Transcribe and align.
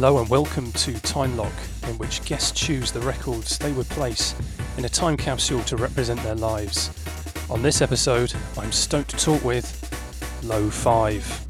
Hello 0.00 0.18
and 0.18 0.30
welcome 0.30 0.72
to 0.72 0.98
Time 1.00 1.36
Lock, 1.36 1.52
in 1.86 1.98
which 1.98 2.24
guests 2.24 2.58
choose 2.58 2.90
the 2.90 3.00
records 3.00 3.58
they 3.58 3.72
would 3.72 3.86
place 3.90 4.34
in 4.78 4.86
a 4.86 4.88
time 4.88 5.14
capsule 5.14 5.62
to 5.64 5.76
represent 5.76 6.18
their 6.22 6.36
lives. 6.36 6.88
On 7.50 7.60
this 7.60 7.82
episode, 7.82 8.32
I'm 8.56 8.72
stoked 8.72 9.10
to 9.10 9.18
talk 9.18 9.44
with 9.44 9.68
Low 10.42 10.70
5. 10.70 11.46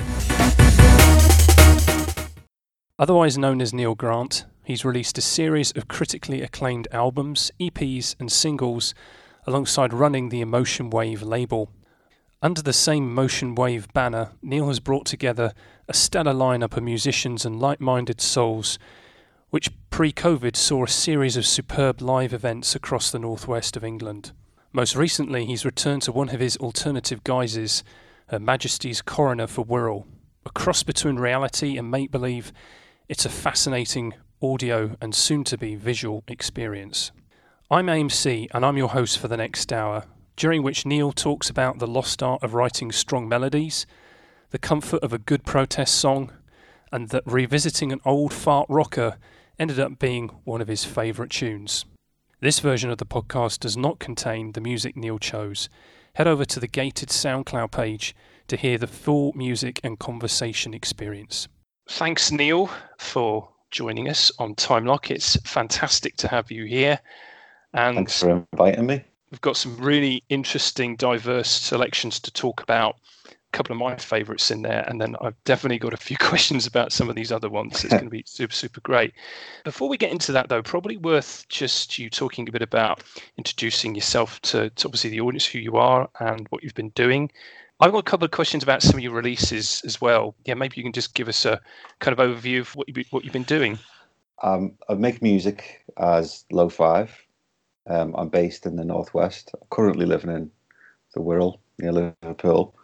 Otherwise 2.98 3.38
known 3.38 3.60
as 3.60 3.72
Neil 3.72 3.94
Grant, 3.94 4.46
he's 4.64 4.84
released 4.84 5.16
a 5.16 5.20
series 5.20 5.70
of 5.76 5.86
critically 5.86 6.42
acclaimed 6.42 6.88
albums, 6.90 7.52
EPs, 7.60 8.16
and 8.18 8.32
singles 8.32 8.94
alongside 9.46 9.92
running 9.92 10.30
the 10.30 10.40
Emotion 10.40 10.90
Wave 10.90 11.22
label. 11.22 11.70
Under 12.42 12.62
the 12.62 12.72
same 12.72 13.10
Emotion 13.10 13.54
Wave 13.54 13.92
banner, 13.92 14.30
Neil 14.40 14.68
has 14.68 14.80
brought 14.80 15.04
together 15.04 15.52
a 15.88 15.92
stellar 15.92 16.32
lineup 16.32 16.74
of 16.74 16.82
musicians 16.82 17.44
and 17.44 17.60
like 17.60 17.82
minded 17.82 18.18
souls, 18.18 18.78
which 19.50 19.70
pre 19.90 20.10
COVID 20.10 20.56
saw 20.56 20.84
a 20.84 20.88
series 20.88 21.36
of 21.36 21.44
superb 21.44 22.00
live 22.00 22.32
events 22.32 22.74
across 22.74 23.10
the 23.10 23.18
northwest 23.18 23.76
of 23.76 23.84
England. 23.84 24.32
Most 24.72 24.96
recently, 24.96 25.44
he's 25.44 25.66
returned 25.66 26.00
to 26.02 26.12
one 26.12 26.30
of 26.30 26.40
his 26.40 26.56
alternative 26.56 27.22
guises, 27.24 27.84
Her 28.28 28.38
Majesty's 28.38 29.02
Coroner 29.02 29.46
for 29.46 29.66
Wirral. 29.66 30.06
A 30.46 30.50
cross 30.50 30.82
between 30.82 31.16
reality 31.16 31.76
and 31.76 31.90
make 31.90 32.10
believe, 32.10 32.54
it's 33.06 33.26
a 33.26 33.28
fascinating 33.28 34.14
audio 34.40 34.96
and 35.02 35.14
soon 35.14 35.44
to 35.44 35.58
be 35.58 35.74
visual 35.74 36.24
experience. 36.26 37.12
I'm 37.70 37.88
AMC 37.88 38.46
and 38.52 38.64
I'm 38.64 38.78
your 38.78 38.88
host 38.88 39.18
for 39.18 39.28
the 39.28 39.36
next 39.36 39.70
hour, 39.74 40.06
during 40.40 40.62
which 40.62 40.86
Neil 40.86 41.12
talks 41.12 41.50
about 41.50 41.80
the 41.80 41.86
lost 41.86 42.22
art 42.22 42.42
of 42.42 42.54
writing 42.54 42.90
strong 42.90 43.28
melodies 43.28 43.84
the 44.48 44.58
comfort 44.58 45.02
of 45.02 45.12
a 45.12 45.18
good 45.18 45.44
protest 45.44 45.94
song, 45.94 46.32
and 46.90 47.10
that 47.10 47.22
revisiting 47.26 47.92
an 47.92 48.00
old 48.06 48.32
fart 48.32 48.66
rocker 48.70 49.18
ended 49.58 49.78
up 49.78 49.98
being 49.98 50.28
one 50.44 50.62
of 50.62 50.68
his 50.68 50.82
favourite 50.82 51.30
tunes. 51.30 51.84
This 52.40 52.58
version 52.58 52.88
of 52.88 52.96
the 52.96 53.04
podcast 53.04 53.60
does 53.60 53.76
not 53.76 53.98
contain 53.98 54.52
the 54.52 54.62
music 54.62 54.96
Neil 54.96 55.18
chose. 55.18 55.68
Head 56.14 56.26
over 56.26 56.46
to 56.46 56.58
the 56.58 56.66
gated 56.66 57.10
SoundCloud 57.10 57.70
page 57.70 58.16
to 58.48 58.56
hear 58.56 58.78
the 58.78 58.86
full 58.86 59.34
music 59.34 59.78
and 59.84 59.98
conversation 59.98 60.72
experience. 60.72 61.48
Thanks, 61.90 62.32
Neil, 62.32 62.70
for 62.98 63.50
joining 63.70 64.08
us 64.08 64.32
on 64.38 64.54
Time 64.54 64.86
Lock. 64.86 65.10
It's 65.10 65.36
fantastic 65.42 66.16
to 66.16 66.28
have 66.28 66.50
you 66.50 66.64
here. 66.64 66.98
And 67.74 67.94
Thanks 67.94 68.20
for 68.20 68.46
inviting 68.52 68.86
me. 68.86 69.04
We've 69.30 69.40
got 69.40 69.56
some 69.56 69.76
really 69.76 70.24
interesting, 70.28 70.96
diverse 70.96 71.50
selections 71.50 72.18
to 72.20 72.32
talk 72.32 72.62
about 72.62 72.96
A 73.26 73.56
couple 73.56 73.72
of 73.72 73.78
my 73.78 73.96
favorites 73.96 74.50
in 74.50 74.62
there, 74.62 74.84
and 74.88 75.00
then 75.00 75.14
I've 75.20 75.42
definitely 75.44 75.78
got 75.78 75.92
a 75.92 75.96
few 75.96 76.16
questions 76.20 76.66
about 76.66 76.92
some 76.92 77.08
of 77.08 77.14
these 77.14 77.30
other 77.30 77.48
ones. 77.48 77.84
It's 77.84 77.92
going 77.92 78.04
to 78.04 78.10
be 78.10 78.24
super, 78.26 78.52
super 78.52 78.80
great. 78.80 79.12
Before 79.64 79.88
we 79.88 79.96
get 79.96 80.10
into 80.10 80.32
that, 80.32 80.48
though, 80.48 80.62
probably 80.62 80.96
worth 80.96 81.46
just 81.48 81.98
you 81.98 82.10
talking 82.10 82.48
a 82.48 82.52
bit 82.52 82.62
about 82.62 83.04
introducing 83.38 83.94
yourself 83.94 84.40
to, 84.42 84.70
to 84.70 84.88
obviously 84.88 85.10
the 85.10 85.20
audience, 85.20 85.46
who 85.46 85.58
you 85.58 85.76
are, 85.76 86.08
and 86.18 86.46
what 86.48 86.64
you've 86.64 86.74
been 86.74 86.90
doing. 86.90 87.30
I've 87.80 87.92
got 87.92 87.98
a 87.98 88.02
couple 88.02 88.24
of 88.26 88.30
questions 88.32 88.62
about 88.62 88.82
some 88.82 88.96
of 88.96 89.00
your 89.00 89.12
releases 89.12 89.80
as 89.86 90.00
well. 90.00 90.34
Yeah, 90.44 90.54
maybe 90.54 90.74
you 90.76 90.82
can 90.82 90.92
just 90.92 91.14
give 91.14 91.28
us 91.28 91.46
a 91.46 91.60
kind 92.00 92.18
of 92.18 92.24
overview 92.24 92.60
of 92.60 92.74
what 92.76 92.88
you've 92.88 92.96
been, 92.96 93.06
what 93.10 93.24
you've 93.24 93.32
been 93.32 93.42
doing. 93.44 93.78
Um, 94.42 94.72
I 94.88 94.94
make 94.94 95.22
music 95.22 95.84
as 95.96 96.44
Low 96.50 96.68
Five. 96.68 97.16
Um, 97.86 98.14
I'm 98.16 98.28
based 98.28 98.66
in 98.66 98.76
the 98.76 98.84
northwest. 98.84 99.50
I'm 99.54 99.66
currently 99.70 100.06
living 100.06 100.30
in 100.30 100.50
the 101.14 101.20
Wirral 101.20 101.58
near 101.78 101.92
Liverpool 101.92 102.74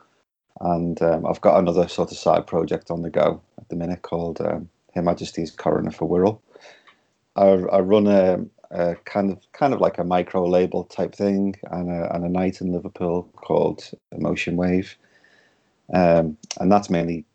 and 0.60 1.00
um, 1.02 1.26
I've 1.26 1.40
got 1.40 1.58
another 1.58 1.88
sort 1.88 2.10
of 2.10 2.18
side 2.18 2.46
project 2.46 2.90
on 2.90 3.02
the 3.02 3.10
go 3.10 3.42
at 3.58 3.68
the 3.68 3.76
minute 3.76 4.02
called 4.02 4.40
um, 4.40 4.68
Her 4.94 5.02
Majesty's 5.02 5.50
Coroner 5.50 5.90
for 5.90 6.08
Wirral. 6.08 6.40
I, 7.36 7.76
I 7.76 7.80
run 7.80 8.06
a, 8.06 8.44
a, 8.70 8.96
kind 9.04 9.30
of 9.30 9.40
kind 9.52 9.74
of 9.74 9.80
like 9.80 9.98
a 9.98 10.04
micro 10.04 10.46
label 10.46 10.84
type 10.84 11.14
thing 11.14 11.56
and 11.70 11.90
a, 11.90 12.14
and 12.14 12.24
a 12.24 12.28
night 12.28 12.60
in 12.60 12.72
Liverpool 12.72 13.28
called 13.36 13.90
Emotion 14.12 14.56
Wave, 14.56 14.96
um, 15.92 16.38
and 16.58 16.72
that's 16.72 16.88
mainly 16.88 17.26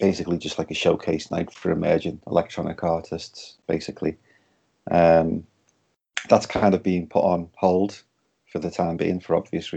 basically 0.00 0.38
just 0.38 0.58
like 0.58 0.70
a 0.70 0.74
showcase 0.74 1.30
night 1.30 1.52
for 1.52 1.70
emerging 1.70 2.20
electronic 2.26 2.82
artists. 2.82 3.58
Basically, 3.66 4.16
um, 4.90 5.46
that's 6.28 6.46
kind 6.46 6.74
of 6.74 6.82
being 6.82 7.08
put 7.08 7.24
on 7.24 7.50
hold 7.56 8.02
for 8.52 8.58
the 8.58 8.70
time 8.70 8.96
being 8.96 9.20
for 9.20 9.36
obvious 9.36 9.72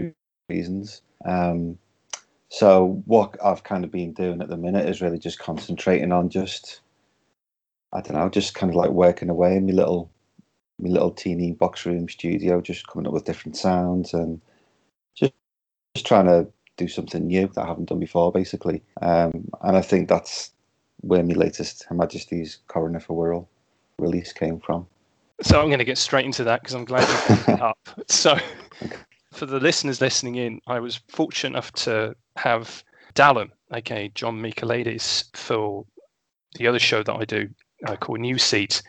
reasons. 0.48 1.02
Um, 1.26 1.78
so 2.48 3.02
what 3.06 3.36
I've 3.44 3.64
kind 3.64 3.84
of 3.84 3.90
been 3.90 4.12
doing 4.12 4.42
at 4.42 4.48
the 4.48 4.56
minute 4.56 4.88
is 4.88 5.00
really 5.02 5.18
just 5.18 5.38
concentrating 5.38 6.12
on 6.12 6.30
just 6.30 6.80
I 7.92 8.00
don't 8.00 8.16
know, 8.16 8.28
just 8.30 8.54
kind 8.54 8.70
of 8.70 8.76
like 8.76 8.90
working 8.90 9.30
away 9.30 9.56
in 9.56 9.66
my 9.66 9.72
little 9.72 10.10
my 10.78 10.90
little 10.90 11.12
teeny 11.12 11.52
box 11.52 11.86
room 11.86 12.08
studio, 12.08 12.60
just 12.60 12.86
coming 12.88 13.06
up 13.06 13.14
with 13.14 13.24
different 13.24 13.56
sounds 13.56 14.14
and 14.14 14.40
just 15.16 15.32
just 15.94 16.06
trying 16.06 16.26
to 16.26 16.48
do 16.78 16.88
something 16.88 17.26
new 17.28 17.48
that 17.48 17.62
I 17.62 17.66
haven't 17.68 17.90
done 17.90 18.00
before, 18.00 18.32
basically. 18.32 18.82
Um, 19.02 19.48
and 19.62 19.76
I 19.76 19.82
think 19.82 20.08
that's 20.08 20.52
where 21.02 21.22
my 21.24 21.34
latest 21.34 21.84
Her 21.88 21.94
Majesty's 21.96 22.60
Coroner 22.68 23.00
for 23.00 23.16
Wirral 23.16 23.48
release 23.98 24.32
came 24.32 24.60
from. 24.60 24.86
So 25.42 25.60
I'm 25.60 25.66
going 25.66 25.80
to 25.80 25.84
get 25.84 25.98
straight 25.98 26.24
into 26.24 26.44
that 26.44 26.62
because 26.62 26.74
I'm 26.74 26.84
glad 26.84 27.08
you 27.08 27.34
brought 27.44 27.58
it 27.58 27.62
up. 27.62 27.78
So 28.08 28.36
for 29.32 29.46
the 29.46 29.58
listeners 29.58 30.00
listening 30.00 30.36
in, 30.36 30.60
I 30.66 30.78
was 30.78 31.00
fortunate 31.08 31.50
enough 31.50 31.72
to 31.72 32.14
have 32.36 32.84
Dallum, 33.14 33.50
aka 33.74 34.08
John 34.14 34.40
Michaelides, 34.40 35.24
for 35.36 35.84
the 36.56 36.66
other 36.66 36.78
show 36.78 37.02
that 37.02 37.14
I 37.14 37.24
do 37.24 37.48
uh, 37.86 37.96
called 37.96 38.20
New 38.20 38.38
Seats. 38.38 38.82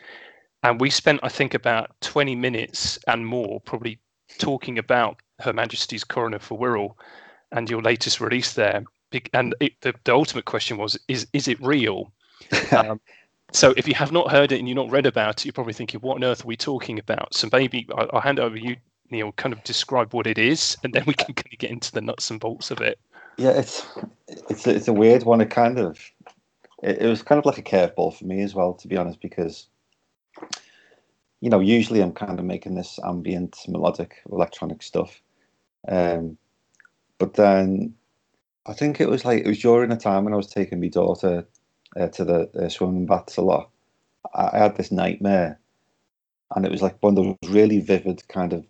And 0.61 0.79
we 0.79 0.89
spent, 0.89 1.19
I 1.23 1.29
think, 1.29 1.53
about 1.53 1.91
20 2.01 2.35
minutes 2.35 2.97
and 3.07 3.25
more 3.25 3.59
probably 3.61 3.99
talking 4.37 4.77
about 4.77 5.21
Her 5.39 5.53
Majesty's 5.53 6.03
Coroner 6.03 6.39
for 6.39 6.57
Wirral 6.57 6.95
and 7.51 7.69
your 7.69 7.81
latest 7.81 8.21
release 8.21 8.53
there. 8.53 8.83
And 9.33 9.55
it, 9.59 9.73
the, 9.81 9.93
the 10.05 10.13
ultimate 10.13 10.45
question 10.45 10.77
was, 10.77 10.97
is, 11.07 11.27
is 11.33 11.47
it 11.47 11.61
real? 11.61 12.11
um, 12.71 12.99
so 13.53 13.73
if 13.77 13.87
you 13.87 13.95
have 13.95 14.11
not 14.11 14.31
heard 14.31 14.51
it 14.51 14.59
and 14.59 14.67
you've 14.67 14.75
not 14.75 14.91
read 14.91 15.05
about 15.05 15.41
it, 15.41 15.45
you're 15.45 15.53
probably 15.53 15.73
thinking, 15.73 16.01
what 16.01 16.15
on 16.15 16.23
earth 16.23 16.43
are 16.43 16.47
we 16.47 16.57
talking 16.57 16.99
about? 16.99 17.33
So 17.33 17.47
maybe 17.51 17.87
I'll, 17.95 18.09
I'll 18.13 18.21
hand 18.21 18.39
over 18.39 18.57
you 18.57 18.75
Neil, 19.13 19.31
kind 19.33 19.53
of 19.53 19.63
describe 19.63 20.13
what 20.13 20.27
it 20.27 20.37
is, 20.37 20.75
and 20.83 20.93
then 20.93 21.03
we 21.05 21.13
can 21.13 21.33
kind 21.33 21.53
of 21.53 21.59
get 21.59 21.71
into 21.71 21.91
the 21.91 22.01
nuts 22.01 22.29
and 22.29 22.39
bolts 22.39 22.71
of 22.71 22.81
it. 22.81 22.99
Yeah, 23.37 23.51
it's 23.51 23.85
it's 24.49 24.67
it's 24.67 24.87
a 24.87 24.93
weird 24.93 25.23
one. 25.23 25.39
It 25.39 25.49
kind 25.49 25.79
of 25.79 25.99
it, 26.81 27.01
it 27.03 27.07
was 27.07 27.21
kind 27.21 27.39
of 27.39 27.45
like 27.45 27.57
a 27.57 27.63
curveball 27.63 28.17
for 28.17 28.25
me 28.25 28.41
as 28.41 28.53
well, 28.53 28.73
to 28.73 28.87
be 28.87 28.97
honest, 28.97 29.21
because 29.21 29.67
you 31.39 31.49
know 31.49 31.59
usually 31.59 32.01
I'm 32.01 32.11
kind 32.11 32.39
of 32.39 32.45
making 32.45 32.75
this 32.75 32.99
ambient 33.05 33.57
melodic 33.67 34.21
electronic 34.31 34.83
stuff, 34.83 35.21
um, 35.87 36.37
but 37.17 37.35
then 37.35 37.93
I 38.65 38.73
think 38.73 38.99
it 38.99 39.09
was 39.09 39.25
like 39.25 39.43
it 39.43 39.47
was 39.47 39.59
during 39.59 39.91
a 39.91 39.97
time 39.97 40.25
when 40.25 40.33
I 40.33 40.37
was 40.37 40.49
taking 40.49 40.79
my 40.79 40.89
daughter 40.89 41.45
uh, 41.99 42.07
to 42.07 42.25
the 42.25 42.49
uh, 42.59 42.69
swimming 42.69 43.05
baths 43.05 43.37
a 43.37 43.41
lot. 43.41 43.69
I, 44.33 44.49
I 44.53 44.57
had 44.59 44.75
this 44.75 44.91
nightmare 44.91 45.59
and 46.55 46.65
it 46.65 46.71
was 46.71 46.81
like 46.81 47.01
one 47.01 47.17
of 47.17 47.23
those 47.23 47.51
really 47.51 47.79
vivid 47.79 48.27
kind 48.27 48.53
of 48.53 48.65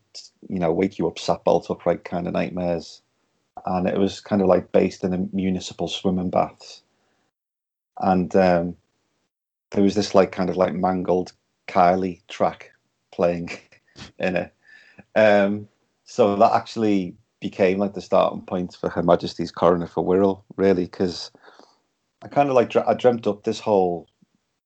you 0.49 0.59
know 0.59 0.71
wake 0.71 0.97
you 0.97 1.07
up 1.07 1.19
sat 1.19 1.43
bolt 1.43 1.69
upright 1.69 2.03
kind 2.03 2.27
of 2.27 2.33
nightmares. 2.33 3.01
And 3.65 3.87
it 3.87 3.97
was 3.97 4.19
kind 4.19 4.41
of 4.41 4.47
like 4.47 4.71
based 4.71 5.03
in 5.03 5.13
a 5.13 5.27
municipal 5.31 5.87
swimming 5.87 6.29
baths. 6.29 6.81
And 7.99 8.35
um, 8.35 8.75
there 9.71 9.83
was 9.83 9.95
this 9.95 10.15
like 10.15 10.31
kind 10.31 10.49
of 10.49 10.57
like 10.57 10.73
mangled 10.73 11.33
kylie 11.67 12.21
track 12.27 12.71
playing 13.11 13.51
in 14.19 14.35
it. 14.35 14.53
Um, 15.15 15.67
so 16.05 16.35
that 16.35 16.53
actually 16.53 17.15
became 17.39 17.77
like 17.77 17.93
the 17.93 18.01
starting 18.01 18.41
point 18.41 18.75
for 18.75 18.89
her 18.89 19.03
majesty's 19.03 19.51
coroner 19.51 19.87
for 19.87 20.03
wirral 20.03 20.43
really 20.55 20.85
because 20.85 21.31
i 22.23 22.27
kind 22.27 22.49
of 22.49 22.55
like 22.55 22.75
i 22.75 22.93
dreamt 22.93 23.27
up 23.27 23.43
this 23.43 23.59
whole 23.59 24.07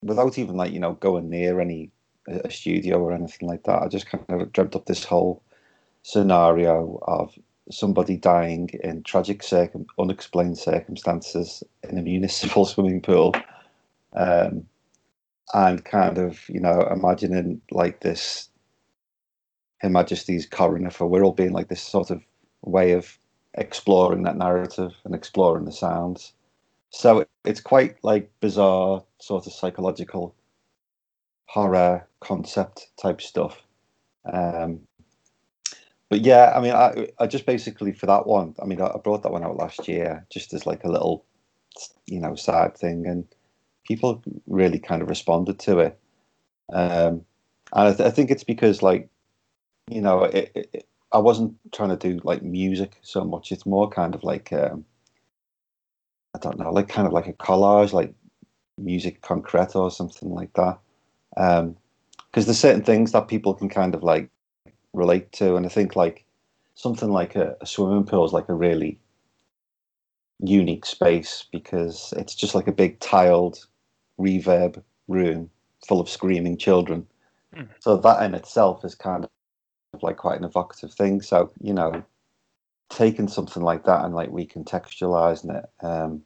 without 0.02 0.38
even 0.38 0.56
like 0.56 0.72
you 0.72 0.80
know 0.80 0.94
going 0.94 1.30
near 1.30 1.60
any 1.60 1.92
a 2.28 2.52
studio 2.52 3.00
or 3.00 3.14
anything 3.14 3.48
like 3.48 3.64
that. 3.64 3.82
I 3.82 3.88
just 3.88 4.08
kind 4.08 4.24
of 4.30 4.52
dreamt 4.52 4.76
up 4.76 4.86
this 4.86 5.04
whole 5.04 5.42
scenario 6.04 7.00
of 7.04 7.34
somebody 7.72 8.18
dying 8.18 8.70
in 8.84 9.04
tragic, 9.04 9.44
circum- 9.44 9.88
unexplained 10.00 10.58
circumstances 10.58 11.64
in 11.90 11.98
a 11.98 12.02
municipal 12.02 12.66
swimming 12.68 13.02
pool, 13.02 13.34
um, 14.14 14.68
and 15.54 15.84
kind 15.86 16.18
of 16.18 16.48
you 16.50 16.60
know 16.60 16.88
imagining 16.92 17.62
like 17.72 18.02
this 18.02 18.50
Her 19.80 19.90
Majesty's 19.90 20.46
coroner 20.46 20.92
for 20.92 21.10
Wirral 21.10 21.36
being 21.36 21.54
like 21.54 21.70
this 21.70 21.82
sort 21.82 22.12
of 22.12 22.22
way 22.62 22.92
of 22.92 23.18
exploring 23.54 24.24
that 24.24 24.38
narrative 24.38 24.94
and 25.06 25.16
exploring 25.16 25.66
the 25.66 25.72
sounds. 25.72 26.34
So 26.90 27.26
it's 27.46 27.62
quite 27.62 27.98
like 28.04 28.32
bizarre, 28.40 29.04
sort 29.20 29.48
of 29.48 29.54
psychological 29.54 30.36
horror 31.46 32.08
concept 32.20 32.88
type 33.02 33.22
stuff. 33.22 33.62
Um, 34.32 34.82
but 36.10 36.22
yeah, 36.22 36.54
I 36.56 36.62
mean, 36.62 36.74
I, 36.74 37.10
I 37.20 37.28
just 37.28 37.46
basically 37.46 37.92
for 37.92 38.06
that 38.06 38.28
one, 38.28 38.56
I 38.62 38.66
mean, 38.66 38.82
I, 38.82 38.96
brought 39.04 39.24
that 39.24 39.32
one 39.32 39.44
out 39.44 39.58
last 39.58 39.88
year 39.88 40.26
just 40.30 40.54
as 40.54 40.66
like 40.66 40.84
a 40.84 40.90
little, 40.90 41.26
you 42.06 42.20
know, 42.20 42.36
side 42.36 42.78
thing, 42.78 43.06
and 43.06 43.26
people 43.86 44.24
really 44.48 44.80
kind 44.80 45.02
of 45.02 45.10
responded 45.10 45.60
to 45.60 45.80
it. 45.80 46.00
Um, 46.72 47.26
and 47.74 47.90
I, 47.90 47.94
th- 47.94 48.08
I 48.08 48.12
think 48.12 48.32
it's 48.32 48.44
because 48.44 48.82
like 48.82 49.10
you 49.90 50.02
know 50.02 50.24
it, 50.24 50.52
it, 50.56 50.88
I 51.12 51.20
wasn't 51.20 51.56
trying 51.74 51.90
to 51.90 51.98
do 51.98 52.20
like 52.24 52.42
music 52.42 52.98
so 53.02 53.24
much. 53.24 53.52
It's 53.52 53.66
more 53.66 53.90
kind 53.90 54.16
of 54.16 54.24
like 54.24 54.54
um, 54.54 54.86
I 56.38 56.40
don't 56.40 56.60
know, 56.60 56.72
like 56.72 56.88
kind 56.88 57.08
of 57.08 57.14
like 57.14 57.28
a 57.28 57.34
collage, 57.34 57.94
like 57.94 58.14
music 58.78 59.22
concreto 59.22 59.78
or 59.78 59.92
something 59.92 60.30
like 60.30 60.54
that. 60.54 60.78
Because 61.36 61.60
um, 61.62 61.76
there's 62.34 62.60
certain 62.60 62.84
things 62.84 63.12
that 63.12 63.28
people 63.28 63.56
can 63.56 63.70
kind 63.70 63.96
of 63.96 64.04
like 64.04 64.30
relate 64.94 65.32
to, 65.34 65.56
and 65.56 65.66
I 65.66 65.70
think 65.70 65.96
like 65.96 66.26
something 66.76 67.10
like 67.10 67.36
a, 67.36 67.56
a 67.60 67.66
swimming 67.66 68.04
pool 68.04 68.26
is 68.26 68.34
like 68.34 68.50
a 68.50 68.54
really 68.54 69.00
unique 70.40 70.86
space 70.86 71.46
because 71.52 72.14
it's 72.18 72.36
just 72.36 72.54
like 72.54 72.68
a 72.68 72.72
big 72.72 73.00
tiled 73.00 73.66
reverb 74.20 74.84
room 75.08 75.50
full 75.88 76.00
of 76.00 76.08
screaming 76.08 76.58
children. 76.58 77.08
Mm. 77.56 77.70
So 77.80 77.98
that 77.98 78.22
in 78.24 78.36
itself 78.36 78.86
is 78.86 78.94
kind 78.94 79.26
of 79.26 80.04
like 80.04 80.18
quite 80.18 80.38
an 80.38 80.46
evocative 80.46 80.94
thing. 80.94 81.24
So 81.24 81.52
you 81.62 81.74
know, 81.74 82.04
taking 82.90 83.28
something 83.28 83.64
like 83.64 83.86
that 83.86 84.06
and 84.06 84.14
like 84.14 84.30
recontextualizing 84.30 85.58
it, 85.58 85.86
um, 85.86 86.22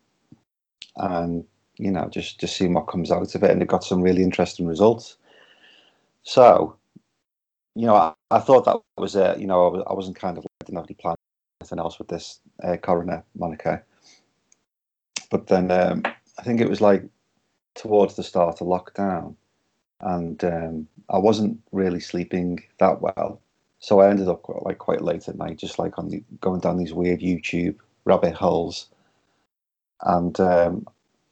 and 0.97 1.45
you 1.77 1.91
know, 1.91 2.07
just 2.09 2.39
just 2.39 2.55
seeing 2.55 2.73
what 2.73 2.87
comes 2.87 3.11
out 3.11 3.33
of 3.33 3.43
it, 3.43 3.49
and 3.49 3.61
it 3.61 3.67
got 3.67 3.83
some 3.83 4.01
really 4.01 4.23
interesting 4.23 4.67
results. 4.67 5.17
So, 6.23 6.75
you 7.75 7.87
know, 7.87 7.95
I, 7.95 8.13
I 8.29 8.39
thought 8.39 8.65
that 8.65 8.77
was 8.97 9.15
a, 9.15 9.35
you 9.39 9.47
know, 9.47 9.65
I, 9.65 9.69
was, 9.69 9.83
wasn't 9.89 10.17
kind 10.17 10.37
of 10.37 10.45
didn't 10.63 10.77
have 10.77 10.85
any 10.85 10.95
plan 10.95 11.15
anything 11.59 11.79
else 11.79 11.97
with 11.97 12.07
this 12.07 12.39
uh, 12.63 12.77
coroner 12.77 13.23
moniker, 13.35 13.83
but 15.29 15.47
then 15.47 15.71
um, 15.71 16.03
I 16.37 16.43
think 16.43 16.61
it 16.61 16.69
was 16.69 16.81
like 16.81 17.03
towards 17.75 18.15
the 18.15 18.23
start 18.23 18.61
of 18.61 18.67
lockdown, 18.67 19.35
and 20.01 20.43
um, 20.43 20.87
I 21.09 21.17
wasn't 21.17 21.59
really 21.71 21.99
sleeping 21.99 22.63
that 22.79 23.01
well. 23.01 23.41
So 23.79 23.99
I 23.99 24.09
ended 24.09 24.27
up 24.27 24.47
like 24.61 24.77
quite 24.77 25.01
late 25.01 25.27
at 25.27 25.37
night, 25.37 25.57
just 25.57 25.79
like 25.79 25.97
on 25.97 26.09
the, 26.09 26.23
going 26.39 26.59
down 26.59 26.77
these 26.77 26.93
weird 26.93 27.21
YouTube 27.21 27.77
rabbit 28.05 28.35
holes, 28.35 28.87
and 30.03 30.39
um, 30.39 30.85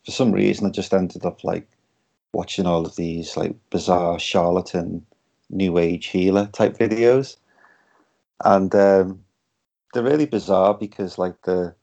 for 0.06 0.12
some 0.12 0.31
reason 0.31 0.68
I 0.68 0.69
just 0.69 0.94
ended 0.94 1.25
up 1.25 1.44
like 1.44 1.68
watching 2.33 2.66
all 2.66 2.86
of 2.86 2.95
these 2.95 3.36
like 3.36 3.56
bizarre 3.69 4.19
charlatan 4.19 5.06
new 5.50 5.77
age 5.77 6.07
healer 6.07 6.48
type 6.48 6.77
videos, 6.77 7.38
and 8.44 8.74
um, 8.75 9.24
they're 9.94 10.04
really 10.04 10.25
bizarre 10.25 10.74
because 10.74 11.18
like 11.18 11.42
the 11.44 11.74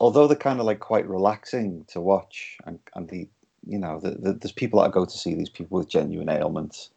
although 0.00 0.26
they're 0.26 0.36
kind 0.36 0.60
of 0.60 0.66
like 0.66 0.80
quite 0.80 1.08
relaxing 1.08 1.84
to 1.88 2.00
watch 2.00 2.58
and 2.66 2.78
and 2.94 3.08
the 3.08 3.28
you 3.66 3.78
know, 3.78 4.00
the, 4.00 4.10
the, 4.10 4.32
there's 4.34 4.52
people 4.52 4.82
that 4.82 4.92
go 4.92 5.04
to 5.04 5.18
see 5.18 5.34
these 5.34 5.48
people 5.48 5.78
with 5.78 5.88
genuine 5.88 6.28
ailments, 6.28 6.90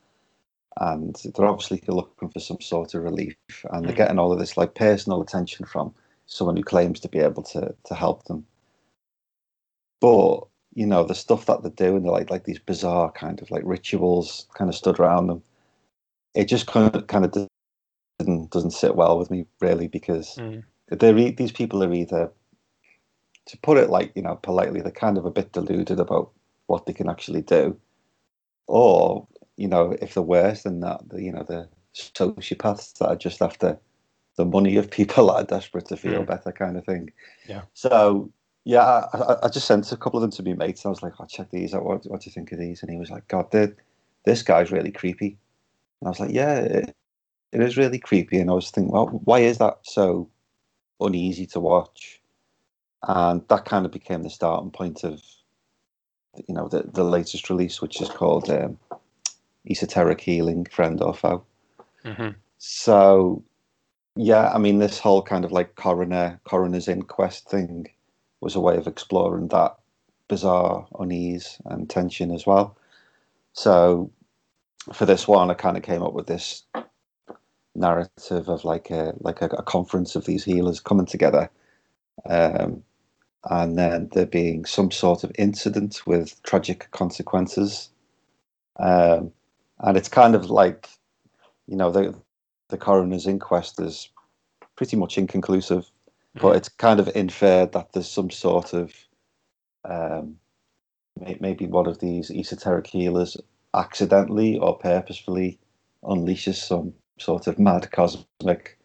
and 0.79 1.15
they're 1.35 1.47
obviously 1.47 1.81
looking 1.87 2.29
for 2.29 2.39
some 2.39 2.61
sort 2.61 2.93
of 2.93 3.03
relief, 3.03 3.35
and 3.71 3.85
they're 3.85 3.93
mm. 3.93 3.97
getting 3.97 4.19
all 4.19 4.31
of 4.31 4.39
this 4.39 4.57
like 4.57 4.75
personal 4.75 5.21
attention 5.21 5.65
from 5.65 5.93
someone 6.25 6.57
who 6.57 6.63
claims 6.63 6.99
to 6.99 7.09
be 7.09 7.19
able 7.19 7.43
to 7.43 7.73
to 7.85 7.95
help 7.95 8.25
them. 8.25 8.45
But 9.99 10.41
you 10.73 10.85
know, 10.85 11.03
the 11.03 11.15
stuff 11.15 11.47
that 11.47 11.63
they're 11.63 11.71
doing, 11.71 12.03
they're 12.03 12.11
like 12.11 12.29
like 12.29 12.43
these 12.43 12.59
bizarre 12.59 13.11
kind 13.11 13.41
of 13.41 13.49
like 13.51 13.63
rituals 13.65 14.47
kind 14.53 14.69
of 14.69 14.75
stood 14.75 14.99
around 14.99 15.27
them. 15.27 15.43
It 16.35 16.45
just 16.45 16.67
kind 16.67 16.93
of 16.93 17.07
kind 17.07 17.25
of 17.25 17.47
doesn't 18.19 18.51
doesn't 18.51 18.71
sit 18.71 18.95
well 18.95 19.17
with 19.17 19.31
me 19.31 19.45
really 19.59 19.87
because 19.87 20.35
mm. 20.35 20.63
they're 20.89 21.31
these 21.31 21.51
people 21.51 21.83
are 21.83 21.93
either 21.93 22.31
to 23.45 23.57
put 23.59 23.77
it 23.77 23.89
like 23.89 24.11
you 24.15 24.21
know 24.21 24.35
politely 24.35 24.81
they're 24.81 24.91
kind 24.91 25.17
of 25.17 25.25
a 25.25 25.31
bit 25.31 25.51
deluded 25.53 25.99
about 25.99 26.31
what 26.67 26.85
they 26.85 26.93
can 26.93 27.09
actually 27.09 27.41
do, 27.41 27.77
or 28.67 29.27
you 29.57 29.67
know, 29.67 29.97
if 30.01 30.13
they're 30.13 30.23
worse 30.23 30.63
than 30.63 30.79
that, 30.81 31.09
the, 31.09 31.21
you 31.21 31.31
know, 31.31 31.43
the 31.43 31.67
sociopaths 31.95 32.97
that 32.99 33.07
are 33.07 33.15
just 33.15 33.41
after 33.41 33.77
the 34.35 34.45
money 34.45 34.77
of 34.77 34.89
people 34.89 35.27
that 35.27 35.33
are 35.33 35.43
desperate 35.43 35.87
to 35.87 35.97
feel 35.97 36.21
mm. 36.21 36.27
better, 36.27 36.51
kind 36.51 36.77
of 36.77 36.85
thing. 36.85 37.11
Yeah. 37.47 37.63
So 37.73 38.31
yeah, 38.67 39.05
I, 39.13 39.37
I, 39.43 39.47
just 39.47 39.65
sent 39.65 39.93
a 39.93 39.95
couple 39.95 40.17
of 40.17 40.21
them 40.23 40.31
to 40.31 40.43
me 40.43 40.53
mates. 40.53 40.85
I 40.85 40.89
was 40.89 41.01
like, 41.01 41.13
"I'll 41.21 41.23
oh, 41.23 41.27
check 41.33 41.49
these 41.51 41.73
out. 41.73 41.85
What, 41.85 42.03
what 42.05 42.19
do 42.19 42.29
you 42.29 42.33
think 42.33 42.51
of 42.51 42.59
these?" 42.59 42.81
And 42.81 42.91
he 42.91 42.97
was 42.97 43.09
like, 43.09 43.25
"God, 43.29 43.49
this 44.25 44.43
guy's 44.43 44.73
really 44.73 44.91
creepy." 44.91 45.37
And 46.01 46.07
I 46.07 46.09
was 46.09 46.19
like, 46.19 46.31
"Yeah, 46.33 46.55
it, 46.55 46.93
it 47.53 47.61
is 47.61 47.77
really 47.77 47.97
creepy." 47.97 48.39
And 48.39 48.49
I 48.49 48.53
was 48.53 48.69
thinking, 48.69 48.91
"Well, 48.91 49.21
why 49.23 49.39
is 49.39 49.59
that 49.59 49.77
so 49.83 50.29
uneasy 50.99 51.45
to 51.45 51.61
watch?" 51.61 52.21
And 53.03 53.41
that 53.47 53.63
kind 53.63 53.85
of 53.85 53.93
became 53.93 54.23
the 54.23 54.29
starting 54.29 54.71
point 54.71 55.05
of 55.05 55.23
you 56.45 56.53
know 56.53 56.67
the 56.67 56.83
the 56.83 57.05
latest 57.05 57.49
release, 57.49 57.81
which 57.81 58.01
is 58.01 58.09
called 58.09 58.49
um, 58.49 58.77
Esoteric 59.69 60.19
Healing, 60.19 60.65
Friend 60.65 61.01
or 61.01 61.13
Foe. 61.13 61.45
Mm-hmm. 62.03 62.31
So, 62.57 63.41
yeah, 64.17 64.51
I 64.53 64.57
mean, 64.57 64.79
this 64.79 64.99
whole 64.99 65.21
kind 65.21 65.45
of 65.45 65.53
like 65.53 65.75
coroner 65.75 66.37
coroner's 66.43 66.89
inquest 66.89 67.49
thing 67.49 67.87
was 68.41 68.55
a 68.55 68.59
way 68.59 68.77
of 68.77 68.87
exploring 68.87 69.47
that 69.49 69.75
bizarre 70.27 70.87
unease 70.99 71.59
and 71.65 71.89
tension 71.89 72.31
as 72.31 72.45
well. 72.45 72.77
So, 73.53 74.11
for 74.93 75.05
this 75.05 75.27
one, 75.27 75.49
I 75.49 75.53
kind 75.53 75.77
of 75.77 75.83
came 75.83 76.03
up 76.03 76.13
with 76.13 76.27
this 76.27 76.63
narrative 77.75 78.49
of 78.49 78.65
like 78.65 78.89
a 78.89 79.13
like 79.19 79.41
a, 79.41 79.45
a 79.47 79.63
conference 79.63 80.15
of 80.15 80.25
these 80.25 80.43
healers 80.43 80.79
coming 80.79 81.05
together 81.05 81.49
um, 82.25 82.83
and 83.49 83.77
then 83.77 84.09
there 84.13 84.25
being 84.25 84.65
some 84.65 84.91
sort 84.91 85.23
of 85.23 85.31
incident 85.37 86.01
with 86.05 86.41
tragic 86.43 86.89
consequences. 86.91 87.89
Um, 88.77 89.31
and 89.79 89.95
it's 89.97 90.09
kind 90.09 90.35
of 90.35 90.49
like, 90.49 90.89
you 91.67 91.75
know, 91.75 91.91
the 91.91 92.15
the 92.69 92.77
coroner's 92.77 93.27
inquest 93.27 93.79
is 93.79 94.09
pretty 94.75 94.97
much 94.97 95.17
inconclusive. 95.17 95.89
But 96.39 96.55
it's 96.55 96.69
kind 96.69 96.99
of 96.99 97.09
inferred 97.15 97.71
that 97.73 97.93
there's 97.93 98.09
some 98.09 98.29
sort 98.29 98.73
of 98.73 98.93
um, 99.85 100.37
maybe 101.39 101.65
one 101.65 101.87
of 101.87 101.99
these 101.99 102.31
esoteric 102.31 102.87
healers 102.87 103.37
accidentally 103.73 104.57
or 104.57 104.77
purposefully 104.77 105.59
unleashes 106.03 106.55
some 106.55 106.93
sort 107.19 107.47
of 107.47 107.59
mad 107.59 107.91
cosmic 107.91 108.77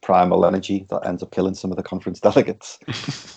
primal 0.00 0.44
energy 0.44 0.86
that 0.90 1.06
ends 1.06 1.22
up 1.22 1.30
killing 1.30 1.54
some 1.54 1.70
of 1.70 1.76
the 1.76 1.82
conference 1.82 2.20
delegates. 2.28 2.78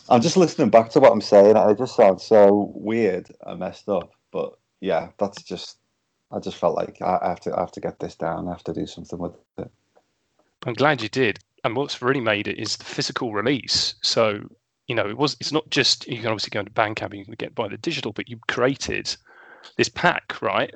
I'm 0.10 0.22
just 0.22 0.38
listening 0.38 0.70
back 0.70 0.89
to 0.91 1.00
what 1.00 1.12
I'm 1.12 1.22
saying. 1.22 1.55
It 1.55 1.77
just 1.77 1.96
sounds 1.96 2.24
so 2.24 2.72
weird 2.75 3.29
and 3.46 3.60
messed 3.60 3.89
up. 3.89 4.12
But 4.32 4.58
yeah, 4.82 5.10
that's 5.17 5.41
just. 5.41 5.77
I 6.29 6.39
just 6.39 6.58
felt 6.58 6.75
like 6.75 7.01
I 7.01 7.20
have 7.29 7.39
to. 7.41 7.55
I 7.55 7.62
have 7.62 7.72
to 7.72 7.79
get 7.79 8.00
this 8.00 8.15
down. 8.15 8.48
I 8.48 8.51
have 8.51 8.63
to 8.65 8.74
do 8.74 8.86
something 8.86 9.17
with 9.17 9.34
it. 9.58 9.72
I'm 10.65 10.74
glad 10.74 11.01
you 11.01 11.08
did. 11.08 11.39
And 11.67 11.75
what's 11.75 12.01
really 12.01 12.21
made 12.21 12.47
it 12.47 12.57
is 12.57 12.77
the 12.77 12.86
physical 12.86 13.33
release. 13.33 13.95
So 14.01 14.39
you 14.88 14.95
know, 14.95 15.07
it 15.07 15.17
was. 15.17 15.36
It's 15.39 15.51
not 15.51 15.69
just 15.69 16.07
you 16.07 16.17
can 16.17 16.27
obviously 16.27 16.50
go 16.50 16.62
into 16.62 16.71
Bandcamp 16.71 17.12
and 17.12 17.19
you 17.19 17.25
can 17.25 17.36
get 17.36 17.53
by 17.53 17.67
the 17.67 17.77
digital, 17.77 18.13
but 18.13 18.29
you 18.29 18.39
created 18.47 19.15
this 19.75 19.89
pack, 19.89 20.41
right? 20.41 20.74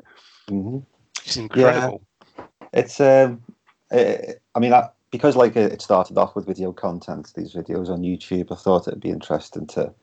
Mm-hmm. 0.49 0.79
It's 1.25 1.37
incredible. 1.37 2.01
Yeah. 2.37 2.45
It's. 2.73 2.99
Um. 2.99 3.41
It, 3.89 4.41
I 4.53 4.59
mean, 4.59 4.73
I, 4.73 4.89
because 5.11 5.35
like 5.35 5.55
it 5.55 5.81
started 5.81 6.17
off 6.17 6.35
with 6.35 6.45
video 6.45 6.73
content, 6.73 7.31
these 7.35 7.53
videos 7.53 7.89
on 7.89 8.01
YouTube, 8.01 8.51
I 8.51 8.55
thought 8.55 8.87
it'd 8.87 8.99
be 8.99 9.09
interesting 9.09 9.67
to 9.67 9.93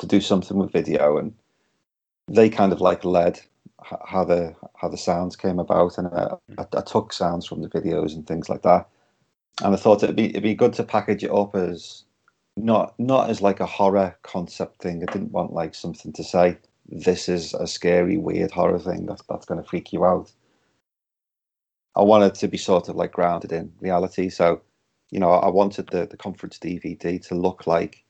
to 0.00 0.06
do 0.06 0.20
something 0.20 0.58
with 0.58 0.72
video, 0.72 1.16
and 1.16 1.32
they 2.28 2.50
kind 2.50 2.72
of 2.72 2.82
like 2.82 3.04
led 3.04 3.40
how 3.82 4.24
the 4.24 4.54
how 4.76 4.88
the 4.88 4.98
sounds 4.98 5.34
came 5.34 5.58
about, 5.58 5.96
and 5.96 6.08
I, 6.08 6.34
I, 6.58 6.66
I 6.76 6.80
took 6.82 7.14
sounds 7.14 7.46
from 7.46 7.62
the 7.62 7.68
videos 7.68 8.14
and 8.14 8.26
things 8.26 8.50
like 8.50 8.62
that, 8.62 8.86
and 9.62 9.74
I 9.74 9.76
thought 9.76 10.02
it'd 10.02 10.16
be 10.16 10.30
it'd 10.30 10.42
be 10.42 10.54
good 10.54 10.72
to 10.74 10.84
package 10.84 11.24
it 11.24 11.30
up 11.30 11.54
as 11.54 12.04
not 12.56 12.94
not 12.98 13.30
as 13.30 13.42
like 13.42 13.60
a 13.60 13.66
horror 13.66 14.16
concept 14.22 14.82
thing. 14.82 15.02
I 15.02 15.12
didn't 15.12 15.32
want 15.32 15.52
like 15.52 15.74
something 15.74 16.12
to 16.14 16.24
say 16.24 16.56
this 16.90 17.28
is 17.28 17.54
a 17.54 17.66
scary, 17.66 18.16
weird 18.16 18.50
horror 18.50 18.78
thing 18.78 19.06
that 19.06 19.22
that's 19.28 19.46
going 19.46 19.62
to 19.62 19.68
freak 19.68 19.92
you 19.92 20.04
out. 20.04 20.32
I 21.96 22.02
wanted 22.02 22.34
to 22.36 22.48
be 22.48 22.56
sort 22.56 22.88
of 22.88 22.96
like 22.96 23.12
grounded 23.12 23.52
in 23.52 23.72
reality. 23.80 24.28
So, 24.28 24.62
you 25.10 25.20
know, 25.20 25.30
I 25.30 25.48
wanted 25.48 25.88
the, 25.88 26.06
the 26.06 26.16
conference 26.16 26.58
DVD 26.58 27.20
to 27.28 27.34
look 27.34 27.66
like 27.66 28.04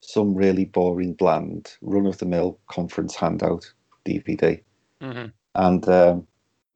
some 0.00 0.34
really 0.34 0.64
boring, 0.64 1.14
bland, 1.14 1.76
run 1.80 2.06
of 2.06 2.18
the 2.18 2.26
mill 2.26 2.58
conference 2.68 3.14
handout 3.14 3.72
DVD. 4.06 4.62
Mm-hmm. 5.00 5.26
And, 5.54 5.88
um, 5.88 6.26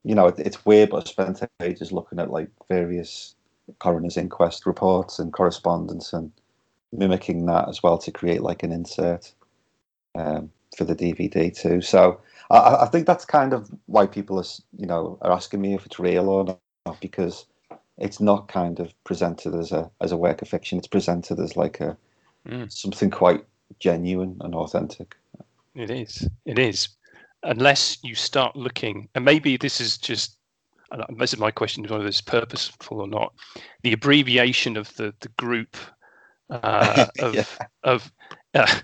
you 0.04 0.14
know, 0.14 0.26
it, 0.26 0.38
it's 0.38 0.64
weird, 0.64 0.90
but 0.90 1.06
I 1.06 1.10
spent 1.10 1.42
ages 1.60 1.92
looking 1.92 2.18
at 2.18 2.30
like 2.30 2.50
various 2.68 3.34
coroner's 3.78 4.16
inquest 4.16 4.66
reports 4.66 5.18
and 5.18 5.32
correspondence 5.32 6.12
and 6.12 6.32
mimicking 6.92 7.46
that 7.46 7.68
as 7.68 7.82
well 7.82 7.98
to 7.98 8.10
create 8.10 8.42
like 8.42 8.62
an 8.62 8.72
insert 8.72 9.32
um, 10.14 10.50
for 10.76 10.84
the 10.84 10.94
DVD 10.94 11.54
too. 11.54 11.80
So 11.80 12.20
I, 12.50 12.76
I, 12.82 12.86
think 12.86 13.06
that's 13.06 13.24
kind 13.24 13.52
of 13.52 13.70
why 13.86 14.06
people 14.06 14.38
are, 14.38 14.44
you 14.76 14.86
know, 14.86 15.18
are 15.20 15.32
asking 15.32 15.60
me 15.60 15.74
if 15.74 15.84
it's 15.86 15.98
real 15.98 16.28
or 16.28 16.44
not, 16.44 17.00
because 17.00 17.46
it's 17.98 18.20
not 18.20 18.48
kind 18.48 18.78
of 18.80 18.92
presented 19.04 19.54
as 19.54 19.72
a 19.72 19.90
as 20.00 20.12
a 20.12 20.16
work 20.16 20.42
of 20.42 20.48
fiction. 20.48 20.78
It's 20.78 20.86
presented 20.86 21.40
as 21.40 21.56
like 21.56 21.80
a 21.80 21.96
mm. 22.48 22.70
something 22.70 23.10
quite 23.10 23.44
genuine 23.78 24.36
and 24.40 24.54
authentic. 24.54 25.16
It 25.74 25.90
is. 25.90 26.28
It 26.44 26.58
is. 26.58 26.88
Unless 27.42 27.98
you 28.02 28.14
start 28.14 28.56
looking, 28.56 29.08
and 29.14 29.24
maybe 29.24 29.56
this 29.56 29.80
is 29.80 29.98
just 29.98 30.36
this 31.16 31.32
is 31.32 31.38
my 31.38 31.50
question 31.50 31.84
is 31.84 31.90
whether 31.90 32.04
this 32.04 32.16
is 32.16 32.20
purposeful 32.22 33.00
or 33.00 33.08
not. 33.08 33.32
The 33.82 33.92
abbreviation 33.92 34.76
of 34.76 34.94
the 34.96 35.14
the 35.20 35.28
group 35.30 35.76
uh, 36.50 37.06
of 37.20 37.34
yeah. 37.34 37.44
of 37.82 38.12
uh, 38.54 38.80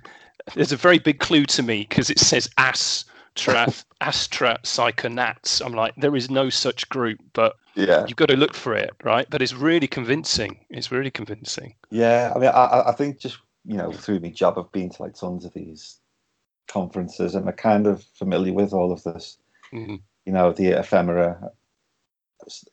there's 0.54 0.72
a 0.72 0.76
very 0.76 0.98
big 0.98 1.20
clue 1.20 1.44
to 1.46 1.62
me 1.62 1.86
because 1.88 2.10
it 2.10 2.18
says 2.18 2.48
AS 2.58 3.04
Astra 3.36 4.58
Psychonauts. 4.62 5.64
I'm 5.64 5.72
like, 5.72 5.94
there 5.96 6.16
is 6.16 6.30
no 6.30 6.50
such 6.50 6.88
group, 6.88 7.20
but 7.32 7.56
yeah, 7.74 8.04
you've 8.06 8.16
got 8.16 8.28
to 8.28 8.36
look 8.36 8.54
for 8.54 8.74
it, 8.74 8.90
right? 9.02 9.26
But 9.30 9.42
it's 9.42 9.54
really 9.54 9.86
convincing. 9.86 10.58
It's 10.70 10.90
really 10.90 11.10
convincing. 11.10 11.74
Yeah, 11.90 12.32
I 12.34 12.38
mean, 12.38 12.50
I, 12.50 12.82
I 12.88 12.92
think 12.92 13.18
just 13.18 13.38
you 13.64 13.76
know 13.76 13.92
through 13.92 14.20
my 14.20 14.28
job, 14.28 14.58
I've 14.58 14.72
been 14.72 14.90
to 14.90 15.02
like 15.02 15.14
tons 15.14 15.44
of 15.44 15.54
these 15.54 15.98
conferences, 16.68 17.34
and 17.34 17.48
I'm 17.48 17.54
kind 17.54 17.86
of 17.86 18.02
familiar 18.14 18.52
with 18.52 18.72
all 18.72 18.92
of 18.92 19.02
this. 19.04 19.38
Mm-hmm. 19.72 19.96
You 20.26 20.32
know, 20.32 20.52
the 20.52 20.78
ephemera 20.78 21.50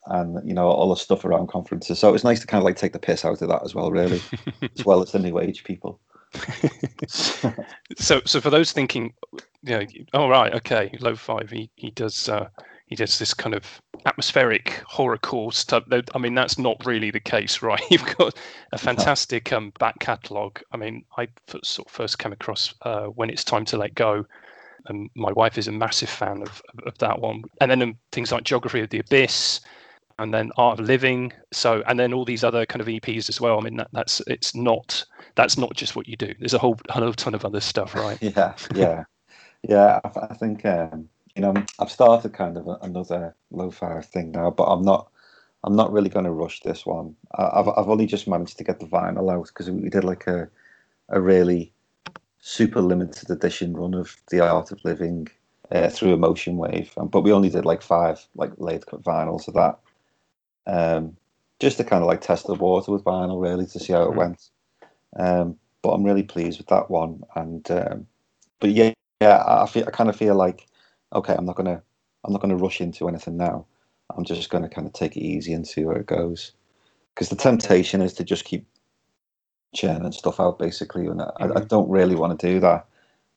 and 0.08 0.48
you 0.48 0.54
know 0.54 0.68
all 0.68 0.90
the 0.90 0.96
stuff 0.96 1.26
around 1.26 1.48
conferences. 1.48 2.00
So 2.00 2.10
it 2.10 2.14
was 2.14 2.24
nice 2.24 2.40
to 2.42 2.48
kind 2.48 2.62
of 2.62 2.66
like 2.66 2.78
take 2.78 2.94
the 2.94 3.00
piss 3.00 3.26
out 3.26 3.42
of 3.42 3.50
that 3.50 3.64
as 3.64 3.76
well, 3.76 3.92
really, 3.92 4.22
as 4.78 4.86
well 4.86 5.02
as 5.02 5.12
the 5.12 5.20
new 5.20 5.40
age 5.40 5.64
people. 5.64 6.00
so, 7.08 8.22
so 8.26 8.40
for 8.40 8.50
those 8.50 8.72
thinking, 8.72 9.14
you 9.64 9.80
know, 9.80 9.86
oh 10.14 10.30
right, 10.30 10.54
okay, 10.54 10.96
low 11.00 11.16
five, 11.16 11.50
he 11.50 11.70
he 11.76 11.90
does 11.92 12.30
uh, 12.30 12.48
he 12.90 12.96
does 12.96 13.20
this 13.20 13.34
kind 13.34 13.56
of 13.56 13.82
atmospheric 14.06 14.82
horrorcore 14.90 15.54
stuff. 15.54 15.84
I 15.92 16.18
mean, 16.18 16.36
that's 16.36 16.58
not 16.58 16.86
really 16.86 17.12
the 17.12 17.20
case, 17.20 17.62
right? 17.62 17.82
You've 17.90 18.16
got 18.18 18.36
a 18.72 18.78
fantastic 18.78 19.54
um, 19.54 19.72
back 19.80 20.00
catalogue. 20.00 20.62
I 20.72 20.78
mean, 20.78 21.06
I 21.18 21.28
sort 21.64 21.88
of 21.88 21.92
first 21.92 22.20
came 22.20 22.34
across 22.34 22.74
uh, 22.82 23.06
when 23.06 23.30
it's 23.30 23.44
time 23.44 23.66
to 23.66 23.78
let 23.78 23.96
go. 23.96 24.26
And 24.90 25.10
my 25.16 25.32
wife 25.32 25.58
is 25.58 25.68
a 25.68 25.72
massive 25.72 26.10
fan 26.10 26.42
of, 26.42 26.62
of 26.86 26.98
that 26.98 27.20
one. 27.20 27.44
And 27.62 27.72
then 27.72 27.82
um, 27.82 27.98
things 28.12 28.32
like 28.32 28.44
Geography 28.44 28.82
of 28.82 28.90
the 28.90 29.00
Abyss, 29.00 29.62
and 30.20 30.34
then 30.34 30.52
Art 30.58 30.80
of 30.80 30.86
Living. 30.86 31.34
So, 31.52 31.82
and 31.88 32.00
then 32.00 32.14
all 32.14 32.26
these 32.26 32.44
other 32.44 32.66
kind 32.66 32.82
of 32.82 32.88
EPs 32.88 33.30
as 33.30 33.40
well. 33.42 33.58
I 33.58 33.62
mean, 33.62 33.78
that, 33.78 33.90
that's 33.94 34.22
it's 34.28 34.54
not 34.54 35.04
that's 35.36 35.58
not 35.58 35.74
just 35.76 35.96
what 35.96 36.08
you 36.08 36.18
do. 36.18 36.34
There's 36.40 36.54
a 36.54 36.60
whole, 36.60 36.78
whole 36.90 37.14
ton 37.14 37.34
of 37.34 37.46
other 37.46 37.62
stuff, 37.62 37.96
right? 37.96 38.18
yeah, 38.22 38.54
yeah, 38.76 39.04
yeah. 39.68 40.00
I, 40.04 40.28
I 40.30 40.34
think 40.36 40.66
um, 40.66 41.10
you 41.36 41.42
know 41.42 41.54
I've 41.80 41.92
started 41.92 42.34
kind 42.34 42.58
of 42.58 42.68
another 42.82 43.36
lo-fi 43.52 44.02
thing 44.02 44.32
now, 44.32 44.52
but 44.52 44.66
I'm 44.66 44.84
not. 44.84 45.10
I'm 45.66 45.76
not 45.76 45.92
really 45.92 46.08
going 46.08 46.24
to 46.24 46.32
rush 46.32 46.62
this 46.62 46.86
one. 46.86 47.16
I've 47.36 47.68
I've 47.68 47.90
only 47.90 48.06
just 48.06 48.30
managed 48.30 48.58
to 48.60 48.64
get 48.64 48.80
the 48.80 48.86
vinyl 48.86 49.30
out 49.30 49.48
because 49.48 49.70
we 49.70 49.90
did 49.90 50.06
like 50.06 50.26
a 50.28 50.50
a 51.10 51.20
really 51.20 51.74
super 52.40 52.82
limited 52.82 53.30
edition 53.30 53.76
run 53.76 53.94
of 53.94 54.16
The 54.30 54.40
Art 54.40 54.72
of 54.72 54.84
Living 54.84 55.28
uh, 55.72 55.90
through 55.90 56.14
Emotion 56.14 56.58
Wave, 56.58 56.92
but 56.98 57.22
we 57.22 57.32
only 57.32 57.50
did 57.50 57.66
like 57.66 57.82
five 57.82 58.26
like 58.36 58.52
lathe 58.58 58.86
cut 58.86 59.04
vinyls 59.04 59.48
of 59.48 59.54
that 59.56 59.80
um, 60.70 61.18
just 61.60 61.78
to 61.78 61.84
kind 61.84 62.02
of 62.02 62.08
like 62.08 62.22
test 62.22 62.48
the 62.48 62.54
water 62.54 62.92
with 62.92 63.04
vinyl, 63.04 63.42
really, 63.42 63.66
to 63.66 63.80
see 63.80 63.94
how 63.94 64.04
it 64.04 64.12
hmm. 64.12 64.18
went. 64.18 64.50
Um, 65.18 65.58
but 65.82 65.92
I'm 65.92 66.04
really 66.04 66.24
pleased 66.24 66.60
with 66.60 66.68
that 66.68 66.90
one. 66.90 67.24
And 67.36 67.70
um, 67.72 68.08
but 68.60 68.72
yeah, 68.72 68.94
yeah, 69.22 69.44
I 69.46 69.66
feel 69.66 69.86
I 69.88 69.92
kind 69.92 70.10
of 70.10 70.16
feel 70.16 70.36
like 70.36 70.68
okay, 71.14 71.36
I'm 71.38 71.46
not 71.46 71.56
gonna 71.56 71.82
I'm 72.24 72.34
not 72.34 72.42
gonna 72.42 72.56
rush 72.56 72.82
into 72.82 73.08
anything 73.08 73.38
now. 73.38 73.66
I'm 74.16 74.24
just 74.24 74.50
gonna 74.50 74.70
kind 74.70 74.88
of 74.88 74.94
take 74.94 75.18
it 75.18 75.22
easy 75.22 75.54
and 75.54 75.68
see 75.68 75.84
where 75.84 75.98
it 75.98 76.06
goes. 76.06 76.52
Because 77.14 77.30
the 77.30 77.36
temptation 77.36 78.02
is 78.02 78.14
to 78.14 78.24
just 78.24 78.46
keep 78.46 78.66
churning 79.74 80.12
stuff 80.12 80.40
out, 80.40 80.60
basically, 80.60 81.08
and 81.08 81.22
I, 81.22 81.32
I 81.40 81.48
mm-hmm. 81.48 81.68
don't 81.68 81.90
really 81.90 82.16
want 82.16 82.40
to 82.40 82.48
do 82.48 82.60
that. 82.60 82.86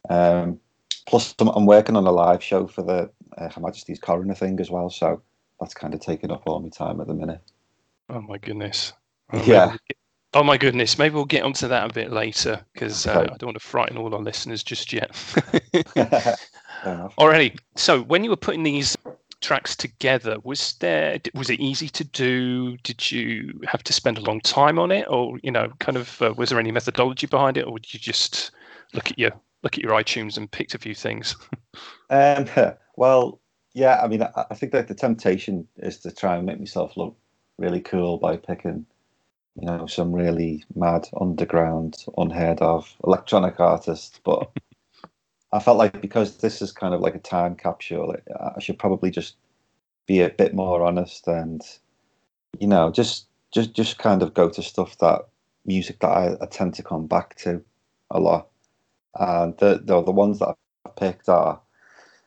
Um, 0.09 0.61
plus, 1.07 1.35
I'm, 1.39 1.49
I'm, 1.49 1.67
working 1.67 1.97
on 1.97 2.07
a 2.07 2.13
live 2.13 2.43
show 2.43 2.67
for 2.67 2.83
the 2.83 3.11
uh, 3.39 3.49
Her 3.49 3.61
Majesty's 3.61 3.99
Coroner 3.99 4.35
thing 4.35 4.59
as 4.61 4.71
well, 4.71 4.91
so 4.91 5.23
that's 5.61 5.75
kind 5.75 5.95
of 5.95 6.01
taking 6.01 6.31
up 6.31 6.43
all 6.47 6.61
my 6.61 6.69
time 6.69 7.01
at 7.01 7.07
the 7.07 7.15
minute. 7.15 7.41
Oh 8.11 8.21
my 8.21 8.39
goodness. 8.39 8.93
Oh, 9.33 9.43
yeah. 9.45 9.77
oh 10.35 10.43
my 10.43 10.59
goodness. 10.59 10.99
Maybe 10.99 11.15
we'll 11.15 11.25
get 11.25 11.45
onto 11.45 11.69
that 11.69 11.91
a 11.91 11.95
bit 11.95 12.13
later 12.13 12.61
because 12.73 13.07
uh, 13.07 13.21
I 13.21 13.37
don't 13.37 13.45
want 13.45 13.61
to 13.61 13.67
frighten 13.67 13.97
all 13.97 14.15
our 14.15 14.21
listeners 14.21 14.63
just 14.63 14.93
yet. 14.93 15.11
Alrighty. 16.85 17.59
So 17.77 18.03
when 18.03 18.25
you 18.25 18.31
were 18.31 18.37
putting 18.37 18.65
these 18.65 18.97
tracks 19.43 19.77
together, 19.77 20.39
was 20.43 20.75
there 20.75 21.19
was 21.35 21.51
it 21.51 21.61
easy 21.61 21.89
to 21.91 22.05
do? 22.05 22.77
Did 22.79 23.11
you 23.11 23.61
have 23.67 23.83
to 23.85 23.93
spend 23.93 24.17
a 24.17 24.23
long 24.23 24.41
time 24.41 24.79
on 24.79 24.91
it, 24.91 25.07
or 25.09 25.39
you 25.43 25.51
know, 25.51 25.71
kind 25.81 25.99
of 25.99 26.23
uh, 26.23 26.33
was 26.37 26.49
there 26.49 26.59
any 26.59 26.73
methodology 26.73 27.27
behind 27.27 27.59
it, 27.59 27.67
or 27.67 27.79
did 27.79 27.93
you 27.93 28.01
just 28.01 28.53
look 28.95 29.11
at 29.11 29.19
your 29.19 29.33
look 29.63 29.77
at 29.77 29.83
your 29.83 29.93
iTunes 29.93 30.37
and 30.37 30.51
picked 30.51 30.75
a 30.75 30.79
few 30.79 30.95
things? 30.95 31.37
um, 32.11 32.47
well, 32.97 33.41
yeah, 33.75 34.01
I 34.03 34.09
mean, 34.09 34.23
I, 34.23 34.45
I 34.51 34.55
think 34.55 34.73
that 34.73 34.89
the 34.89 34.95
temptation 34.95 35.67
is 35.77 35.99
to 35.99 36.11
try 36.11 36.37
and 36.37 36.47
make 36.47 36.59
myself 36.59 36.97
look 36.97 37.17
really 37.59 37.81
cool 37.81 38.19
by 38.19 38.37
picking, 38.37 38.87
you 39.61 39.67
know, 39.67 39.87
some 39.87 40.13
really 40.13 40.65
mad 40.75 41.09
underground, 41.21 42.05
unheard 42.17 42.61
of 42.61 42.95
electronic 43.05 43.61
artist. 43.61 44.21
But 44.25 44.51
I 45.53 45.61
felt 45.61 45.79
like 45.79 46.01
because 46.01 46.39
this 46.39 46.63
is 46.63 46.73
kind 46.73 46.95
of 46.95 47.01
like 47.01 47.15
a 47.15 47.21
time 47.21 47.55
capsule, 47.57 48.15
I 48.41 48.61
should 48.61 48.79
probably 48.79 49.11
just 49.11 49.37
be 50.07 50.21
a 50.23 50.31
bit 50.31 50.55
more 50.55 50.83
honest 50.83 51.27
and, 51.27 51.61
you 52.59 52.67
know, 52.67 52.91
just 52.91 53.27
just 53.53 53.75
just 53.75 53.99
kind 53.99 54.23
of 54.23 54.35
go 54.35 54.49
to 54.49 54.63
stuff 54.63 54.97
that 54.99 55.23
music 55.67 56.01
that 56.01 56.09
I, 56.09 56.37
I 56.41 56.47
tend 56.47 56.75
to 56.75 56.83
come 56.83 57.07
back 57.07 57.37
to 57.37 57.63
a 58.11 58.19
lot. 58.19 58.49
And 59.19 59.57
the 59.59 59.81
the, 59.85 60.03
the 60.03 60.11
ones 60.11 60.39
that 60.39 60.55
I 60.87 60.89
picked 60.97 61.29
are 61.29 61.61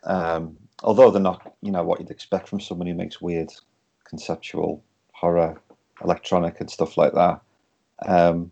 um, 0.04 0.58
although 0.84 1.12
they're 1.12 1.22
not, 1.22 1.56
you 1.62 1.72
know, 1.72 1.84
what 1.84 2.00
you'd 2.00 2.12
expect 2.12 2.48
from 2.48 2.60
someone 2.60 2.88
who 2.88 2.94
makes 2.94 3.22
weird 3.22 3.52
conceptual 4.04 4.84
horror, 5.14 5.60
electronic 6.04 6.60
and 6.60 6.70
stuff 6.70 6.98
like 6.98 7.14
that. 7.14 7.42
Um, 8.06 8.52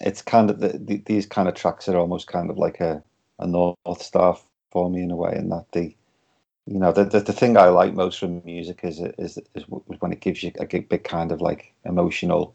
it's 0.00 0.22
kind 0.22 0.48
of 0.50 0.60
the, 0.60 0.78
the, 0.78 1.02
these 1.06 1.26
kind 1.26 1.48
of 1.48 1.54
tracks 1.54 1.88
are 1.88 1.96
almost 1.96 2.28
kind 2.28 2.50
of 2.50 2.56
like 2.56 2.80
a, 2.80 3.02
a 3.38 3.46
north 3.46 3.76
star 4.00 4.38
for 4.70 4.90
me 4.90 5.02
in 5.02 5.10
a 5.10 5.16
way, 5.16 5.32
and 5.34 5.50
that 5.52 5.66
the, 5.72 5.94
you 6.66 6.78
know, 6.78 6.92
the, 6.92 7.04
the, 7.04 7.20
the 7.20 7.32
thing 7.32 7.56
I 7.56 7.68
like 7.68 7.94
most 7.94 8.18
from 8.18 8.42
music 8.44 8.80
is 8.82 9.00
is 9.18 9.38
is 9.54 9.64
when 9.68 10.12
it 10.12 10.20
gives 10.20 10.42
you 10.42 10.52
a 10.60 10.66
big 10.66 11.04
kind 11.04 11.32
of 11.32 11.40
like 11.40 11.72
emotional 11.84 12.54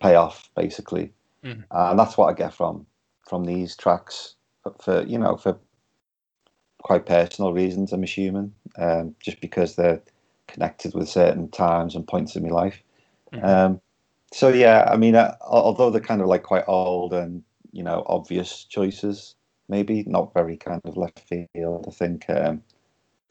payoff, 0.00 0.48
basically, 0.56 1.12
mm. 1.44 1.62
and 1.70 1.98
that's 1.98 2.16
what 2.16 2.28
I 2.28 2.34
get 2.34 2.54
from 2.54 2.86
from 3.28 3.44
these 3.44 3.76
tracks 3.76 4.34
for, 4.62 4.74
for 4.80 5.02
you 5.04 5.18
know 5.18 5.36
for 5.36 5.58
quite 6.82 7.06
personal 7.06 7.52
reasons, 7.52 7.92
I'm 7.92 8.02
assuming, 8.02 8.52
um, 8.76 9.14
just 9.20 9.40
because 9.40 9.76
they're 9.76 10.02
connected 10.48 10.94
with 10.94 11.08
certain 11.08 11.48
times 11.48 11.94
and 11.94 12.06
points 12.06 12.36
in 12.36 12.42
my 12.42 12.50
life. 12.50 12.82
Mm-hmm. 13.32 13.44
Um, 13.44 13.80
so 14.32 14.48
yeah, 14.48 14.88
I 14.90 14.96
mean, 14.96 15.14
uh, 15.14 15.36
although 15.40 15.90
they're 15.90 16.00
kind 16.00 16.20
of 16.20 16.26
like 16.26 16.42
quite 16.42 16.64
old 16.66 17.12
and 17.12 17.42
you 17.72 17.82
know 17.82 18.02
obvious 18.06 18.64
choices, 18.64 19.34
maybe 19.68 20.04
not 20.06 20.34
very 20.34 20.56
kind 20.56 20.80
of 20.84 20.96
left 20.96 21.20
field. 21.20 21.86
I 21.88 21.90
think 21.90 22.28
um, 22.28 22.62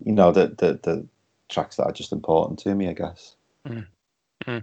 you 0.04 0.14
know 0.14 0.32
the, 0.32 0.48
the 0.48 0.80
the 0.84 1.08
tracks 1.50 1.76
that 1.78 1.86
are 1.86 1.92
just 1.92 2.12
important 2.12 2.60
to 2.60 2.76
me, 2.76 2.88
I 2.88 2.94
guess. 2.94 3.36
Mm-hmm. 3.68 4.58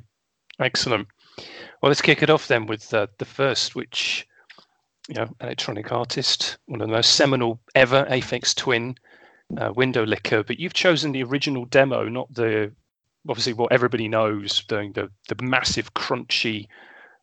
Excellent. 0.61 1.07
Well, 1.81 1.91
let's 1.91 2.03
kick 2.03 2.23
it 2.23 2.31
off 2.31 2.49
then 2.49 2.67
with 2.67 2.93
uh, 2.93 3.07
the 3.19 3.25
first, 3.25 3.77
which 3.77 4.27
you 5.09 5.15
know, 5.15 5.29
electronic 5.41 5.91
artist, 5.91 6.59
one 6.67 6.81
of 6.81 6.89
the 6.89 6.93
most 6.93 7.15
seminal 7.15 7.59
ever, 7.75 8.05
Aphex 8.11 8.55
Twin, 8.55 8.95
uh, 9.57 9.73
Window 9.75 10.05
Licker. 10.05 10.43
But 10.43 10.61
you've 10.61 10.75
chosen 10.75 11.13
the 11.13 11.23
original 11.23 11.65
demo, 11.65 12.09
not 12.09 12.33
the 12.33 12.73
obviously 13.29 13.55
what 13.55 13.73
everybody 13.73 14.07
knows, 14.07 14.63
the 14.69 14.91
the, 14.95 15.35
the 15.35 15.43
massive 15.43 15.95
crunchy 15.95 16.69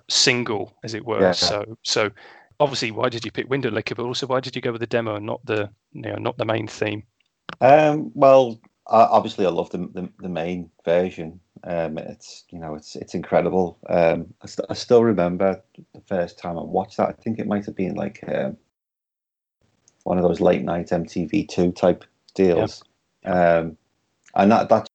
single, 0.09 0.73
as 0.83 0.93
it 0.93 1.05
were. 1.05 1.21
Yeah. 1.21 1.31
So 1.33 1.77
so 1.83 2.09
obviously, 2.59 2.91
why 2.91 3.09
did 3.09 3.25
you 3.25 3.31
pick 3.31 3.49
Window 3.49 3.69
Licker? 3.69 3.95
But 3.95 4.05
also, 4.05 4.27
why 4.27 4.39
did 4.39 4.55
you 4.55 4.61
go 4.61 4.71
with 4.71 4.81
the 4.81 4.87
demo 4.87 5.15
and 5.15 5.25
not 5.25 5.45
the 5.45 5.69
you 5.93 6.01
know 6.01 6.15
not 6.15 6.37
the 6.37 6.45
main 6.45 6.67
theme? 6.67 7.03
Um, 7.61 8.11
well, 8.13 8.59
obviously, 8.87 9.45
I 9.45 9.49
love 9.49 9.69
the, 9.69 9.89
the, 9.93 10.09
the 10.19 10.29
main 10.29 10.69
version. 10.83 11.39
Um, 11.63 11.97
it's 11.97 12.43
you 12.51 12.59
know 12.59 12.75
it's 12.75 12.95
it's 12.95 13.15
incredible. 13.15 13.77
Um, 13.89 14.33
I, 14.41 14.47
st- 14.47 14.67
I, 14.69 14.73
still 14.73 15.03
remember 15.03 15.61
the 15.93 16.01
first 16.01 16.37
time 16.37 16.57
I 16.57 16.63
watched 16.63 16.97
that. 16.97 17.09
I 17.09 17.13
think 17.13 17.39
it 17.39 17.47
might 17.47 17.65
have 17.65 17.75
been 17.75 17.95
like 17.95 18.23
um, 18.27 18.57
one 20.03 20.17
of 20.17 20.23
those 20.23 20.41
late 20.41 20.63
night 20.63 20.87
MTV 20.87 21.47
two 21.47 21.71
type 21.71 22.03
deals, 22.35 22.83
um, 23.25 23.77
and 24.35 24.51
that 24.51 24.69
that's 24.69 24.89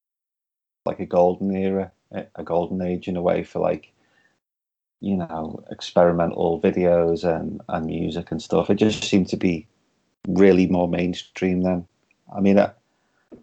like 0.86 1.00
a 1.00 1.06
golden 1.06 1.54
era, 1.54 1.90
a 2.12 2.44
golden 2.44 2.82
age 2.82 3.08
in 3.08 3.16
a 3.16 3.22
way 3.22 3.42
for 3.42 3.58
like 3.58 3.92
you 5.00 5.16
know 5.16 5.62
experimental 5.70 6.60
videos 6.60 7.24
and 7.24 7.60
and 7.68 7.86
music 7.86 8.30
and 8.30 8.42
stuff. 8.42 8.70
It 8.70 8.76
just 8.76 9.04
seemed 9.04 9.28
to 9.28 9.36
be 9.36 9.66
really 10.28 10.66
more 10.66 10.88
mainstream 10.88 11.62
then. 11.62 11.86
I 12.34 12.40
mean, 12.40 12.58
uh, 12.58 12.72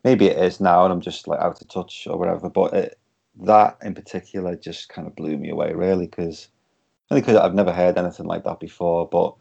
maybe 0.03 0.27
it 0.27 0.37
is 0.37 0.59
now, 0.59 0.83
and 0.83 0.93
I'm 0.93 1.01
just 1.01 1.27
like 1.27 1.39
out 1.39 1.61
of 1.61 1.67
touch 1.67 2.07
or 2.07 2.17
whatever. 2.17 2.49
But 2.49 2.73
it, 2.73 2.99
that 3.41 3.77
in 3.81 3.93
particular 3.93 4.55
just 4.55 4.89
kind 4.89 5.07
of 5.07 5.15
blew 5.15 5.37
me 5.37 5.49
away, 5.49 5.73
really, 5.73 6.07
because 6.07 6.47
only 7.09 7.21
because 7.21 7.37
I've 7.37 7.55
never 7.55 7.73
heard 7.73 7.97
anything 7.97 8.25
like 8.25 8.43
that 8.43 8.59
before. 8.59 9.07
But 9.07 9.35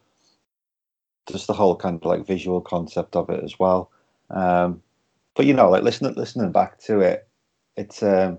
just 1.30 1.46
the 1.46 1.52
whole 1.52 1.76
kind 1.76 1.96
of 1.96 2.04
like 2.04 2.26
visual 2.26 2.60
concept 2.60 3.16
of 3.16 3.28
it 3.30 3.42
as 3.42 3.58
well. 3.58 3.90
Um, 4.30 4.82
but 5.34 5.46
you 5.46 5.52
know, 5.52 5.68
like 5.68 5.82
listening 5.82 6.14
listening 6.14 6.52
back 6.52 6.78
to 6.80 7.00
it, 7.00 7.28
it's 7.76 8.02
um, 8.02 8.38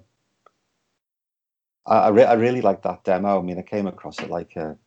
I 1.87 1.97
I, 1.97 2.09
re- 2.09 2.23
I 2.25 2.33
really 2.33 2.61
like 2.61 2.83
that 2.83 3.03
demo. 3.03 3.39
I 3.39 3.41
mean, 3.41 3.57
I 3.57 3.63
came 3.63 3.87
across 3.87 4.19
it 4.19 4.29
like 4.29 4.55
a, 4.55 4.77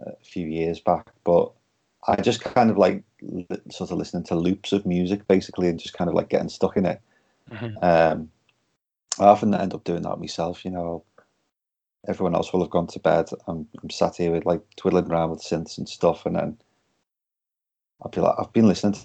a 0.00 0.12
few 0.24 0.46
years 0.46 0.80
back, 0.80 1.10
but 1.24 1.52
I 2.06 2.16
just 2.16 2.42
kind 2.42 2.70
of 2.70 2.76
like 2.76 3.04
li- 3.22 3.46
sort 3.70 3.90
of 3.90 3.98
listening 3.98 4.24
to 4.24 4.34
loops 4.34 4.72
of 4.72 4.84
music 4.86 5.26
basically, 5.28 5.68
and 5.68 5.78
just 5.78 5.94
kind 5.94 6.08
of 6.08 6.14
like 6.14 6.28
getting 6.28 6.48
stuck 6.48 6.76
in 6.76 6.86
it. 6.86 7.00
Mhm. 7.50 7.82
Um, 7.82 8.30
I 9.20 9.24
often 9.24 9.54
end 9.54 9.74
up 9.74 9.84
doing 9.84 10.02
that 10.02 10.18
myself. 10.18 10.64
You 10.64 10.70
know, 10.72 11.04
everyone 12.08 12.34
else 12.34 12.52
will 12.52 12.60
have 12.62 12.70
gone 12.70 12.86
to 12.88 12.98
bed. 12.98 13.28
I'm, 13.46 13.68
I'm 13.82 13.90
sat 13.90 14.16
here 14.16 14.32
with 14.32 14.46
like 14.46 14.62
twiddling 14.76 15.10
around 15.10 15.30
with 15.30 15.40
synths 15.42 15.78
and 15.78 15.88
stuff, 15.88 16.26
and 16.26 16.36
then 16.36 16.58
I'll 18.02 18.10
be 18.10 18.20
like, 18.20 18.34
I've 18.38 18.52
been 18.52 18.68
listening 18.68 18.98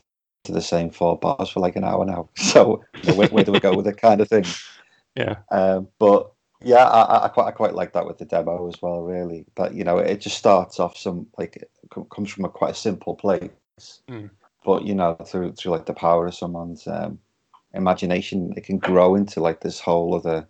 to 0.45 0.51
the 0.51 0.61
same 0.61 0.89
four 0.89 1.19
bars 1.19 1.49
for 1.49 1.59
like 1.59 1.75
an 1.75 1.83
hour 1.83 2.05
now. 2.05 2.29
So 2.37 2.83
you 3.03 3.09
know, 3.11 3.15
where, 3.15 3.27
where 3.27 3.43
do 3.43 3.51
we 3.51 3.59
go 3.59 3.75
with 3.75 3.87
it, 3.87 3.97
kind 3.97 4.21
of 4.21 4.27
thing. 4.27 4.45
Yeah. 5.15 5.37
Um, 5.49 5.87
but 5.97 6.31
yeah, 6.61 6.85
I, 6.85 7.25
I- 7.25 7.29
quite 7.29 7.47
I 7.47 7.51
quite 7.51 7.75
like 7.75 7.93
that 7.93 8.05
with 8.07 8.17
the 8.17 8.25
demo 8.25 8.67
as 8.67 8.81
well. 8.81 9.01
Really, 9.01 9.45
but 9.55 9.73
you 9.73 9.83
know, 9.83 9.97
it 9.97 10.21
just 10.21 10.37
starts 10.37 10.79
off 10.79 10.97
some 10.97 11.27
like 11.37 11.55
it 11.57 11.71
comes 12.09 12.31
from 12.31 12.45
a 12.45 12.49
quite 12.49 12.71
a 12.71 12.75
simple 12.75 13.15
place, 13.15 13.51
Mm. 14.09 14.29
but 14.65 14.83
you 14.85 14.95
know, 14.95 15.15
through 15.25 15.53
through 15.53 15.71
like 15.71 15.85
the 15.85 15.93
power 15.93 16.27
of 16.27 16.35
someone's 16.35 16.87
um, 16.87 17.19
imagination, 17.73 18.53
it 18.57 18.63
can 18.65 18.77
grow 18.79 19.15
into 19.15 19.39
like 19.41 19.61
this 19.61 19.79
whole 19.79 20.15
other 20.15 20.47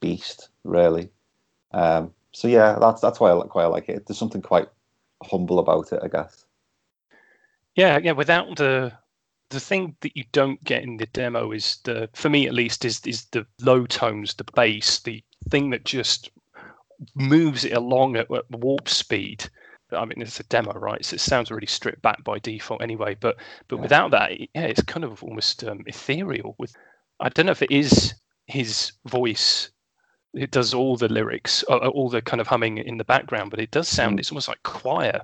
beast. 0.00 0.48
Really. 0.64 1.10
Um, 1.72 2.12
so 2.32 2.48
yeah, 2.48 2.78
that's 2.80 3.00
that's 3.00 3.20
why 3.20 3.30
I 3.30 3.34
I 3.60 3.66
like 3.66 3.88
it. 3.88 4.06
There's 4.06 4.18
something 4.18 4.42
quite 4.42 4.68
humble 5.24 5.58
about 5.58 5.92
it, 5.92 6.00
I 6.02 6.08
guess. 6.08 6.44
Yeah, 7.74 7.98
yeah. 8.02 8.12
Without 8.12 8.56
the 8.56 8.92
the 9.52 9.60
thing 9.60 9.96
that 10.00 10.16
you 10.16 10.24
don't 10.32 10.62
get 10.64 10.82
in 10.82 10.96
the 10.96 11.06
demo 11.06 11.52
is 11.52 11.78
the 11.84 12.08
for 12.14 12.30
me 12.30 12.46
at 12.46 12.54
least 12.54 12.84
is 12.84 13.00
is 13.06 13.26
the 13.26 13.46
low 13.60 13.86
tones, 13.86 14.34
the 14.34 14.44
bass, 14.54 15.00
the 15.00 15.22
thing 15.50 15.70
that 15.70 15.84
just 15.84 16.30
moves 17.14 17.64
it 17.64 17.72
along 17.72 18.16
at, 18.16 18.30
at 18.32 18.50
warp 18.50 18.88
speed. 18.88 19.48
I 19.92 20.04
mean, 20.06 20.22
it's 20.22 20.40
a 20.40 20.44
demo, 20.44 20.72
right? 20.72 21.04
So 21.04 21.14
it 21.16 21.20
sounds 21.20 21.50
really 21.50 21.66
stripped 21.66 22.00
back 22.02 22.24
by 22.24 22.38
default 22.38 22.82
anyway. 22.82 23.16
But 23.20 23.36
but 23.68 23.76
Yeah. 23.76 23.82
without 23.82 24.10
that, 24.12 24.32
yeah, 24.40 24.62
it's 24.64 24.82
kind 24.82 25.04
of 25.04 25.22
almost 25.22 25.64
um, 25.64 25.84
ethereal. 25.86 26.54
With 26.58 26.74
I 27.20 27.28
don't 27.28 27.46
know 27.46 27.52
if 27.52 27.62
it 27.62 27.70
is 27.70 28.14
his 28.46 28.92
voice. 29.06 29.70
It 30.34 30.50
does 30.50 30.72
all 30.72 30.96
the 30.96 31.08
lyrics, 31.08 31.62
uh, 31.68 31.76
all 31.88 32.08
the 32.08 32.22
kind 32.22 32.40
of 32.40 32.46
humming 32.46 32.78
in 32.78 32.96
the 32.96 33.04
background, 33.04 33.50
but 33.50 33.60
it 33.60 33.70
does 33.70 33.88
sound. 33.88 34.16
Mm. 34.16 34.20
It's 34.20 34.32
almost 34.32 34.48
like 34.48 34.62
choir, 34.62 35.20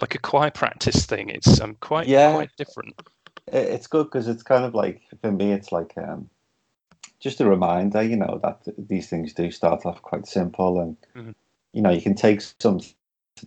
like 0.00 0.14
a 0.14 0.18
choir 0.20 0.50
practice 0.52 1.06
thing. 1.06 1.28
It's 1.30 1.60
um, 1.60 1.76
quite 1.80 2.06
Yeah. 2.06 2.32
quite 2.32 2.50
different. 2.56 2.94
It, 3.48 3.56
it's 3.56 3.86
good 3.86 4.04
because 4.04 4.28
it's 4.28 4.42
kind 4.42 4.64
of 4.64 4.74
like 4.74 5.02
for 5.20 5.32
me 5.32 5.52
it's 5.52 5.72
like 5.72 5.92
um 5.98 6.28
just 7.20 7.40
a 7.40 7.48
reminder 7.48 8.02
you 8.02 8.16
know 8.16 8.40
that 8.42 8.60
these 8.76 9.08
things 9.08 9.32
do 9.32 9.50
start 9.50 9.86
off 9.86 10.02
quite 10.02 10.26
simple 10.26 10.80
and 10.80 10.96
Mhm. 11.14 11.34
you 11.72 11.82
know 11.82 11.90
you 11.90 12.02
can 12.02 12.14
take 12.14 12.40
something 12.60 12.88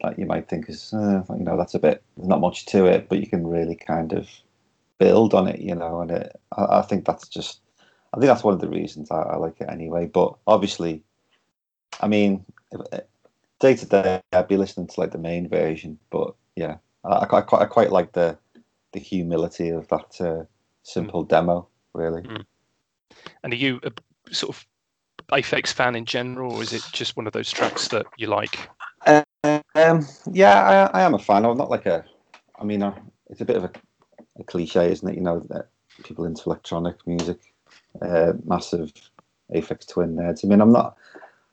that 0.01 0.19
you 0.19 0.25
might 0.25 0.49
think 0.49 0.69
is 0.69 0.93
uh, 0.93 1.23
you 1.37 1.43
know 1.43 1.57
that's 1.57 1.73
a 1.75 1.79
bit 1.79 2.03
there's 2.15 2.27
not 2.27 2.41
much 2.41 2.65
to 2.67 2.85
it 2.85 3.07
but 3.09 3.19
you 3.19 3.27
can 3.27 3.47
really 3.47 3.75
kind 3.75 4.13
of 4.13 4.27
build 4.97 5.33
on 5.33 5.47
it 5.47 5.59
you 5.59 5.75
know 5.75 6.01
and 6.01 6.11
it, 6.11 6.39
I, 6.57 6.79
I 6.79 6.81
think 6.81 7.05
that's 7.05 7.27
just 7.27 7.61
i 8.13 8.17
think 8.19 8.27
that's 8.27 8.43
one 8.43 8.53
of 8.53 8.61
the 8.61 8.67
reasons 8.69 9.11
i, 9.11 9.21
I 9.21 9.35
like 9.37 9.61
it 9.61 9.69
anyway 9.69 10.07
but 10.07 10.35
obviously 10.45 11.03
i 12.01 12.07
mean 12.07 12.43
day 13.59 13.75
to 13.75 13.85
day 13.85 14.21
i'd 14.33 14.47
be 14.47 14.57
listening 14.57 14.87
to 14.87 14.99
like 14.99 15.11
the 15.11 15.17
main 15.17 15.47
version 15.47 15.97
but 16.09 16.33
yeah 16.55 16.77
i, 17.05 17.19
I, 17.21 17.25
quite, 17.25 17.61
I 17.61 17.65
quite 17.65 17.91
like 17.91 18.11
the 18.13 18.37
the 18.97 19.03
humility 19.03 19.69
of 19.69 19.87
that 19.89 20.19
uh, 20.19 20.43
simple 20.81 21.23
demo 21.23 21.67
really. 21.93 22.23
And 23.43 23.53
are 23.53 23.55
you 23.55 23.79
a 23.83 23.91
sort 24.33 24.55
of 24.55 24.65
Aphex 25.31 25.71
fan 25.71 25.95
in 25.95 26.05
general, 26.05 26.53
or 26.53 26.63
is 26.63 26.73
it 26.73 26.83
just 26.93 27.15
one 27.15 27.27
of 27.27 27.33
those 27.33 27.51
tracks 27.51 27.89
that 27.89 28.07
you 28.17 28.27
like? 28.27 28.57
um, 29.05 30.05
yeah 30.31 30.89
I, 30.93 30.99
I 30.99 31.01
am 31.03 31.13
a 31.13 31.19
fan. 31.19 31.45
I'm 31.45 31.57
not 31.57 31.69
like 31.69 31.85
a 31.85 32.03
i 32.59 32.63
mean 32.63 32.81
uh, 32.81 32.95
it's 33.29 33.41
a 33.41 33.45
bit 33.45 33.57
of 33.57 33.65
a, 33.65 33.71
a 34.39 34.43
cliche 34.43 34.91
isn't 34.91 35.07
it? 35.07 35.15
You 35.15 35.21
know 35.21 35.39
that 35.49 35.69
people 36.03 36.25
into 36.25 36.43
electronic 36.47 36.95
music 37.05 37.39
uh, 38.01 38.33
massive 38.45 38.91
aphex 39.53 39.87
twin 39.87 40.15
nerds. 40.15 40.43
I 40.43 40.47
mean 40.47 40.61
i'm 40.61 40.71
not 40.71 40.97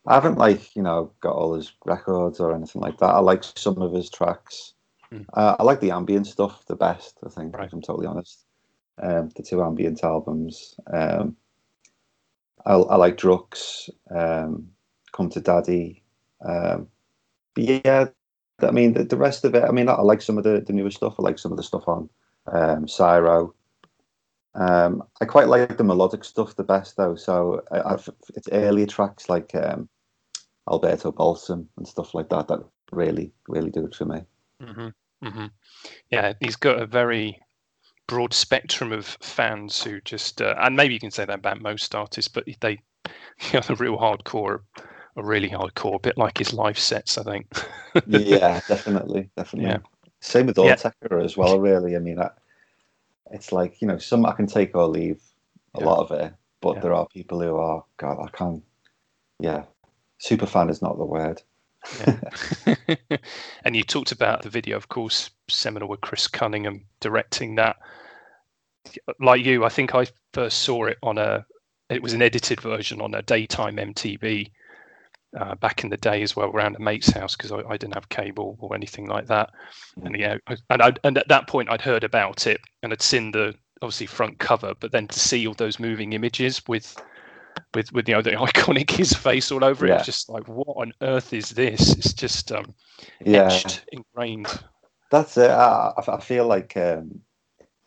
i 0.06 0.14
haven't 0.14 0.38
like 0.38 0.74
you 0.74 0.82
know 0.82 1.12
got 1.20 1.36
all 1.36 1.54
his 1.54 1.72
records 1.84 2.40
or 2.40 2.54
anything 2.54 2.80
like 2.80 2.98
that. 2.98 3.14
I 3.14 3.18
like 3.18 3.44
some 3.44 3.82
of 3.82 3.92
his 3.92 4.08
tracks 4.08 4.73
Mm. 5.14 5.26
uh, 5.34 5.56
i 5.58 5.62
like 5.62 5.80
the 5.80 5.90
ambient 5.90 6.26
stuff 6.26 6.64
the 6.66 6.76
best 6.76 7.18
i 7.24 7.28
think 7.28 7.56
Right. 7.56 7.66
if 7.66 7.72
i'm 7.72 7.82
totally 7.82 8.06
honest 8.06 8.44
um, 9.02 9.28
the 9.36 9.42
two 9.42 9.62
ambient 9.62 10.02
albums 10.04 10.74
um, 10.92 11.36
I, 12.66 12.74
I 12.74 12.96
like 12.96 13.16
Drukqs, 13.16 13.90
um, 14.10 14.68
Come 15.12 15.28
to 15.30 15.40
Daddy. 15.40 16.02
Um, 16.44 16.88
but 17.54 17.64
yeah, 17.64 18.06
I 18.60 18.70
mean, 18.70 18.94
the, 18.94 19.04
the 19.04 19.16
rest 19.16 19.44
of 19.44 19.54
it, 19.54 19.64
I 19.64 19.70
mean, 19.70 19.88
I, 19.88 19.92
I 19.94 20.02
like 20.02 20.22
some 20.22 20.38
of 20.38 20.44
the, 20.44 20.60
the 20.60 20.72
newer 20.72 20.90
stuff. 20.90 21.14
I 21.18 21.22
like 21.22 21.38
some 21.38 21.52
of 21.52 21.56
the 21.56 21.62
stuff 21.62 21.86
on 21.86 22.08
um, 22.46 22.88
Syro. 22.88 23.54
Um, 24.54 25.02
I 25.20 25.24
quite 25.24 25.48
like 25.48 25.76
the 25.76 25.84
melodic 25.84 26.24
stuff 26.24 26.56
the 26.56 26.64
best, 26.64 26.96
though. 26.96 27.16
So 27.16 27.62
I, 27.70 27.92
I've, 27.92 28.08
it's 28.34 28.48
earlier 28.52 28.86
tracks 28.86 29.28
like 29.28 29.54
um, 29.54 29.88
Alberto 30.70 31.12
Balsam 31.12 31.68
and 31.76 31.86
stuff 31.86 32.14
like 32.14 32.28
that 32.30 32.48
that 32.48 32.60
really, 32.92 33.32
really 33.48 33.70
do 33.70 33.84
it 33.86 33.94
for 33.94 34.04
me. 34.04 34.22
hmm 34.60 34.88
hmm 35.22 35.46
Yeah, 36.10 36.34
he's 36.40 36.56
got 36.56 36.80
a 36.82 36.86
very 36.86 37.40
broad 38.08 38.34
spectrum 38.34 38.92
of 38.92 39.06
fans 39.20 39.82
who 39.82 40.00
just, 40.02 40.42
uh, 40.42 40.54
and 40.60 40.76
maybe 40.76 40.94
you 40.94 41.00
can 41.00 41.10
say 41.12 41.24
that 41.24 41.40
about 41.40 41.62
most 41.62 41.94
artists, 41.94 42.28
but 42.28 42.44
they, 42.60 42.72
you 43.06 43.54
know, 43.54 43.60
the 43.60 43.76
real 43.76 43.98
hardcore 43.98 44.60
are 45.16 45.24
really 45.24 45.50
hardcore, 45.50 45.96
a 45.96 46.00
bit 46.00 46.18
like 46.18 46.38
his 46.38 46.52
live 46.54 46.78
sets, 46.78 47.18
I 47.18 47.24
think. 47.24 47.48
yeah, 48.06 48.60
definitely, 48.68 49.30
definitely. 49.36 49.70
Yeah. 49.70 49.78
Same 50.20 50.46
with 50.46 50.56
Yeah. 50.56 50.76
Autechre 50.76 51.22
as 51.24 51.36
well. 51.36 51.58
Really, 51.58 51.96
I 51.96 51.98
mean, 51.98 52.20
I, 52.20 52.30
it's 53.30 53.52
like 53.52 53.80
you 53.82 53.88
know, 53.88 53.98
some 53.98 54.26
I 54.26 54.32
can 54.32 54.46
take 54.46 54.74
or 54.74 54.86
leave 54.86 55.22
a 55.74 55.80
Yeah. 55.80 55.84
lot 55.84 56.00
of 56.00 56.10
it, 56.12 56.34
but 56.60 56.76
Yeah. 56.76 56.80
there 56.80 56.94
are 56.94 57.06
people 57.08 57.40
who 57.40 57.56
are 57.56 57.84
God, 57.96 58.18
I 58.24 58.28
can't. 58.36 58.62
Yeah, 59.40 59.64
super 60.18 60.46
fan 60.46 60.70
is 60.70 60.82
not 60.82 60.98
the 60.98 61.04
word. 61.06 61.42
Yeah. 62.00 63.16
and 63.64 63.76
you 63.76 63.82
talked 63.82 64.12
about 64.12 64.42
the 64.42 64.50
video, 64.50 64.76
of 64.76 64.88
course, 64.88 65.30
seminal 65.48 65.88
with 65.88 66.00
Chris 66.00 66.28
Cunningham 66.28 66.84
directing 67.00 67.56
that. 67.56 67.76
Like 69.20 69.44
you, 69.44 69.64
I 69.64 69.68
think 69.68 69.94
I 69.94 70.06
first 70.32 70.58
saw 70.58 70.86
it 70.86 70.98
on 71.02 71.18
a. 71.18 71.44
It 71.90 72.02
was 72.02 72.14
an 72.14 72.22
edited 72.22 72.60
version 72.60 73.00
on 73.00 73.14
a 73.14 73.22
daytime 73.22 73.76
MTV 73.76 74.50
uh, 75.38 75.54
back 75.56 75.84
in 75.84 75.90
the 75.90 75.96
day 75.96 76.22
as 76.22 76.36
well, 76.36 76.48
around 76.50 76.76
a 76.76 76.80
mate's 76.80 77.10
house 77.10 77.36
because 77.36 77.52
I, 77.52 77.58
I 77.68 77.76
didn't 77.76 77.94
have 77.94 78.08
cable 78.08 78.56
or 78.60 78.74
anything 78.74 79.06
like 79.06 79.26
that. 79.26 79.50
And 80.02 80.16
yeah, 80.16 80.36
and 80.70 80.82
I, 80.82 80.92
and 81.02 81.18
at 81.18 81.28
that 81.28 81.46
point 81.46 81.70
I'd 81.70 81.80
heard 81.80 82.04
about 82.04 82.46
it 82.46 82.60
and 82.82 82.92
had 82.92 83.02
seen 83.02 83.32
the 83.32 83.54
obviously 83.82 84.06
front 84.06 84.38
cover, 84.38 84.74
but 84.78 84.92
then 84.92 85.08
to 85.08 85.18
see 85.18 85.46
all 85.46 85.54
those 85.54 85.78
moving 85.78 86.12
images 86.12 86.62
with 86.66 86.96
with 87.74 87.92
with 87.92 88.08
you 88.08 88.14
know 88.14 88.22
the 88.22 88.30
iconic 88.48 88.90
his 88.90 89.12
face 89.12 89.50
all 89.52 89.64
over 89.64 89.84
it, 89.86 89.88
Yeah. 89.90 89.96
was 89.98 90.06
just 90.06 90.28
like 90.28 90.46
what 90.48 90.68
on 90.76 90.92
earth 91.02 91.32
is 91.32 91.50
this? 91.50 91.92
It's 91.96 92.12
just 92.12 92.52
um, 92.52 92.74
Yeah, 93.24 93.46
etched, 93.52 93.84
ingrained. 93.92 94.48
that's 95.10 95.36
it. 95.36 95.50
I, 95.50 95.92
I 96.08 96.20
feel 96.20 96.46
like 96.46 96.76
um, 96.76 97.20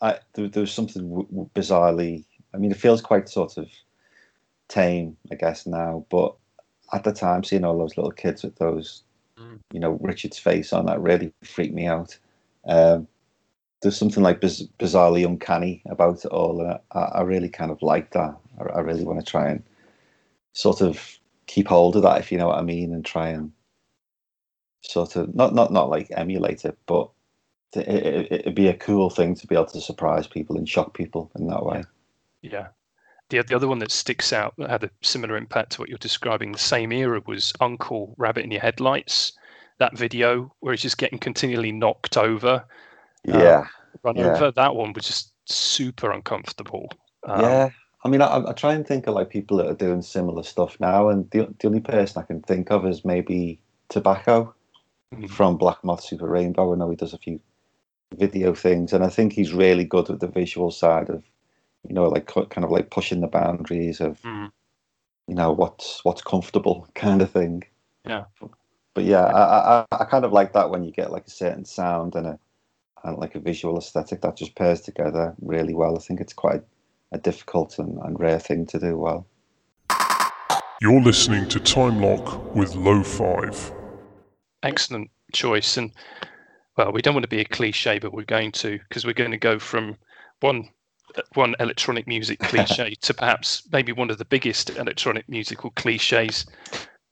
I 0.02 0.20
there, 0.34 0.48
there 0.48 0.62
was 0.62 0.72
something 0.72 1.08
w- 1.10 1.28
w- 1.28 1.50
bizarrely. 1.56 2.26
I 2.54 2.58
mean, 2.58 2.72
it 2.72 2.78
feels 2.78 3.02
quite 3.02 3.30
sort 3.30 3.58
of 3.58 3.70
tame, 4.68 5.18
I 5.32 5.36
guess 5.36 5.66
now, 5.66 6.06
but 6.10 6.36
at 6.94 7.04
the 7.04 7.12
time, 7.14 7.44
seeing 7.44 7.66
all 7.66 7.78
those 7.78 7.98
little 7.98 8.12
kids 8.12 8.44
with 8.44 8.56
those, 8.58 9.04
Mm. 9.38 9.60
you 9.72 9.80
know, 9.80 9.92
Richard's 10.02 10.40
face 10.40 10.74
on 10.74 10.88
that 10.88 11.00
really 11.00 11.32
freaked 11.44 11.76
me 11.76 11.86
out. 11.86 12.18
Um, 12.66 13.08
there's 13.82 13.96
something 13.96 14.24
like 14.24 14.42
biz- 14.42 14.68
bizarrely 14.80 15.24
uncanny 15.28 15.84
about 15.90 16.26
it 16.26 16.32
all, 16.32 16.60
and 16.62 16.80
I, 16.92 17.00
I 17.00 17.22
really 17.22 17.50
kind 17.50 17.70
of 17.70 17.80
like 17.84 18.10
that. 18.14 18.36
I, 18.58 18.64
I 18.64 18.80
really 18.80 19.04
want 19.04 19.20
to 19.20 19.26
try 19.26 19.50
and 19.50 19.64
sort 20.54 20.82
of 20.82 21.20
keep 21.46 21.68
hold 21.68 21.96
of 21.96 22.04
that, 22.04 22.20
if 22.20 22.32
you 22.32 22.38
know 22.38 22.48
what 22.48 22.60
I 22.60 22.64
mean, 22.64 22.94
and 22.94 23.06
try 23.06 23.30
and 23.30 23.52
sort 24.82 25.16
of 25.16 25.34
not 25.36 25.54
not 25.54 25.72
not 25.72 25.90
like 25.90 26.08
emulate 26.12 26.66
it, 26.66 26.78
but 26.86 27.10
it, 27.74 27.88
it, 27.88 28.32
it'd 28.32 28.56
be 28.56 28.68
a 28.68 28.74
cool 28.74 29.10
thing 29.10 29.36
to 29.36 29.48
be 29.48 29.56
able 29.56 29.66
to 29.66 29.82
surprise 29.82 30.28
people 30.28 30.58
and 30.58 30.68
shock 30.68 30.94
people 30.94 31.32
in 31.36 31.48
that 31.48 31.66
way. 31.66 31.84
Yeah. 32.42 32.68
The, 33.30 33.42
the 33.42 33.56
other 33.56 33.68
one 33.68 33.80
that 33.80 33.92
sticks 33.92 34.32
out 34.32 34.54
that 34.58 34.70
had 34.70 34.84
a 34.86 34.90
similar 35.02 35.36
impact 35.36 35.74
to 35.74 35.82
what 35.82 35.90
you're 35.90 35.98
describing, 35.98 36.54
the 36.54 36.58
same 36.58 36.94
era, 36.94 37.22
was 37.26 37.52
UNKLE 37.60 38.16
Rabbit 38.18 38.46
in 38.46 38.52
Your 38.52 38.62
Headlights. 38.62 39.34
That 39.80 39.98
video 39.98 40.54
where 40.62 40.74
he's 40.74 40.82
just 40.82 40.98
getting 40.98 41.20
continually 41.20 41.72
knocked 41.72 42.18
over, 42.18 42.64
Um, 43.28 43.42
Yeah, 43.42 43.68
run 44.04 44.16
Yeah. 44.16 44.36
over. 44.36 44.52
That 44.52 44.76
one 44.76 44.94
was 44.94 45.06
just 45.06 45.34
super 45.46 46.12
uncomfortable. 46.12 46.90
Um, 47.28 47.42
yeah. 47.42 47.70
I 48.04 48.10
mean, 48.10 48.22
I, 48.22 48.44
I 48.48 48.54
try 48.54 48.74
and 48.74 48.86
think 48.88 49.08
of 49.08 49.16
like 49.16 49.30
people 49.30 49.58
that 49.58 49.68
are 49.68 49.74
doing 49.76 50.02
similar 50.02 50.44
stuff 50.44 50.80
now, 50.80 51.10
and 51.10 51.30
the 51.32 51.54
the 51.60 51.68
only 51.68 51.82
person 51.82 52.22
I 52.22 52.26
can 52.26 52.42
think 52.42 52.72
of 52.72 52.86
is 52.86 53.06
maybe 53.06 53.60
Tobacco 53.90 54.54
Mhm. 55.14 55.30
from 55.30 55.58
Black 55.58 55.84
Moth 55.84 56.04
Super 56.04 56.28
Rainbow. 56.28 56.74
I 56.74 56.78
know 56.78 56.90
he 56.90 56.96
does 56.98 57.14
a 57.14 57.18
few 57.18 57.40
video 58.16 58.54
things, 58.56 58.94
and 58.94 59.04
I 59.04 59.10
think 59.10 59.34
he's 59.34 59.54
really 59.54 59.86
good 59.86 60.10
with 60.10 60.20
the 60.22 60.28
visual 60.28 60.72
side 60.72 61.10
of, 61.10 61.24
you 61.88 61.94
know, 61.96 62.08
like 62.10 62.28
kind 62.28 62.66
of 62.66 62.72
like 62.72 62.92
pushing 62.92 63.22
the 63.22 63.28
boundaries 63.28 64.02
of, 64.02 64.22
Mm. 64.24 64.52
you 65.28 65.36
know, 65.36 65.52
what's 65.54 66.04
what's 66.06 66.22
comfortable 66.22 66.88
kind 66.96 67.22
of 67.22 67.32
thing. 67.32 67.64
Yeah. 68.06 68.26
But 68.96 69.06
yeah, 69.06 69.26
I, 69.26 69.82
I 69.82 69.86
I 70.02 70.06
kind 70.06 70.26
of 70.26 70.34
like 70.34 70.54
that 70.54 70.70
when 70.72 70.84
you 70.84 70.92
get 70.92 71.12
like 71.12 71.28
a 71.28 71.32
certain 71.32 71.66
sound 71.66 72.16
and 72.16 72.28
a 72.28 72.40
and 73.04 73.18
like 73.18 73.36
a 73.36 73.40
visual 73.40 73.78
aesthetic 73.78 74.22
that 74.22 74.38
just 74.38 74.56
pairs 74.56 74.82
together 74.82 75.36
really 75.42 75.74
well. 75.76 75.96
I 75.98 76.02
think 76.02 76.22
it's 76.22 76.34
quite 76.34 76.64
a 77.12 77.18
difficult 77.18 77.80
and, 77.80 77.98
and 78.00 78.20
rare 78.20 78.40
thing 78.40 78.66
to 78.68 78.80
do 78.80 78.98
well. 78.98 79.28
You're 80.82 81.02
listening 81.02 81.48
to 81.50 81.60
Time 81.60 82.02
Lock 82.02 82.54
with 82.56 82.76
Low 82.76 83.02
Five. 83.02 83.72
Excellent 84.62 85.10
choice. 85.34 85.78
And 85.78 85.92
well, 86.78 86.92
we 86.92 87.02
don't 87.02 87.16
want 87.16 87.24
to 87.24 87.30
be 87.30 87.42
a 87.42 87.46
cliche, 87.46 87.98
but 87.98 88.14
we're 88.14 88.24
going 88.24 88.52
to 88.54 88.80
because 88.88 89.06
we're 89.06 89.14
going 89.14 89.32
to 89.32 89.38
go 89.38 89.58
from 89.58 89.98
one 90.42 90.70
one 91.34 91.56
electronic 91.60 92.08
music 92.08 92.40
cliche 92.44 92.94
to 93.02 93.14
perhaps 93.14 93.68
maybe 93.72 93.92
one 93.92 94.12
of 94.12 94.18
the 94.18 94.26
biggest 94.26 94.70
electronic 94.72 95.28
musical 95.28 95.72
cliches. 95.72 96.46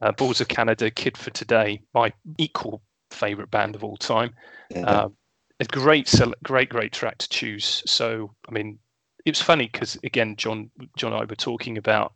Uh, 0.02 0.12
Boards 0.12 0.42
of 0.42 0.50
Canada, 0.50 0.92
Kid 0.92 1.18
for 1.18 1.32
Today, 1.32 1.82
my 1.94 2.12
equal 2.38 2.82
favorite 3.12 3.50
band 3.50 3.76
of 3.76 3.84
all 3.84 3.98
time. 3.98 4.34
Yeah. 4.70 4.82
Um, 4.82 5.16
a 5.60 5.66
great, 5.66 6.14
great, 6.44 6.70
great 6.70 6.92
track 6.92 7.18
to 7.20 7.30
choose. 7.30 7.82
So, 7.86 8.36
I 8.48 8.52
mean, 8.52 8.78
it 9.26 9.32
was 9.32 9.42
funny 9.42 9.70
because 9.72 9.98
again, 10.04 10.36
John, 10.36 10.70
John 10.96 11.12
and 11.12 11.22
I 11.22 11.26
were 11.26 11.36
talking 11.36 11.78
about, 11.78 12.14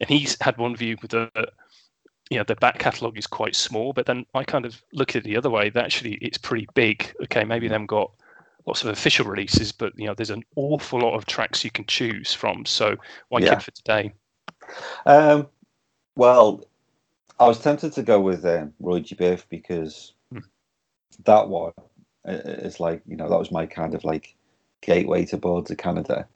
and 0.00 0.08
he's 0.08 0.36
had 0.40 0.58
one 0.58 0.76
view 0.76 0.96
with 1.00 1.12
the, 1.12 1.30
you 2.28 2.38
know, 2.38 2.44
the 2.44 2.56
back 2.56 2.78
catalogue 2.78 3.18
is 3.18 3.26
quite 3.26 3.54
small, 3.54 3.92
but 3.92 4.06
then 4.06 4.26
I 4.34 4.44
kind 4.44 4.66
of 4.66 4.80
look 4.92 5.10
at 5.10 5.16
it 5.16 5.24
the 5.24 5.36
other 5.36 5.50
way. 5.50 5.70
That 5.70 5.84
actually, 5.84 6.14
it's 6.14 6.38
pretty 6.38 6.66
big. 6.74 7.14
Okay, 7.24 7.44
maybe 7.44 7.68
they've 7.68 7.86
got 7.86 8.10
lots 8.66 8.82
of 8.82 8.90
official 8.90 9.26
releases, 9.26 9.72
but 9.72 9.92
you 9.96 10.06
know, 10.06 10.14
there's 10.14 10.30
an 10.30 10.44
awful 10.56 11.00
lot 11.00 11.14
of 11.14 11.26
tracks 11.26 11.64
you 11.64 11.70
can 11.70 11.86
choose 11.86 12.34
from. 12.34 12.64
So, 12.66 12.96
why 13.28 13.40
Yeah. 13.40 13.54
Kid 13.54 13.62
for 13.62 13.70
Today? 13.70 14.12
Um, 15.06 15.48
well, 16.16 16.64
I 17.38 17.46
was 17.46 17.60
tempted 17.60 17.92
to 17.94 18.02
go 18.02 18.20
with 18.20 18.44
um, 18.44 18.72
Roygbiv 18.82 19.44
because 19.48 20.12
Hmm. 20.32 20.40
that 21.24 21.48
one 21.48 21.72
is 22.24 22.80
like 22.80 23.02
you 23.06 23.16
know 23.16 23.28
that 23.28 23.38
was 23.38 23.50
my 23.50 23.66
kind 23.66 23.94
of 23.94 24.04
like 24.04 24.34
gateway 24.82 25.24
to 25.26 25.36
Boards 25.36 25.70
of 25.70 25.78
Canada. 25.78 26.26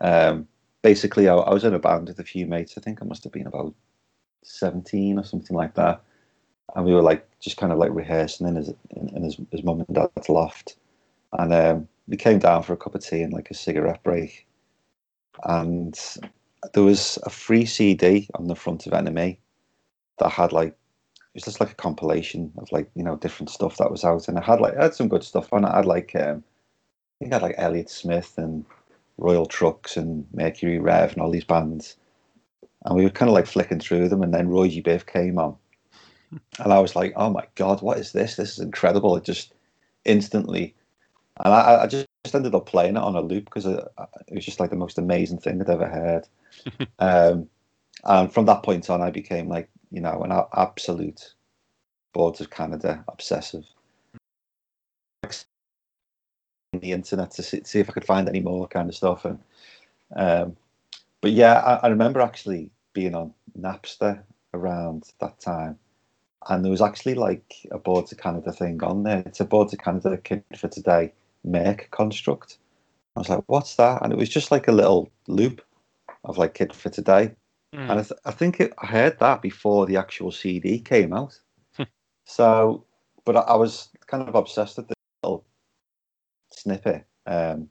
Um, 0.00 0.48
basically, 0.82 1.28
I, 1.28 1.34
I 1.34 1.52
was 1.52 1.64
in 1.64 1.74
a 1.74 1.78
band 1.78 2.08
with 2.08 2.18
a 2.18 2.24
few 2.24 2.46
mates. 2.46 2.74
I 2.76 2.80
think 2.80 3.00
I 3.00 3.04
must 3.04 3.24
have 3.24 3.32
been 3.32 3.46
about 3.46 3.74
seventeen 4.42 5.18
or 5.18 5.24
something 5.24 5.56
like 5.56 5.74
that, 5.74 6.02
and 6.74 6.84
we 6.84 6.94
were 6.94 7.02
like 7.02 7.26
just 7.40 7.56
kind 7.56 7.72
of 7.72 7.78
like 7.78 7.92
rehearsing 7.92 8.48
in 8.48 8.56
his 8.56 8.68
in, 8.90 9.08
in 9.16 9.22
his, 9.22 9.38
his 9.50 9.62
mum 9.62 9.84
and 9.86 9.94
dad's 9.94 10.28
loft, 10.28 10.76
and 11.32 11.52
um, 11.52 11.88
we 12.08 12.16
came 12.16 12.38
down 12.38 12.62
for 12.62 12.72
a 12.72 12.76
cup 12.76 12.94
of 12.94 13.04
tea 13.04 13.22
and 13.22 13.32
like 13.32 13.50
a 13.50 13.54
cigarette 13.54 14.02
break, 14.02 14.46
and 15.44 15.98
there 16.74 16.82
was 16.82 17.18
a 17.24 17.30
free 17.30 17.64
CD 17.64 18.28
on 18.34 18.48
the 18.48 18.56
front 18.56 18.86
of 18.86 18.92
NME 18.92 19.38
that 20.18 20.30
had 20.30 20.52
like 20.52 20.68
it 20.68 21.36
was 21.36 21.44
just 21.44 21.60
like 21.60 21.70
a 21.72 21.76
compilation 21.76 22.52
of 22.58 22.70
like 22.72 22.90
you 22.94 23.02
know 23.02 23.16
different 23.16 23.50
stuff 23.50 23.78
that 23.78 23.90
was 23.90 24.04
out, 24.04 24.28
and 24.28 24.36
it 24.38 24.44
had 24.44 24.60
like 24.60 24.74
it 24.74 24.80
had 24.80 24.94
some 24.94 25.08
good 25.08 25.24
stuff 25.24 25.52
on 25.52 25.64
it. 25.64 25.68
I 25.68 25.76
had 25.76 25.86
like 25.86 26.14
um, 26.16 26.44
I 27.20 27.24
think 27.24 27.32
I 27.32 27.36
had 27.36 27.42
like 27.42 27.54
Elliott 27.58 27.90
Smith 27.90 28.34
and 28.36 28.64
Royal 29.22 29.46
Trux 29.46 29.96
and 29.96 30.26
Mercury 30.34 30.78
Rev 30.78 31.12
and 31.12 31.22
all 31.22 31.30
these 31.30 31.44
bands, 31.44 31.96
and 32.84 32.96
we 32.96 33.04
were 33.04 33.10
kind 33.10 33.28
of 33.28 33.34
like 33.34 33.46
flicking 33.46 33.80
through 33.80 34.08
them, 34.08 34.22
and 34.22 34.34
then 34.34 34.48
Roygbiv 34.48 35.06
came 35.06 35.38
on, 35.38 35.56
and 36.58 36.72
I 36.72 36.80
was 36.80 36.96
like, 36.96 37.12
oh 37.16 37.30
my 37.30 37.46
god, 37.54 37.82
what 37.82 37.98
is 37.98 38.12
this? 38.12 38.36
This 38.36 38.52
is 38.52 38.58
incredible! 38.58 39.16
It 39.16 39.24
just 39.24 39.54
instantly, 40.04 40.74
and 41.38 41.54
I, 41.54 41.82
I 41.82 41.86
just 41.86 42.06
just 42.24 42.34
ended 42.34 42.54
up 42.54 42.66
playing 42.66 42.96
it 42.96 43.02
on 43.02 43.16
a 43.16 43.20
loop 43.20 43.46
because 43.46 43.66
it, 43.66 43.84
it 44.28 44.34
was 44.34 44.44
just 44.44 44.60
like 44.60 44.70
the 44.70 44.76
most 44.76 44.98
amazing 44.98 45.38
thing 45.38 45.60
I'd 45.60 45.70
ever 45.70 45.88
heard. 45.88 46.28
um, 46.98 47.48
and 48.04 48.32
from 48.32 48.46
that 48.46 48.62
point 48.62 48.90
on, 48.90 49.02
I 49.02 49.10
became 49.10 49.48
like 49.48 49.68
you 49.90 50.00
know 50.00 50.22
an 50.22 50.32
absolute 50.54 51.34
Boards 52.12 52.40
of 52.40 52.50
Canada 52.50 53.04
obsessive. 53.08 53.64
The 56.72 56.92
internet 56.92 57.30
to 57.32 57.42
see, 57.42 57.62
see 57.64 57.80
if 57.80 57.90
I 57.90 57.92
could 57.92 58.04
find 58.04 58.28
any 58.28 58.40
more 58.40 58.66
kind 58.66 58.88
of 58.88 58.94
stuff, 58.94 59.24
and 59.24 59.38
um, 60.16 60.56
but 61.20 61.32
yeah, 61.32 61.58
I, 61.58 61.86
I 61.86 61.88
remember 61.88 62.20
actually 62.20 62.70
being 62.92 63.14
on 63.14 63.34
Napster 63.58 64.22
around 64.54 65.12
that 65.20 65.38
time, 65.38 65.78
and 66.48 66.64
there 66.64 66.70
was 66.70 66.82
actually 66.82 67.14
like 67.14 67.66
a 67.70 67.78
Boards 67.78 68.12
of 68.12 68.18
Canada 68.18 68.52
thing 68.52 68.82
on 68.82 69.02
there. 69.02 69.22
It's 69.26 69.40
a 69.40 69.44
Boards 69.44 69.72
of 69.72 69.80
Canada 69.80 70.16
Kid 70.16 70.44
for 70.56 70.68
Today 70.68 71.12
make 71.44 71.90
construct. 71.90 72.58
I 73.16 73.20
was 73.20 73.28
like, 73.28 73.44
what's 73.46 73.76
that? 73.76 74.02
And 74.02 74.12
it 74.12 74.18
was 74.18 74.28
just 74.28 74.50
like 74.50 74.68
a 74.68 74.72
little 74.72 75.10
loop 75.26 75.62
of 76.24 76.38
like 76.38 76.54
Kid 76.54 76.72
for 76.72 76.88
Today. 76.88 77.32
Mm. 77.74 77.90
And 77.90 77.92
I, 77.92 78.02
th- 78.02 78.20
I 78.24 78.30
think 78.30 78.60
it, 78.60 78.72
I 78.78 78.86
heard 78.86 79.18
that 79.18 79.42
before 79.42 79.86
the 79.86 79.96
actual 79.96 80.30
CD 80.30 80.78
came 80.78 81.12
out. 81.12 81.38
Hmm. 81.76 81.84
so, 82.24 82.84
but 83.24 83.36
I, 83.36 83.40
I 83.40 83.56
was 83.56 83.88
kind 84.06 84.28
of 84.28 84.34
obsessed 84.34 84.76
with 84.76 84.92
snippet. 86.62 87.04
Um, 87.26 87.68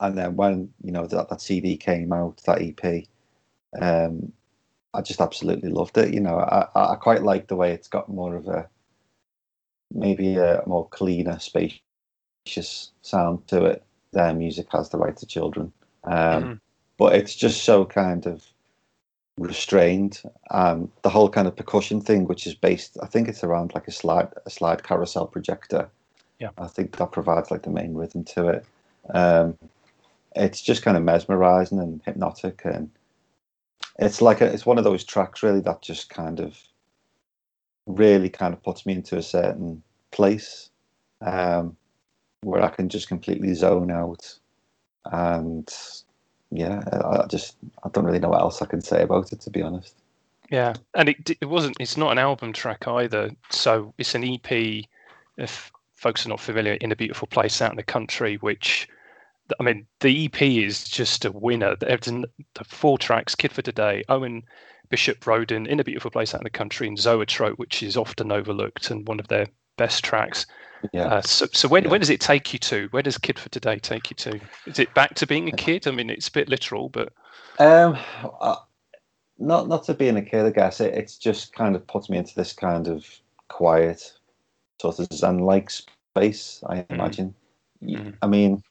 and 0.00 0.16
then 0.16 0.36
when 0.36 0.72
you 0.82 0.92
know 0.92 1.06
that, 1.06 1.28
that 1.28 1.40
CD 1.40 1.76
came 1.76 2.12
out, 2.12 2.40
that 2.46 2.62
EP, 2.62 3.04
um, 3.80 4.32
I 4.94 5.02
just 5.02 5.20
absolutely 5.20 5.70
loved 5.70 5.98
it. 5.98 6.14
You 6.14 6.20
know, 6.20 6.38
I, 6.38 6.68
I 6.74 6.94
quite 6.96 7.22
like 7.22 7.48
the 7.48 7.56
way 7.56 7.72
it's 7.72 7.88
got 7.88 8.08
more 8.08 8.36
of 8.36 8.46
a 8.48 8.68
maybe 9.92 10.36
a 10.36 10.62
more 10.66 10.88
cleaner, 10.88 11.38
spacious 11.38 12.92
sound 13.02 13.46
to 13.48 13.64
it. 13.64 13.82
Their 14.12 14.32
music 14.34 14.66
has 14.72 14.88
the 14.88 14.98
right 14.98 15.16
to 15.16 15.26
children, 15.26 15.72
um, 16.04 16.44
Mhm. 16.44 16.60
but 16.96 17.14
it's 17.14 17.34
just 17.34 17.64
so 17.64 17.84
kind 17.84 18.26
of 18.26 18.46
restrained. 19.38 20.22
Um, 20.50 20.90
the 21.02 21.10
whole 21.10 21.28
kind 21.28 21.46
of 21.48 21.56
percussion 21.56 22.00
thing, 22.00 22.26
which 22.26 22.46
is 22.46 22.54
based, 22.54 22.96
I 23.02 23.06
think 23.06 23.28
it's 23.28 23.44
around 23.44 23.74
like 23.74 23.88
a 23.88 23.92
slide, 23.92 24.32
a 24.46 24.50
slide 24.50 24.82
carousel 24.82 25.26
projector. 25.26 25.90
Yeah. 26.38 26.50
I 26.58 26.66
think 26.68 26.96
that 26.96 27.12
provides 27.12 27.50
like 27.50 27.62
the 27.62 27.70
main 27.70 27.94
rhythm 27.94 28.24
to 28.24 28.48
it. 28.48 28.66
Um, 29.12 29.58
it's 30.36 30.60
just 30.60 30.82
kind 30.82 30.96
of 30.96 31.02
mesmerizing 31.02 31.78
and 31.78 32.00
hypnotic, 32.04 32.62
and 32.64 32.90
it's 33.98 34.20
like 34.20 34.40
a, 34.40 34.46
it's 34.46 34.66
one 34.66 34.78
of 34.78 34.84
those 34.84 35.04
tracks 35.04 35.42
really 35.42 35.60
that 35.60 35.82
just 35.82 36.10
kind 36.10 36.38
of 36.40 36.58
really 37.86 38.28
kind 38.28 38.54
of 38.54 38.62
puts 38.62 38.86
me 38.86 38.92
into 38.92 39.16
a 39.16 39.22
certain 39.22 39.82
place 40.10 40.70
um, 41.22 41.76
where 42.42 42.62
I 42.62 42.68
can 42.68 42.88
just 42.88 43.08
completely 43.08 43.54
zone 43.54 43.90
out 43.90 44.38
and 45.10 45.68
yeah, 46.50 46.82
I 46.92 47.22
I 47.22 47.26
just 47.26 47.56
I 47.84 47.88
don't 47.90 48.04
really 48.04 48.18
know 48.18 48.30
what 48.30 48.40
else 48.40 48.62
I 48.62 48.66
can 48.66 48.80
say 48.80 49.02
about 49.02 49.32
it 49.32 49.40
to 49.40 49.50
be 49.50 49.62
honest. 49.62 49.94
Yeah, 50.50 50.74
and 50.94 51.08
it 51.08 51.30
it 51.40 51.46
wasn't. 51.46 51.76
It's 51.80 51.96
not 51.96 52.12
an 52.12 52.18
album 52.18 52.52
track 52.52 52.86
either. 52.88 53.30
So 53.50 53.92
it's 53.98 54.14
an 54.14 54.24
EP. 54.24 54.84
If 55.36 55.70
folks 55.98 56.24
are 56.24 56.28
not 56.30 56.40
familiar, 56.40 56.74
in 56.74 56.92
a 56.92 56.96
beautiful 56.96 57.28
place 57.28 57.60
out 57.60 57.72
in 57.72 57.76
the 57.76 57.82
country, 57.82 58.36
which 58.36 58.88
I 59.58 59.62
mean, 59.62 59.86
the 60.00 60.26
EP 60.26 60.42
is 60.42 60.84
just 60.84 61.24
a 61.24 61.32
winner. 61.32 61.74
There's 61.76 62.00
the 62.00 62.64
four 62.64 62.98
tracks: 62.98 63.34
"Kid 63.34 63.52
for 63.52 63.62
Today," 63.62 64.04
Amo 64.08 64.42
Bishop 64.90 65.26
Roden, 65.26 65.66
"In 65.66 65.80
a 65.80 65.84
Beautiful 65.84 66.10
Place 66.10 66.34
Out 66.34 66.40
in 66.42 66.44
the 66.44 66.50
Country," 66.50 66.86
and 66.86 66.98
"Zoetrope," 66.98 67.58
which 67.58 67.82
is 67.82 67.96
often 67.96 68.30
overlooked 68.32 68.90
and 68.90 69.06
one 69.08 69.20
of 69.20 69.28
their 69.28 69.46
best 69.76 70.04
tracks. 70.04 70.46
Yeah. 70.92 71.06
Uh, 71.06 71.22
so, 71.22 71.46
so 71.52 71.66
where, 71.68 71.82
Yeah. 71.82 71.88
where 71.88 71.98
does 71.98 72.10
it 72.10 72.20
take 72.20 72.52
you 72.52 72.58
to? 72.60 72.88
Where 72.90 73.02
does 73.02 73.18
"Kid 73.18 73.38
for 73.38 73.48
Today" 73.48 73.78
take 73.78 74.10
you 74.10 74.16
to? 74.16 74.40
Is 74.66 74.78
it 74.78 74.94
back 74.94 75.14
to 75.16 75.26
being 75.26 75.48
a 75.48 75.52
kid? 75.52 75.86
I 75.86 75.90
mean, 75.92 76.10
it's 76.10 76.28
a 76.28 76.32
bit 76.32 76.48
literal, 76.48 76.88
but 76.88 77.12
Um, 77.58 77.98
uh, 78.40 78.56
not 79.38 79.68
not 79.68 79.84
to 79.84 79.94
being 79.94 80.16
a 80.16 80.22
kid, 80.22 80.44
I 80.46 80.50
guess 80.50 80.80
it, 80.80 80.94
it's 80.94 81.16
just 81.18 81.52
kind 81.54 81.74
of 81.74 81.86
puts 81.86 82.08
me 82.10 82.18
into 82.18 82.34
this 82.34 82.52
kind 82.52 82.86
of 82.88 83.06
quiet, 83.48 84.12
sort 84.80 84.98
of 84.98 85.08
zen-like 85.12 85.70
space. 85.70 86.62
I 86.68 86.86
imagine. 86.90 87.34
Y- 87.80 87.96
Mhm. 87.96 88.16
I 88.22 88.26
mean, 88.26 88.62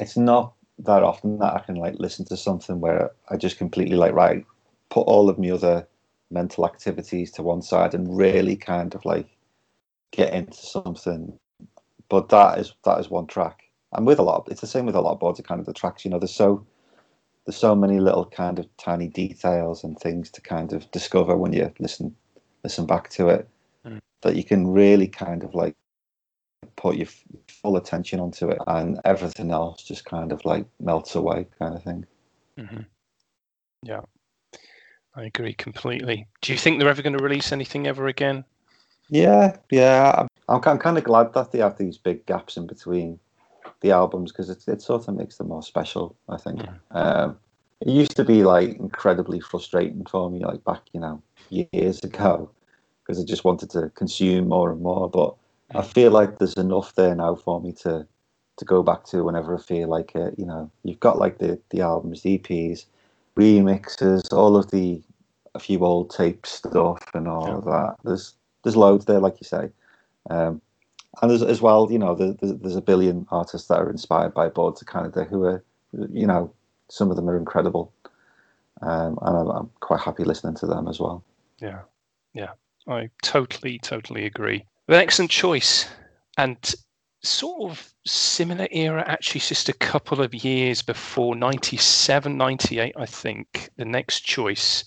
it's 0.00 0.16
not 0.16 0.54
that 0.78 1.02
often 1.02 1.38
that 1.38 1.54
I 1.54 1.60
can 1.60 1.76
like 1.76 1.94
listen 1.98 2.24
to 2.26 2.36
something 2.36 2.80
where 2.80 3.12
I 3.28 3.36
just 3.36 3.58
completely 3.58 3.96
like 3.96 4.12
right, 4.14 4.44
put 4.90 5.02
all 5.02 5.28
of 5.28 5.38
my 5.38 5.50
other 5.50 5.86
mental 6.30 6.66
activities 6.66 7.30
to 7.32 7.42
one 7.42 7.62
side 7.62 7.94
and 7.94 8.16
really 8.16 8.56
kind 8.56 8.94
of 8.94 9.04
like 9.04 9.28
get 10.12 10.34
into 10.34 10.56
something. 10.58 11.38
But 12.08 12.28
that 12.30 12.58
is 12.58 12.74
that 12.84 13.00
is 13.00 13.10
one 13.10 13.26
track. 13.26 13.60
And 13.92 14.06
with 14.06 14.18
a 14.18 14.22
lot, 14.22 14.42
of, 14.42 14.52
it's 14.52 14.60
the 14.60 14.66
same 14.66 14.86
with 14.86 14.96
a 14.96 15.00
lot 15.00 15.12
of 15.12 15.20
boards 15.20 15.38
of 15.38 15.46
kind 15.46 15.60
of 15.60 15.66
the 15.66 15.72
tracks. 15.72 16.04
You 16.04 16.10
know, 16.10 16.18
there's 16.18 16.34
so 16.34 16.66
there's 17.46 17.56
so 17.56 17.74
many 17.74 18.00
little 18.00 18.26
kind 18.26 18.58
of 18.58 18.66
tiny 18.78 19.08
details 19.08 19.84
and 19.84 19.98
things 19.98 20.30
to 20.32 20.40
kind 20.40 20.72
of 20.72 20.90
discover 20.92 21.36
when 21.36 21.52
you 21.52 21.72
listen 21.78 22.16
listen 22.64 22.86
back 22.86 23.10
to 23.10 23.28
it 23.28 23.48
Mm. 23.48 23.53
That 24.24 24.36
you 24.36 24.44
can 24.44 24.66
really 24.66 25.06
kind 25.06 25.44
of 25.44 25.54
like 25.54 25.74
put 26.76 26.96
your 26.96 27.08
full 27.48 27.76
attention 27.76 28.20
onto 28.20 28.48
it 28.48 28.58
and 28.66 29.00
everything 29.04 29.50
else 29.50 29.82
just 29.82 30.04
kind 30.04 30.32
of 30.32 30.44
like 30.44 30.66
melts 30.80 31.14
away 31.14 31.46
kind 31.58 31.74
of 31.74 31.82
thing 31.82 32.04
hmm 32.58 32.82
Yeah, 33.82 34.00
I 35.14 35.24
agree 35.24 35.54
completely. 35.54 36.26
Do 36.42 36.52
you 36.52 36.58
think 36.58 36.78
they're 36.78 36.88
ever 36.88 37.02
going 37.02 37.16
to 37.16 37.22
release 37.22 37.52
anything 37.52 37.86
ever 37.86 38.06
again? 38.08 38.44
yeah 39.10 39.56
yeah 39.70 40.14
I'm, 40.18 40.28
I'm 40.48 40.78
kind 40.78 40.98
of 40.98 41.04
glad 41.04 41.32
that 41.34 41.52
they 41.52 41.58
have 41.58 41.78
these 41.78 41.98
big 41.98 42.26
gaps 42.26 42.56
in 42.56 42.66
between 42.66 43.20
the 43.80 43.92
albums 43.92 44.32
because 44.32 44.50
it, 44.50 44.64
it 44.66 44.82
sort 44.82 45.08
of 45.08 45.14
makes 45.14 45.36
them 45.36 45.48
more 45.48 45.62
special. 45.62 46.16
I 46.28 46.38
think 46.38 46.60
um, 46.90 47.38
it 47.80 47.88
used 47.88 48.16
to 48.16 48.24
be 48.24 48.42
like 48.42 48.76
incredibly 48.76 49.40
frustrating 49.40 50.04
for 50.06 50.30
me, 50.30 50.44
like 50.44 50.64
back 50.64 50.82
you 50.92 51.00
know 51.00 51.22
years 51.50 52.02
ago, 52.02 52.50
because 53.04 53.20
I 53.22 53.24
just 53.24 53.44
wanted 53.44 53.70
to 53.70 53.90
consume 53.90 54.48
more 54.48 54.70
and 54.70 54.80
more. 54.80 55.08
But 55.08 55.34
I 55.74 55.82
feel 55.82 56.10
like 56.10 56.38
there's 56.38 56.54
enough 56.54 56.94
there 56.94 57.14
now 57.14 57.34
for 57.34 57.60
me 57.60 57.72
to 57.82 58.06
to 58.56 58.64
go 58.64 58.84
back 58.84 59.04
to 59.04 59.24
whenever 59.24 59.56
I 59.56 59.60
feel 59.60 59.88
like 59.88 60.14
it. 60.14 60.34
You 60.38 60.46
know, 60.46 60.70
you've 60.84 61.00
got 61.00 61.18
like 61.18 61.38
the 61.38 61.60
the 61.70 61.80
albums, 61.80 62.22
the 62.22 62.38
EPs, 62.38 62.86
remixes, 63.36 64.32
all 64.32 64.56
of 64.56 64.70
the 64.70 65.02
a 65.54 65.58
few 65.58 65.84
old 65.84 66.10
tape 66.10 66.46
stuff 66.46 66.98
and 67.14 67.28
all 67.28 67.48
Yeah. 67.48 67.54
of 67.56 67.64
that. 67.64 67.96
There's 68.04 68.34
there's 68.62 68.76
loads 68.76 69.04
there, 69.04 69.20
like 69.20 69.40
you 69.40 69.44
say. 69.44 69.70
Um, 70.30 70.60
and 71.22 71.30
there's 71.30 71.42
as 71.42 71.60
well, 71.60 71.92
you 71.92 71.98
know, 71.98 72.14
there's, 72.14 72.34
there's 72.40 72.76
a 72.76 72.80
billion 72.82 73.26
artists 73.30 73.68
that 73.68 73.78
are 73.78 73.90
inspired 73.90 74.34
by 74.34 74.48
Boards 74.48 74.80
of 74.82 74.88
Canada 74.88 75.24
who 75.24 75.44
are, 75.44 75.62
you 76.10 76.26
know, 76.26 76.52
some 76.88 77.10
of 77.10 77.16
them 77.16 77.28
are 77.28 77.36
incredible. 77.36 77.92
Um, 78.82 79.18
and 79.22 79.36
I'm, 79.36 79.48
I'm 79.48 79.70
quite 79.80 80.00
happy 80.00 80.24
listening 80.24 80.56
to 80.56 80.66
them 80.66 80.88
as 80.88 80.98
well. 80.98 81.22
Yeah, 81.60 81.82
yeah, 82.32 82.52
I 82.88 83.10
totally, 83.22 83.78
totally 83.78 84.26
agree. 84.26 84.64
An 84.88 84.94
excellent 84.94 85.30
choice, 85.30 85.88
and 86.36 86.58
sort 87.22 87.70
of 87.70 87.94
similar 88.06 88.68
era. 88.70 89.04
Actually, 89.06 89.40
just 89.40 89.68
a 89.68 89.74
couple 89.74 90.20
of 90.20 90.34
years 90.34 90.82
before 90.82 91.34
97, 91.34 92.36
98, 92.36 92.94
I 92.96 93.06
think. 93.06 93.70
The 93.76 93.84
next 93.84 94.20
choice 94.20 94.84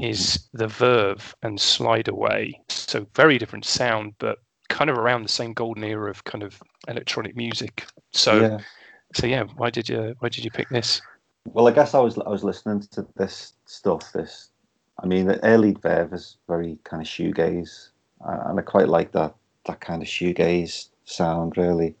is 0.00 0.48
the 0.52 0.68
Verve 0.68 1.34
and 1.42 1.60
Slide 1.60 2.08
Away. 2.08 2.60
So 2.68 3.06
very 3.14 3.38
different 3.38 3.64
sound, 3.64 4.14
but 4.18 4.38
kind 4.68 4.90
of 4.90 4.98
around 4.98 5.22
the 5.22 5.28
same 5.28 5.52
golden 5.52 5.84
era 5.84 6.10
of 6.10 6.24
kind 6.24 6.42
of 6.42 6.60
electronic 6.88 7.36
music. 7.36 7.86
So, 8.12 8.40
yeah. 8.40 8.58
so 9.14 9.26
yeah, 9.26 9.44
why 9.56 9.70
did 9.70 9.88
you 9.88 10.14
why 10.18 10.28
did 10.28 10.44
you 10.44 10.50
pick 10.50 10.68
this? 10.68 11.00
Well, 11.46 11.68
I 11.68 11.72
guess 11.72 11.94
I 11.94 12.00
was 12.00 12.18
I 12.18 12.28
was 12.28 12.42
listening 12.42 12.80
to 12.92 13.06
this 13.16 13.52
stuff. 13.66 14.12
This, 14.12 14.50
I 15.02 15.06
mean, 15.06 15.26
the 15.26 15.42
early 15.44 15.72
Verve 15.72 16.12
is 16.14 16.36
very 16.48 16.78
kind 16.84 17.02
of 17.02 17.08
shoegaze, 17.08 17.90
uh, 18.26 18.44
and 18.46 18.58
I 18.58 18.62
quite 18.62 18.88
like 18.88 19.12
that 19.12 19.34
that 19.66 19.80
kind 19.80 20.02
of 20.02 20.08
shoegaze 20.08 20.88
sound. 21.04 21.56
Really, 21.56 21.94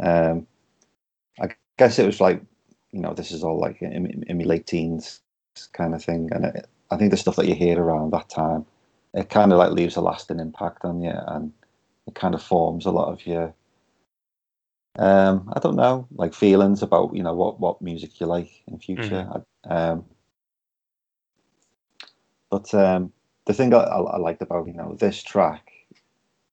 um, 0.00 0.46
I 1.40 1.48
guess 1.78 1.98
it 1.98 2.06
was 2.06 2.20
like, 2.20 2.42
you 2.92 3.00
know, 3.00 3.14
this 3.14 3.32
is 3.32 3.42
all 3.42 3.58
like 3.58 3.82
in, 3.82 4.06
in, 4.06 4.24
in 4.28 4.38
my 4.38 4.44
late 4.44 4.66
teens 4.66 5.20
kind 5.72 5.94
of 5.94 6.04
thing, 6.04 6.28
and 6.32 6.44
it, 6.46 6.66
I 6.90 6.96
think 6.96 7.10
the 7.10 7.16
stuff 7.16 7.36
that 7.36 7.48
you 7.48 7.54
hear 7.54 7.80
around 7.80 8.12
that 8.12 8.28
time, 8.28 8.64
it 9.14 9.28
kind 9.28 9.52
of 9.52 9.58
like 9.58 9.72
leaves 9.72 9.96
a 9.96 10.00
lasting 10.00 10.40
impact 10.40 10.84
on 10.84 11.02
you, 11.02 11.12
and 11.28 11.52
it 12.06 12.14
kind 12.14 12.34
of 12.34 12.42
forms 12.42 12.86
a 12.86 12.90
lot 12.90 13.12
of 13.12 13.26
your 13.26 13.54
um, 14.98 15.50
I 15.54 15.60
don't 15.60 15.76
know, 15.76 16.06
like 16.12 16.34
feelings 16.34 16.82
about 16.82 17.14
you 17.14 17.22
know 17.22 17.34
what 17.34 17.60
what 17.60 17.80
music 17.82 18.20
you 18.20 18.26
like 18.26 18.50
in 18.66 18.78
future. 18.78 19.28
I, 19.68 19.74
um, 19.74 20.04
but 22.50 22.72
um, 22.74 23.12
the 23.46 23.54
thing 23.54 23.72
I, 23.74 23.78
I, 23.78 24.00
I 24.00 24.16
liked 24.18 24.42
about 24.42 24.66
you 24.66 24.74
know 24.74 24.96
this 24.98 25.22
track 25.22 25.70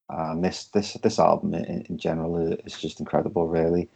and 0.10 0.44
this 0.44 0.66
this 0.66 0.94
this 1.04 1.20
album 1.20 1.54
in, 1.54 1.82
in 1.90 1.98
general 1.98 2.54
is 2.66 2.80
just 2.80 3.00
incredible. 3.00 3.48
Really, 3.48 3.90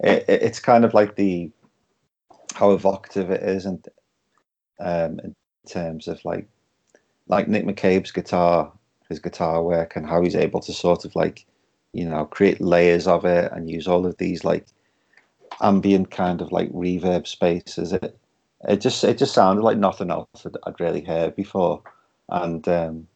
it, 0.00 0.24
it, 0.28 0.42
it's 0.42 0.60
kind 0.60 0.84
of 0.84 0.94
like 0.94 1.16
the 1.16 1.50
how 2.54 2.70
evocative 2.70 3.30
it 3.30 3.42
is, 3.42 3.66
and 3.66 3.86
um, 4.78 5.20
in 5.24 5.34
terms 5.68 6.08
of 6.08 6.24
like 6.24 6.46
like 7.28 7.48
Nick 7.48 7.64
McCabe's 7.64 8.12
guitar, 8.12 8.72
his 9.08 9.18
guitar 9.18 9.62
work, 9.62 9.96
and 9.96 10.06
how 10.06 10.22
he's 10.22 10.36
able 10.36 10.60
to 10.60 10.72
sort 10.72 11.04
of 11.04 11.16
like 11.16 11.46
you 11.92 12.04
know 12.08 12.24
create 12.26 12.60
layers 12.60 13.06
of 13.06 13.24
it 13.24 13.50
and 13.52 13.70
use 13.70 13.88
all 13.88 14.06
of 14.06 14.16
these 14.18 14.44
like 14.44 14.66
ambient 15.62 16.10
kind 16.10 16.42
of 16.42 16.52
like 16.52 16.70
reverb 16.72 17.26
spaces 17.26 17.92
it 17.92 18.18
it 18.68 18.80
just 18.80 19.04
it 19.04 19.18
just 19.18 19.34
sounded 19.34 19.62
like 19.62 19.78
nothing 19.78 20.10
else 20.10 20.28
I'd, 20.44 20.56
I'd 20.66 20.80
really 20.80 21.02
heard 21.02 21.36
before 21.36 21.82
and 22.28 22.66
um 22.68 23.06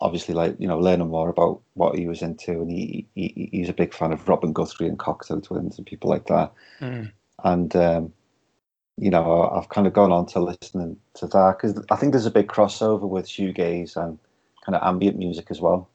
obviously 0.00 0.34
like 0.34 0.56
you 0.58 0.68
know 0.68 0.78
learning 0.78 1.08
more 1.08 1.28
about 1.28 1.60
what 1.74 1.96
he 1.96 2.06
was 2.06 2.22
into 2.22 2.52
and 2.52 2.70
he, 2.70 3.06
he 3.14 3.48
he's 3.52 3.68
a 3.68 3.74
big 3.74 3.94
fan 3.94 4.12
of 4.12 4.28
Robin 4.28 4.52
Guthrie 4.52 4.88
and 4.88 4.98
Cocteau 4.98 5.42
Twins 5.42 5.78
and 5.78 5.86
people 5.86 6.10
like 6.10 6.26
that 6.26 6.52
Mm. 6.80 7.12
and 7.44 7.76
um 7.76 8.12
you 8.96 9.10
know 9.10 9.50
I've 9.50 9.68
kind 9.68 9.86
of 9.86 9.92
gone 9.92 10.12
on 10.12 10.26
to 10.26 10.40
listening 10.40 10.96
to 11.14 11.26
that 11.28 11.56
because 11.56 11.84
I 11.90 11.96
think 11.96 12.12
there's 12.12 12.26
a 12.26 12.30
big 12.30 12.48
crossover 12.48 13.08
with 13.08 13.26
shoegaze 13.26 13.96
and 13.96 14.18
kind 14.64 14.76
of 14.76 14.82
ambient 14.82 15.18
music 15.18 15.50
as 15.50 15.60
well 15.60 15.88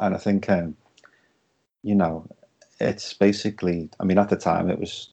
and 0.00 0.14
I 0.14 0.18
think 0.18 0.48
um, 0.48 0.76
you 1.82 1.94
know 1.94 2.26
it's 2.80 3.12
basically. 3.14 3.90
I 4.00 4.04
mean, 4.04 4.18
at 4.18 4.28
the 4.28 4.36
time, 4.36 4.70
it 4.70 4.78
was 4.78 5.10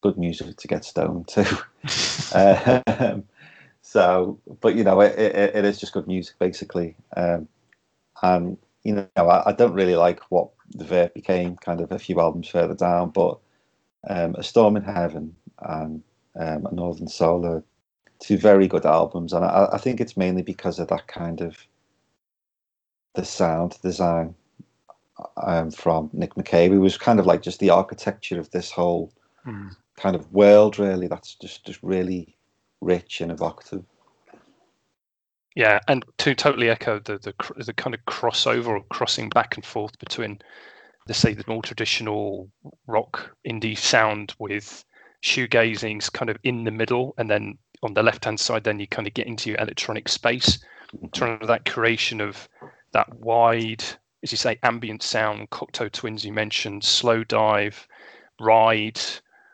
good 0.00 0.18
music 0.18 0.56
to 0.56 0.68
get 0.68 0.84
stoned 0.84 1.28
to. 1.28 1.44
um, 2.98 3.24
so, 3.82 4.38
but 4.60 4.74
you 4.74 4.84
know, 4.84 5.00
it, 5.00 5.18
it, 5.18 5.56
it 5.56 5.64
is 5.64 5.78
just 5.78 5.92
good 5.92 6.06
music 6.06 6.38
basically, 6.38 6.96
um, 7.16 7.48
and 8.22 8.56
you 8.82 8.94
know, 8.94 9.08
I, 9.16 9.50
I 9.50 9.52
don't 9.52 9.74
really 9.74 9.96
like 9.96 10.20
what 10.30 10.50
the 10.70 10.84
Verve 10.84 11.14
became. 11.14 11.56
Kind 11.56 11.80
of 11.80 11.92
a 11.92 11.98
few 11.98 12.20
albums 12.20 12.48
further 12.48 12.74
down, 12.74 13.10
but 13.10 13.38
um, 14.08 14.34
a 14.36 14.42
Storm 14.42 14.76
in 14.76 14.82
Heaven 14.82 15.34
and 15.60 16.02
um, 16.38 16.66
a 16.66 16.74
Northern 16.74 17.08
Soul 17.08 17.44
are 17.46 17.64
two 18.20 18.38
very 18.38 18.68
good 18.68 18.86
albums, 18.86 19.32
and 19.32 19.44
I, 19.44 19.68
I 19.72 19.78
think 19.78 20.00
it's 20.00 20.16
mainly 20.16 20.42
because 20.42 20.78
of 20.78 20.88
that 20.88 21.06
kind 21.06 21.40
of 21.40 21.56
the 23.14 23.24
sound 23.24 23.76
design 23.82 24.34
um, 25.42 25.70
from 25.70 26.10
Nick 26.12 26.34
McCabe. 26.34 26.72
It 26.72 26.78
was 26.78 26.96
kind 26.96 27.18
of 27.18 27.26
like 27.26 27.42
just 27.42 27.60
the 27.60 27.70
architecture 27.70 28.38
of 28.38 28.50
this 28.50 28.70
whole 28.70 29.12
Mm. 29.46 29.74
kind 29.96 30.16
of 30.16 30.30
world, 30.32 30.78
really. 30.78 31.06
That's 31.06 31.34
just 31.34 31.64
just 31.64 31.82
really 31.82 32.36
rich 32.80 33.20
and 33.20 33.32
evocative. 33.32 33.84
Yeah, 35.56 35.80
and 35.88 36.04
to 36.18 36.34
totally 36.34 36.70
echo 36.70 36.98
the 37.00 37.18
the 37.18 37.34
the 37.64 37.72
kind 37.72 37.94
of 37.94 38.04
crossover 38.06 38.68
or 38.68 38.82
crossing 38.90 39.28
back 39.30 39.56
and 39.56 39.64
forth 39.64 39.98
between, 39.98 40.40
let's 41.08 41.18
say, 41.18 41.34
the 41.34 41.44
more 41.46 41.62
traditional 41.62 42.50
rock 42.86 43.34
indie 43.48 43.76
sound 43.76 44.34
with 44.38 44.84
shoegazing's 45.22 46.08
kind 46.08 46.30
of 46.30 46.36
in 46.44 46.64
the 46.64 46.70
middle, 46.70 47.14
and 47.18 47.30
then 47.30 47.58
on 47.82 47.94
the 47.94 48.02
left 48.02 48.24
hand 48.24 48.38
side, 48.38 48.64
then 48.64 48.78
you 48.78 48.86
kind 48.86 49.08
of 49.08 49.14
get 49.14 49.26
into 49.26 49.50
your 49.50 49.58
electronic 49.58 50.08
space, 50.08 50.58
trying 51.12 51.38
to 51.40 51.46
that 51.46 51.64
creation 51.64 52.20
of 52.20 52.48
that 52.92 53.12
wide, 53.18 53.82
as 54.22 54.32
you 54.32 54.36
say, 54.38 54.58
ambient 54.62 55.02
sound. 55.02 55.48
Cocteau 55.50 55.90
Twins, 55.90 56.24
you 56.24 56.32
mentioned, 56.32 56.82
Slowdive, 56.82 57.86
Ride, 58.38 59.00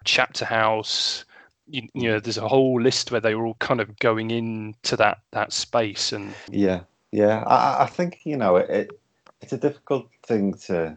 Chapterhouse 0.06 1.24
you, 1.68 1.82
you 1.94 2.08
know 2.10 2.20
there's 2.20 2.38
a 2.38 2.48
whole 2.48 2.80
list 2.80 3.12
where 3.12 3.20
they 3.20 3.34
were 3.34 3.46
all 3.46 3.56
kind 3.60 3.80
of 3.80 3.98
going 3.98 4.30
into 4.30 4.96
that 4.96 5.18
that 5.32 5.52
space 5.52 6.12
and 6.12 6.34
Yeah, 6.50 6.82
yeah. 7.12 7.44
I, 7.46 7.56
I- 7.56 7.82
I 7.84 7.86
think 7.86 8.20
you 8.24 8.36
know 8.36 8.56
it, 8.56 8.70
it. 8.70 8.90
It's 9.42 9.52
a 9.52 9.58
difficult 9.58 10.08
thing 10.26 10.54
to 10.66 10.96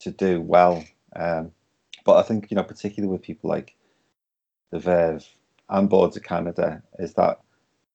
to 0.00 0.10
do 0.10 0.40
well, 0.40 0.84
um, 1.16 1.52
but 2.04 2.16
I 2.18 2.22
think 2.22 2.50
you 2.50 2.56
know 2.56 2.64
particularly 2.64 3.12
with 3.12 3.22
people 3.22 3.50
like 3.50 3.76
the 4.72 4.78
Verve 4.80 5.26
and 5.70 5.90
Boards 5.90 6.16
of 6.16 6.24
Canada 6.24 6.82
is 6.98 7.14
that 7.14 7.40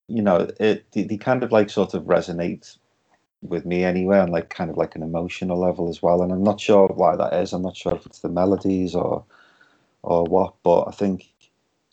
you 0.08 0.22
know 0.24 0.50
it 0.60 0.86
they, 0.94 1.04
they 1.04 1.18
kind 1.18 1.44
of 1.44 1.52
like 1.52 1.70
sort 1.70 1.94
of 1.94 2.04
resonate 2.06 2.78
with 3.42 3.66
me 3.66 3.84
anyway 3.84 4.20
on 4.20 4.32
like 4.32 4.50
kind 4.50 4.70
of 4.72 4.78
like 4.78 4.96
an 4.96 5.04
emotional 5.04 5.60
level 5.60 5.90
as 5.90 6.02
well, 6.04 6.22
and 6.24 6.32
I'm 6.32 6.44
not 6.44 6.62
sure 6.62 6.88
why 6.90 7.16
that 7.18 7.34
is. 7.34 7.54
I'm 7.54 7.64
not 7.64 7.78
sure 7.78 7.96
if 7.96 8.06
it's 8.06 8.20
the 8.20 8.30
melodies 8.30 8.96
or 8.96 9.26
or 10.04 10.26
what, 10.26 10.56
but 10.64 10.84
I 10.84 10.92
think 10.92 11.32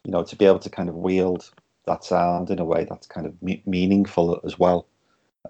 you 0.04 0.12
know 0.12 0.24
to 0.24 0.36
be 0.36 0.46
able 0.46 0.58
to 0.60 0.70
kind 0.70 0.88
of 0.88 0.96
wield 0.96 1.50
that 1.86 2.04
sound 2.04 2.50
in 2.50 2.58
a 2.58 2.64
way 2.64 2.86
that's 2.88 3.06
kind 3.06 3.26
of 3.26 3.40
me- 3.42 3.62
meaningful 3.66 4.40
as 4.44 4.58
well. 4.58 4.86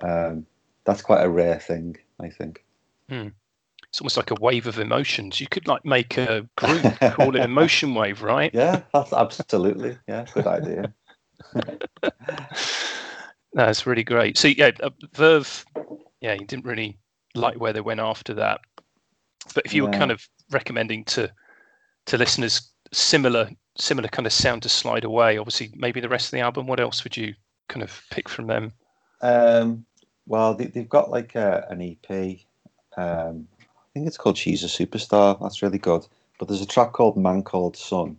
Um, 0.02 0.46
that's 0.84 1.02
quite 1.02 1.24
a 1.24 1.28
rare 1.28 1.58
thing, 1.58 1.96
I 2.20 2.30
think. 2.30 2.64
it's 3.90 4.00
almost 4.00 4.16
like 4.16 4.30
a 4.30 4.40
wave 4.40 4.66
of 4.66 4.78
emotions 4.78 5.40
you 5.40 5.48
could 5.48 5.66
like 5.66 5.84
make 5.84 6.16
a 6.16 6.46
group 6.56 6.82
call 7.12 7.34
it 7.34 7.42
emotion 7.42 7.94
wave 7.94 8.22
right 8.22 8.50
Yeah, 8.54 8.82
that's 8.92 9.12
absolutely 9.12 9.98
yeah, 10.06 10.24
good 10.32 10.46
idea. 10.46 10.94
that's 13.52 13.86
really 13.86 14.04
great 14.04 14.38
so 14.38 14.48
yeah 14.48 14.70
uh, 14.82 14.90
verve 15.14 15.64
yeah 16.20 16.34
you 16.34 16.46
didn't 16.46 16.64
really 16.64 16.98
like 17.34 17.58
where 17.58 17.72
they 17.72 17.80
went 17.80 18.00
after 18.00 18.34
that 18.34 18.60
but 19.54 19.66
if 19.66 19.74
you 19.74 19.84
were 19.84 19.90
kind 19.90 20.12
of 20.12 20.26
recommending 20.50 21.04
to 21.04 21.30
to 22.06 22.18
listeners 22.18 22.70
similar 22.92 23.48
similar 23.76 24.08
kind 24.08 24.26
of 24.26 24.32
sound 24.32 24.62
to 24.62 24.68
slide 24.68 25.04
away 25.04 25.38
obviously 25.38 25.70
maybe 25.76 26.00
the 26.00 26.08
rest 26.08 26.26
of 26.26 26.32
the 26.32 26.40
album 26.40 26.66
what 26.66 26.80
else 26.80 27.04
would 27.04 27.16
you 27.16 27.34
kind 27.68 27.82
of 27.82 28.02
pick 28.10 28.28
from 28.28 28.46
them 28.46 28.72
Um, 29.20 29.84
well, 30.26 30.54
they, 30.54 30.66
they've 30.66 30.88
got 30.88 31.10
like 31.10 31.34
a, 31.34 31.66
an 31.70 31.82
EP. 31.82 32.38
Um, 32.96 33.48
I 33.58 33.92
think 33.92 34.06
it's 34.06 34.16
called 34.16 34.38
"She's 34.38 34.62
a 34.62 34.66
Superstar." 34.66 35.40
That's 35.40 35.62
really 35.62 35.78
good. 35.78 36.06
But 36.38 36.48
there's 36.48 36.62
a 36.62 36.66
track 36.66 36.92
called 36.92 37.16
"Man 37.16 37.42
Called 37.42 37.76
Sun," 37.76 38.16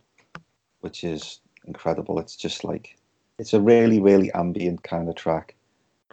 which 0.82 1.04
is 1.04 1.40
incredible. 1.66 2.20
It's 2.20 2.36
just 2.36 2.64
like 2.64 2.98
it's 3.40 3.54
a 3.54 3.62
really, 3.62 4.00
really 4.00 4.32
ambient 4.34 4.84
kind 4.84 5.10
of 5.10 5.16
track. 5.16 5.56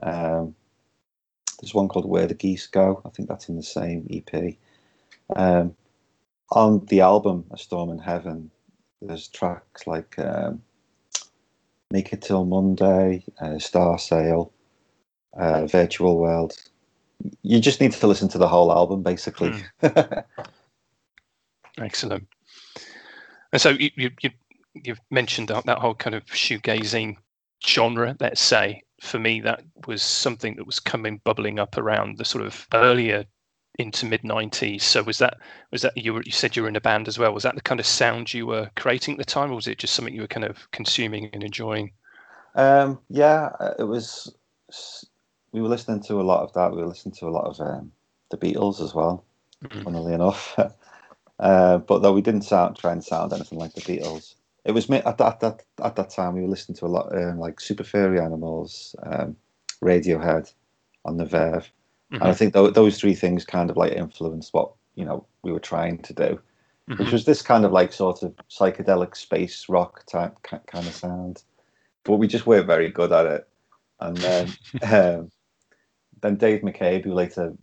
Um, 0.02 0.54
there's 1.60 1.74
one 1.74 1.88
called 1.88 2.06
Where 2.06 2.26
the 2.26 2.34
Geese 2.34 2.66
Go. 2.66 3.02
I 3.04 3.08
think 3.10 3.28
that's 3.28 3.48
in 3.48 3.56
the 3.56 3.62
same 3.62 4.06
EP. 4.10 4.54
On 6.50 6.84
the 6.86 7.00
album 7.00 7.44
A 7.52 7.58
Storm 7.58 7.90
in 7.90 7.98
Heaven, 7.98 8.50
there's 9.02 9.28
tracks 9.28 9.86
like 9.86 10.18
um, 10.18 10.62
Make 11.90 12.12
It 12.12 12.22
Till 12.22 12.44
Monday, 12.44 13.24
uh, 13.40 13.58
Star 13.58 13.98
Sail, 13.98 14.52
uh, 15.36 15.66
Virtual 15.66 16.18
World. 16.18 16.56
You 17.42 17.60
just 17.60 17.80
need 17.80 17.92
to 17.92 18.06
listen 18.06 18.28
to 18.28 18.38
the 18.38 18.48
whole 18.48 18.72
album, 18.72 19.02
basically. 19.02 19.52
Mm. 19.82 20.24
Excellent. 21.78 22.26
And 23.52 23.60
so 23.60 23.70
you, 23.70 23.90
you, 23.96 24.10
you 24.22 24.30
you've 24.84 25.00
mentioned 25.10 25.48
that, 25.48 25.66
that 25.66 25.78
whole 25.78 25.94
kind 25.94 26.14
of 26.14 26.24
shoegazing 26.26 27.16
genre, 27.66 28.16
let's 28.20 28.40
say. 28.40 28.82
For 29.00 29.18
me, 29.18 29.40
that 29.42 29.62
was 29.86 30.02
something 30.02 30.56
that 30.56 30.66
was 30.66 30.80
coming 30.80 31.20
bubbling 31.24 31.58
up 31.58 31.76
around 31.78 32.18
the 32.18 32.24
sort 32.24 32.44
of 32.44 32.66
earlier 32.74 33.24
into 33.78 34.06
mid 34.06 34.22
'90s. 34.22 34.82
So 34.82 35.02
was 35.02 35.18
that 35.18 35.38
was 35.70 35.82
that 35.82 35.96
you 35.96 36.14
were, 36.14 36.22
you 36.24 36.32
said 36.32 36.56
you 36.56 36.62
were 36.62 36.68
in 36.68 36.76
a 36.76 36.80
band 36.80 37.08
as 37.08 37.18
well? 37.18 37.32
Was 37.32 37.44
that 37.44 37.54
the 37.54 37.60
kind 37.60 37.80
of 37.80 37.86
sound 37.86 38.34
you 38.34 38.46
were 38.46 38.70
creating 38.76 39.14
at 39.14 39.18
the 39.18 39.24
time, 39.24 39.50
or 39.52 39.54
was 39.54 39.68
it 39.68 39.78
just 39.78 39.94
something 39.94 40.14
you 40.14 40.22
were 40.22 40.26
kind 40.26 40.44
of 40.44 40.70
consuming 40.72 41.30
and 41.32 41.42
enjoying? 41.42 41.92
Um, 42.54 42.98
yeah, 43.08 43.50
uh, 43.60 43.74
it 43.78 43.84
was. 43.84 44.34
We 45.52 45.62
were 45.62 45.68
listening 45.68 46.02
to 46.02 46.20
a 46.20 46.22
lot 46.22 46.42
of 46.42 46.52
that. 46.52 46.72
We 46.72 46.82
were 46.82 46.88
listening 46.88 47.14
to 47.16 47.28
a 47.28 47.30
lot 47.30 47.46
of 47.46 47.60
um, 47.60 47.92
the 48.30 48.36
Beatles 48.36 48.82
as 48.82 48.94
well. 48.94 49.24
Mm-hmm. 49.64 49.82
Funnily 49.82 50.12
enough, 50.12 50.58
uh, 51.40 51.78
but 51.78 52.00
though 52.00 52.12
we 52.12 52.22
didn't 52.22 52.42
sound 52.42 52.76
try 52.76 52.92
and 52.92 53.02
sound 53.02 53.32
anything 53.32 53.58
like 53.58 53.74
the 53.74 53.80
Beatles, 53.80 54.34
it 54.64 54.72
was 54.72 54.88
me 54.88 54.98
at 54.98 55.18
that, 55.18 55.26
at 55.26 55.40
that 55.40 55.62
at 55.82 55.96
that 55.96 56.10
time 56.10 56.34
we 56.34 56.42
were 56.42 56.48
listening 56.48 56.76
to 56.76 56.86
a 56.86 56.88
lot 56.88 57.12
um, 57.16 57.38
like 57.38 57.60
Super 57.60 57.84
Furry 57.84 58.20
Animals, 58.20 58.94
um, 59.02 59.36
Radiohead, 59.82 60.52
on 61.04 61.16
the 61.16 61.24
Verve, 61.24 61.72
mm-hmm. 62.12 62.22
and 62.22 62.30
I 62.30 62.34
think 62.34 62.54
th- 62.54 62.74
those 62.74 62.98
three 62.98 63.14
things 63.14 63.44
kind 63.44 63.70
of 63.70 63.76
like 63.76 63.92
influenced 63.92 64.54
what 64.54 64.72
you 64.94 65.04
know 65.04 65.26
we 65.42 65.52
were 65.52 65.60
trying 65.60 65.98
to 65.98 66.12
do, 66.12 66.40
mm-hmm. 66.88 67.02
which 67.02 67.12
was 67.12 67.24
this 67.24 67.42
kind 67.42 67.64
of 67.64 67.72
like 67.72 67.92
sort 67.92 68.22
of 68.22 68.34
psychedelic 68.50 69.16
space 69.16 69.68
rock 69.68 70.04
type 70.06 70.36
kind 70.42 70.86
of 70.86 70.94
sound, 70.94 71.42
but 72.04 72.16
we 72.16 72.26
just 72.26 72.46
weren't 72.46 72.66
very 72.66 72.90
good 72.90 73.12
at 73.12 73.26
it, 73.26 73.48
and 74.00 74.16
then 74.18 74.48
um, 74.82 75.30
then 76.20 76.36
Dave 76.36 76.62
McCabe, 76.62 77.04
who 77.04 77.14
later 77.14 77.54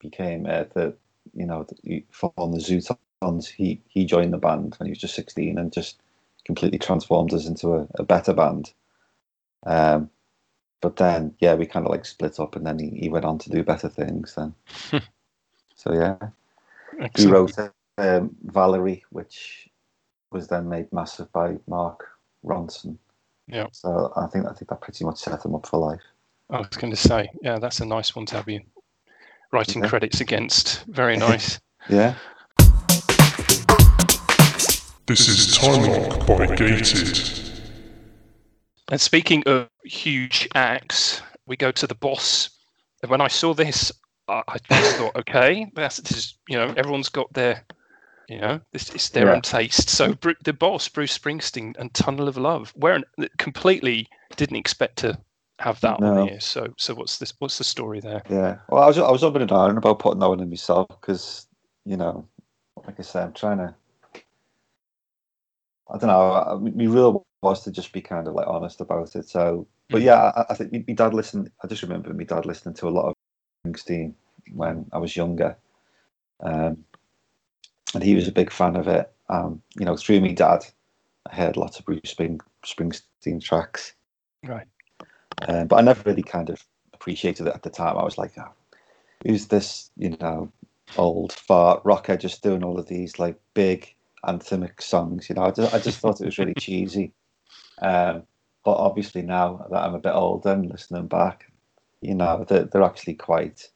became 0.00 0.46
uh, 0.46 0.64
the 0.74 0.94
you 1.34 1.46
know 1.46 1.66
the, 1.82 2.04
from 2.10 2.32
the 2.52 2.58
Zutons, 2.58 3.46
he 3.46 3.80
he 3.88 4.04
joined 4.04 4.32
the 4.32 4.38
band 4.38 4.74
when 4.78 4.86
he 4.86 4.92
was 4.92 4.98
just 4.98 5.14
sixteen 5.14 5.58
and 5.58 5.72
just 5.72 6.00
completely 6.44 6.78
transformed 6.78 7.34
us 7.34 7.46
into 7.46 7.74
a, 7.74 7.86
a 7.96 8.02
better 8.02 8.32
band. 8.32 8.72
Um, 9.66 10.08
but 10.80 10.96
then, 10.96 11.34
yeah, 11.40 11.54
we 11.54 11.66
kind 11.66 11.86
of 11.86 11.90
like 11.90 12.04
split 12.04 12.38
up, 12.38 12.56
and 12.56 12.66
then 12.66 12.78
he, 12.78 12.90
he 12.90 13.08
went 13.08 13.24
on 13.24 13.38
to 13.38 13.50
do 13.50 13.62
better 13.62 13.88
things. 13.88 14.34
Then, 14.34 14.54
so 15.74 15.92
yeah, 15.92 16.16
Excellent. 17.00 17.16
he 17.16 17.26
wrote 17.26 17.70
um, 17.98 18.34
Valerie, 18.44 19.04
which 19.10 19.68
was 20.30 20.48
then 20.48 20.68
made 20.68 20.92
massive 20.92 21.32
by 21.32 21.56
Mark 21.66 22.06
Ronson. 22.44 22.96
Yeah. 23.46 23.66
So 23.72 24.12
I 24.16 24.26
think 24.26 24.46
I 24.46 24.52
think 24.52 24.68
that 24.68 24.80
pretty 24.80 25.04
much 25.04 25.18
set 25.18 25.44
him 25.44 25.54
up 25.54 25.66
for 25.66 25.78
life. 25.78 26.02
I 26.50 26.58
was 26.58 26.68
going 26.68 26.92
to 26.92 26.96
say, 26.96 27.28
yeah, 27.42 27.58
that's 27.58 27.80
a 27.80 27.84
nice 27.84 28.14
one 28.14 28.26
to 28.26 28.36
have 28.36 28.48
you 28.48 28.60
writing 29.52 29.82
yeah. 29.82 29.88
credits 29.88 30.20
against. 30.20 30.84
Very 30.84 31.16
nice. 31.16 31.60
yeah. 31.88 32.14
This 35.06 35.26
is 35.28 35.56
Time 35.56 35.82
Lock 35.90 36.26
by 36.26 36.54
Gated. 36.54 37.47
And 38.90 39.00
speaking 39.00 39.42
of 39.46 39.68
huge 39.84 40.48
acts, 40.54 41.20
we 41.46 41.56
go 41.56 41.70
to 41.72 41.86
the 41.86 41.94
boss. 41.94 42.50
And 43.02 43.10
when 43.10 43.20
I 43.20 43.28
saw 43.28 43.54
this, 43.54 43.92
I 44.28 44.56
just 44.70 44.96
thought, 44.96 45.16
okay, 45.16 45.70
that's 45.74 45.98
this 45.98 46.34
you 46.48 46.56
know, 46.56 46.72
everyone's 46.76 47.08
got 47.08 47.32
their, 47.32 47.64
you 48.28 48.40
know, 48.40 48.60
this 48.72 48.94
is 48.94 49.10
their 49.10 49.26
yeah. 49.26 49.34
own 49.34 49.42
taste. 49.42 49.88
So 49.88 50.14
the 50.44 50.52
boss, 50.52 50.88
Bruce 50.88 51.16
Springsteen, 51.16 51.76
and 51.78 51.92
Tunnel 51.94 52.28
of 52.28 52.36
Love, 52.36 52.72
where 52.76 53.00
completely 53.38 54.08
didn't 54.36 54.56
expect 54.56 54.96
to 54.98 55.18
have 55.58 55.80
that 55.80 56.00
no. 56.00 56.22
on 56.22 56.28
here. 56.28 56.40
So, 56.40 56.72
so 56.76 56.94
what's 56.94 57.18
this? 57.18 57.32
What's 57.38 57.58
the 57.58 57.64
story 57.64 58.00
there? 58.00 58.22
Yeah, 58.28 58.58
well, 58.68 58.82
I 58.82 58.86
was 58.86 58.98
I 58.98 59.10
was 59.10 59.24
up 59.24 59.34
and 59.34 59.48
down 59.48 59.76
about 59.76 59.98
putting 59.98 60.20
that 60.20 60.28
one 60.28 60.40
in 60.40 60.50
myself 60.50 60.88
because 60.88 61.46
you 61.84 61.96
know, 61.96 62.26
like 62.86 62.98
I 62.98 63.02
said, 63.02 63.24
I'm 63.24 63.32
trying 63.32 63.58
to 63.58 63.74
I 65.90 65.98
don't 65.98 66.08
know. 66.08 66.70
My 66.74 66.84
real 66.84 67.26
was 67.42 67.62
to 67.64 67.70
just 67.70 67.92
be 67.92 68.00
kind 68.00 68.26
of 68.26 68.34
like 68.34 68.46
honest 68.46 68.80
about 68.80 69.14
it. 69.14 69.28
So, 69.28 69.66
but 69.90 70.02
mm. 70.02 70.06
yeah, 70.06 70.32
I, 70.36 70.46
I 70.50 70.54
think 70.54 70.72
my 70.86 70.94
dad 70.94 71.14
listened. 71.14 71.50
I 71.62 71.66
just 71.66 71.82
remember 71.82 72.12
my 72.12 72.24
dad 72.24 72.46
listening 72.46 72.74
to 72.76 72.88
a 72.88 72.90
lot 72.90 73.08
of 73.08 73.14
Springsteen 73.66 74.14
when 74.52 74.86
I 74.92 74.98
was 74.98 75.16
younger, 75.16 75.56
um, 76.40 76.84
and 77.94 78.02
he 78.02 78.14
was 78.14 78.28
a 78.28 78.32
big 78.32 78.50
fan 78.50 78.76
of 78.76 78.88
it. 78.88 79.10
Um, 79.28 79.62
you 79.78 79.84
know, 79.84 79.96
through 79.96 80.20
my 80.20 80.32
dad, 80.32 80.64
I 81.30 81.34
heard 81.34 81.56
lots 81.56 81.78
of 81.78 81.84
Bruce 81.84 82.00
Spring, 82.04 82.40
Springsteen 82.64 83.42
tracks. 83.42 83.94
Right. 84.44 84.66
Um, 85.46 85.66
but 85.66 85.76
I 85.76 85.82
never 85.82 86.02
really 86.08 86.22
kind 86.22 86.50
of 86.50 86.64
appreciated 86.92 87.46
it 87.46 87.54
at 87.54 87.62
the 87.62 87.70
time. 87.70 87.96
I 87.96 88.04
was 88.04 88.18
like, 88.18 88.32
oh, 88.38 88.52
who's 89.24 89.46
this? 89.46 89.90
You 89.96 90.16
know, 90.20 90.50
old 90.96 91.32
fart 91.32 91.82
rocker 91.84 92.16
just 92.16 92.42
doing 92.42 92.64
all 92.64 92.78
of 92.78 92.88
these 92.88 93.18
like 93.18 93.38
big 93.54 93.94
anthemic 94.24 94.82
songs. 94.82 95.28
You 95.28 95.36
know, 95.36 95.42
I 95.42 95.50
just, 95.50 95.74
I 95.74 95.78
just 95.78 95.98
thought 96.00 96.20
it 96.20 96.26
was 96.26 96.38
really 96.38 96.54
cheesy. 96.58 97.12
Um, 97.80 98.22
but 98.64 98.76
obviously 98.76 99.22
now 99.22 99.66
that 99.70 99.82
I'm 99.82 99.94
a 99.94 100.00
bit 100.00 100.12
older 100.12 100.50
and 100.50 100.70
listening 100.70 101.06
back, 101.06 101.50
you 102.00 102.14
know, 102.14 102.44
they're, 102.48 102.64
they're 102.64 102.82
actually 102.82 103.14
quite, 103.14 103.68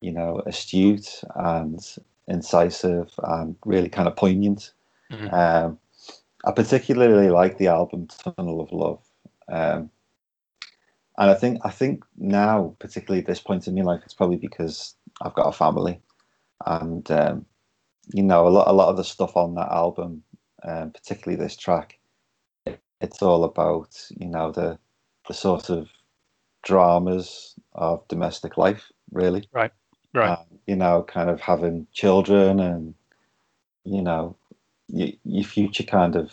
you 0.00 0.12
know, 0.12 0.42
astute 0.46 1.22
and 1.34 1.80
incisive 2.28 3.12
and 3.22 3.56
really 3.64 3.88
kind 3.88 4.08
of 4.08 4.16
poignant. 4.16 4.72
Mm-hmm. 5.10 5.34
Um, 5.34 5.78
I 6.44 6.52
particularly 6.52 7.28
like 7.28 7.58
the 7.58 7.68
album 7.68 8.06
Tunnel 8.06 8.60
of 8.60 8.72
Love. 8.72 9.02
Um, 9.48 9.90
and 11.18 11.30
I 11.30 11.34
think 11.34 11.60
I 11.64 11.70
think 11.70 12.04
now, 12.16 12.76
particularly 12.78 13.20
at 13.20 13.26
this 13.26 13.40
point 13.40 13.66
in 13.66 13.74
my 13.74 13.82
life, 13.82 14.02
it's 14.04 14.14
probably 14.14 14.36
because 14.36 14.94
I've 15.22 15.34
got 15.34 15.48
a 15.48 15.52
family, 15.52 15.98
and 16.66 17.10
um, 17.10 17.46
you 18.12 18.22
know, 18.22 18.46
a 18.46 18.50
lot, 18.50 18.68
a 18.68 18.72
lot 18.72 18.90
of 18.90 18.96
the 18.96 19.04
stuff 19.04 19.36
on 19.36 19.54
that 19.54 19.72
album, 19.72 20.22
um, 20.62 20.90
particularly 20.90 21.42
this 21.42 21.56
track, 21.56 21.98
it's 23.00 23.22
all 23.22 23.44
about, 23.44 23.96
you 24.10 24.26
know, 24.26 24.50
the 24.52 24.78
the 25.28 25.34
sort 25.34 25.70
of 25.70 25.88
dramas 26.62 27.54
of 27.74 28.06
domestic 28.08 28.56
life, 28.56 28.90
really. 29.12 29.48
Right. 29.52 29.72
Right. 30.14 30.30
Um, 30.30 30.46
you 30.66 30.76
know, 30.76 31.02
kind 31.02 31.28
of 31.28 31.40
having 31.40 31.86
children 31.92 32.58
and, 32.58 32.94
you 33.84 34.00
know, 34.00 34.36
your, 34.88 35.08
your 35.24 35.44
future 35.44 35.82
kind 35.82 36.16
of 36.16 36.32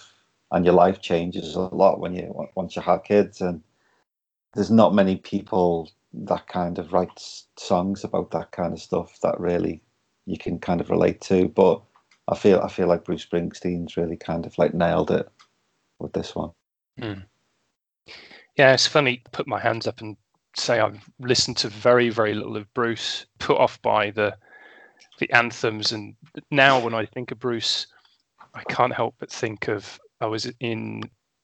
and 0.51 0.63
your 0.63 0.75
life 0.75 1.01
changes 1.01 1.55
a 1.55 1.61
lot 1.61 1.99
when 1.99 2.15
you 2.15 2.47
once 2.55 2.75
you 2.75 2.81
have 2.81 3.03
kids 3.03 3.41
and 3.41 3.61
there's 4.53 4.71
not 4.71 4.93
many 4.93 5.17
people 5.17 5.91
that 6.13 6.47
kind 6.47 6.77
of 6.77 6.93
writes 6.93 7.47
songs 7.57 8.03
about 8.03 8.29
that 8.31 8.51
kind 8.51 8.71
of 8.71 8.79
stuff 8.79 9.19
that 9.21 9.39
really 9.39 9.81
you 10.25 10.37
can 10.37 10.59
kind 10.59 10.79
of 10.79 10.91
relate 10.91 11.19
to. 11.21 11.47
But 11.49 11.81
I 12.27 12.37
feel 12.37 12.59
I 12.61 12.69
feel 12.69 12.87
like 12.87 13.03
Bruce 13.03 13.25
Springsteen's 13.25 13.97
really 13.97 14.15
kind 14.15 14.45
of 14.45 14.57
like 14.57 14.73
nailed 14.73 15.11
it 15.11 15.27
with 16.03 16.13
this 16.13 16.35
one. 16.35 16.51
Mm. 16.99 17.23
Yeah, 18.57 18.73
it's 18.73 18.87
funny. 18.87 19.23
Put 19.31 19.47
my 19.47 19.59
hands 19.59 19.87
up 19.87 20.01
and 20.01 20.15
say 20.55 20.79
I've 20.79 21.03
listened 21.19 21.57
to 21.57 21.69
very 21.69 22.09
very 22.09 22.33
little 22.33 22.57
of 22.57 22.71
Bruce. 22.73 23.25
Put 23.39 23.57
off 23.57 23.81
by 23.81 24.11
the 24.11 24.35
the 25.19 25.31
anthems, 25.31 25.91
and 25.91 26.15
now 26.51 26.79
when 26.79 26.93
I 26.93 27.05
think 27.05 27.31
of 27.31 27.39
Bruce, 27.39 27.87
I 28.53 28.63
can't 28.69 28.93
help 28.93 29.15
but 29.19 29.31
think 29.31 29.67
of 29.67 29.99
I 30.21 30.27
was 30.27 30.51
in 30.59 31.01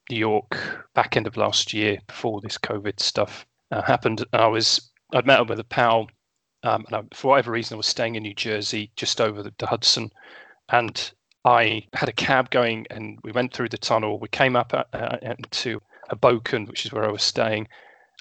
New 0.09 0.17
York 0.17 0.57
back 0.93 1.17
end 1.17 1.27
of 1.27 1.37
last 1.37 1.73
year 1.73 1.97
before 2.07 2.41
this 2.41 2.57
COVID 2.57 2.99
stuff 2.99 3.45
uh, 3.71 3.81
happened. 3.81 4.25
I 4.33 4.47
was 4.47 4.91
I'd 5.13 5.25
met 5.25 5.39
up 5.39 5.49
with 5.49 5.59
a 5.59 5.63
pal 5.63 6.09
um, 6.63 6.85
and 6.87 6.95
I, 6.95 7.15
for 7.15 7.29
whatever 7.29 7.51
reason, 7.51 7.75
I 7.75 7.77
was 7.77 7.87
staying 7.87 8.15
in 8.15 8.23
New 8.23 8.33
Jersey, 8.33 8.91
just 8.95 9.21
over 9.21 9.41
the, 9.41 9.53
the 9.59 9.67
Hudson, 9.67 10.11
and 10.69 11.11
I 11.45 11.87
had 11.93 12.09
a 12.09 12.13
cab 12.13 12.49
going, 12.49 12.85
and 12.89 13.19
we 13.23 13.31
went 13.31 13.53
through 13.53 13.69
the 13.69 13.77
tunnel. 13.77 14.19
We 14.19 14.27
came 14.27 14.55
up 14.55 14.73
uh, 14.73 14.83
uh, 14.93 15.35
to 15.51 15.81
Hoboken, 16.09 16.65
which 16.65 16.85
is 16.85 16.91
where 16.91 17.05
I 17.05 17.11
was 17.11 17.23
staying, 17.23 17.67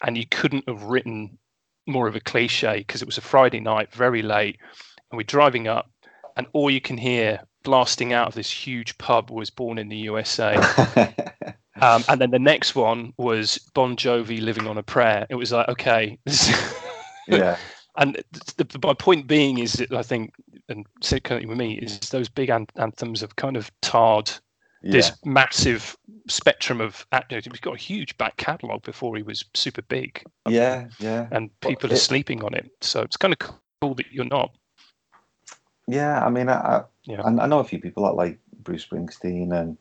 and 0.03 0.16
you 0.16 0.27
couldn't 0.27 0.69
have 0.69 0.85
written 0.85 1.39
more 1.87 2.07
of 2.07 2.14
a 2.14 2.21
cliche 2.21 2.79
because 2.79 3.03
it 3.03 3.07
was 3.07 3.19
a 3.19 3.23
Friday 3.23 3.61
night, 3.61 3.93
very 3.93 4.23
late, 4.23 4.59
and 5.11 5.16
we're 5.16 5.25
driving 5.25 5.66
up, 5.66 5.91
and 6.37 6.47
all 6.53 6.71
you 6.71 6.81
can 6.81 6.97
hear 6.97 7.41
blasting 7.64 8.12
out 8.12 8.29
of 8.29 8.35
this 8.35 8.51
huge 8.51 8.97
pub 8.99 9.31
was 9.31 9.51
born 9.51 9.79
in 9.79 9.89
the 9.89 9.97
USA. 9.97 10.55
um, 11.81 12.05
and 12.09 12.21
then 12.21 12.31
the 12.31 12.39
next 12.39 12.77
one 12.77 13.12
was 13.16 13.59
Bon 13.75 13.97
Jovi 13.97 14.41
living 14.41 14.69
on 14.69 14.79
a 14.79 14.83
prayer. 14.83 15.27
It 15.29 15.35
was 15.35 15.51
like, 15.51 15.69
okay, 15.69 16.19
yeah 17.29 17.57
and 17.99 18.23
my 18.83 18.95
point 18.95 19.27
being 19.27 19.59
is 19.59 19.75
that 19.75 19.93
I 19.93 20.03
think, 20.03 20.33
and 20.69 20.87
certainly 21.03 21.47
with 21.47 21.59
me, 21.59 21.79
is 21.79 21.99
those 22.11 22.29
big 22.29 22.51
an- 22.51 22.66
anthems 22.77 23.21
have 23.21 23.37
kind 23.37 23.57
of 23.57 23.71
tarred 23.81 24.31
yeah. 24.83 24.93
this 24.93 25.12
massive 25.25 25.97
spectrum 26.29 26.81
of 26.81 27.07
actors. 27.12 27.47
He's 27.47 27.61
got 27.61 27.75
a 27.75 27.79
huge 27.79 28.16
back 28.19 28.37
catalogue 28.37 28.83
before 28.83 29.16
he 29.16 29.23
was 29.23 29.45
super 29.55 29.83
big. 29.83 30.23
Yeah, 30.49 30.89
yeah. 30.99 31.27
And 31.31 31.51
But 31.61 31.69
people 31.71 31.91
are 31.91 31.95
it- 31.95 31.99
sleeping 31.99 32.45
on 32.45 32.55
it. 32.55 32.71
So 32.81 33.01
it's 33.03 33.16
kind 33.16 33.35
of 33.35 33.39
cool 33.81 33.95
that 33.95 34.12
you're 34.12 34.25
not. 34.25 34.55
Yeah, 35.87 36.25
I 36.25 36.29
mean, 36.29 36.49
I, 36.49 36.55
I, 36.55 36.85
Yeah. 37.05 37.23
I 37.23 37.29
I 37.29 37.47
know 37.47 37.61
a 37.61 37.64
few 37.64 37.81
people 37.81 38.05
that 38.05 38.12
like 38.12 38.39
Bruce 38.62 38.87
Springsteen, 38.87 39.53
and 39.59 39.79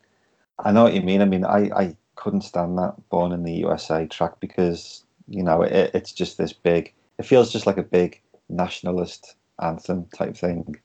I 0.59 0.71
know 0.71 0.83
what 0.83 0.93
you 0.93 1.01
mean. 1.01 1.21
I 1.21 1.25
mean, 1.25 1.43
I, 1.43 1.69
I 1.75 1.95
couldn't 2.15 2.41
stand 2.41 2.77
that 2.77 2.95
Born 3.09 3.33
in 3.33 3.43
the 3.43 3.53
USA 3.53 4.07
track 4.07 4.39
because, 4.39 5.03
you 5.27 5.43
know, 5.43 5.61
it, 5.63 5.91
it's 5.93 6.13
just 6.13 6.37
this 6.37 6.53
big, 6.53 6.93
it 7.19 7.25
feels 7.25 7.51
just 7.51 7.67
like 7.67 7.77
a 7.77 7.83
big 7.83 8.21
nationalist 8.49 9.35
anthem 9.61 10.05
type 10.15 10.35
thing. 10.35 10.75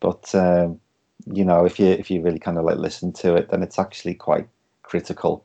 But, 0.00 0.34
um, 0.34 0.80
you 1.26 1.44
know, 1.44 1.64
if 1.64 1.78
you 1.78 1.86
if 1.86 2.10
you 2.10 2.22
really 2.22 2.38
kind 2.40 2.58
of 2.58 2.64
like 2.64 2.78
listen 2.78 3.12
to 3.14 3.36
it, 3.36 3.50
then 3.50 3.62
it's 3.62 3.78
actually 3.78 4.14
quite 4.14 4.48
critical 4.82 5.44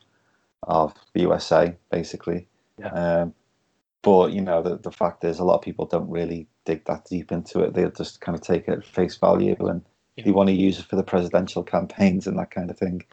of 0.64 0.94
the 1.14 1.22
USA, 1.22 1.76
basically. 1.92 2.48
Yeah. 2.80 2.88
Um, 2.90 3.34
but 4.02 4.32
you 4.32 4.42
know, 4.42 4.62
the 4.62 4.78
the 4.78 4.92
fact 4.92 5.24
is, 5.24 5.40
a 5.40 5.44
lot 5.44 5.56
of 5.56 5.62
people 5.62 5.86
don't 5.86 6.10
really 6.10 6.48
dig 6.66 6.86
that 6.86 7.06
deep 7.06 7.32
into 7.32 7.60
it. 7.62 7.74
They'll 7.74 7.92
just 7.92 8.22
kind 8.22 8.36
of 8.36 8.42
take 8.42 8.68
it 8.68 8.72
at 8.80 8.86
face 8.86 9.16
value, 9.18 9.56
and 9.60 9.82
Yeah. 10.16 10.26
they 10.26 10.32
want 10.32 10.50
to 10.50 10.54
use 10.56 10.80
it 10.80 10.86
for 10.86 10.96
the 10.96 11.04
presidential 11.04 11.64
campaigns 11.64 12.26
and 12.28 12.38
that 12.40 12.52
kind 12.52 12.70
of 12.72 12.78
thing. 12.78 13.04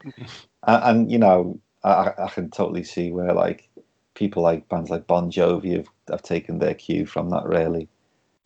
and, 0.63 0.83
and 0.83 1.11
you 1.11 1.19
know, 1.19 1.59
I, 1.83 2.13
I 2.17 2.29
can 2.29 2.49
totally 2.49 2.83
see 2.83 3.11
where 3.11 3.33
like 3.33 3.69
people 4.15 4.41
like 4.41 4.67
bands 4.69 4.89
like 4.89 5.05
Bon 5.07 5.29
Jovi 5.29 5.75
have, 5.77 5.89
have 6.09 6.23
taken 6.23 6.59
their 6.59 6.73
cue 6.73 7.05
from 7.05 7.29
that. 7.29 7.45
Really, 7.45 7.87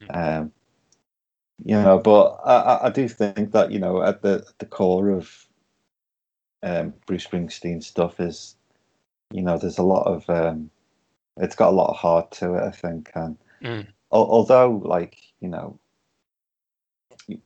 um, 0.09 0.51
you 1.65 1.75
know, 1.75 1.99
but 1.99 2.39
I, 2.45 2.87
I- 2.87 2.89
do 2.91 3.07
think 3.07 3.51
that 3.51 3.71
you 3.71 3.79
know 3.79 4.01
at 4.03 4.21
the 4.21 4.45
at 4.47 4.59
the 4.59 4.65
core 4.65 5.09
of 5.09 5.47
um, 6.63 6.93
Bruce 7.05 7.25
Springsteen 7.25 7.83
stuff 7.83 8.19
is, 8.19 8.55
you 9.31 9.41
know, 9.41 9.57
there's 9.57 9.77
a 9.77 9.83
lot 9.83 10.03
of 10.07 10.29
um, 10.29 10.69
it's 11.37 11.55
got 11.55 11.69
a 11.69 11.75
lot 11.75 11.89
of 11.91 11.97
heart 11.97 12.31
to 12.31 12.55
it. 12.55 12.63
I 12.63 12.71
think, 12.71 13.11
and 13.15 13.37
Mm. 13.61 13.87
al- 14.13 14.31
although 14.31 14.81
like 14.85 15.17
you 15.41 15.49
know, 15.49 15.79
you, 17.27 17.39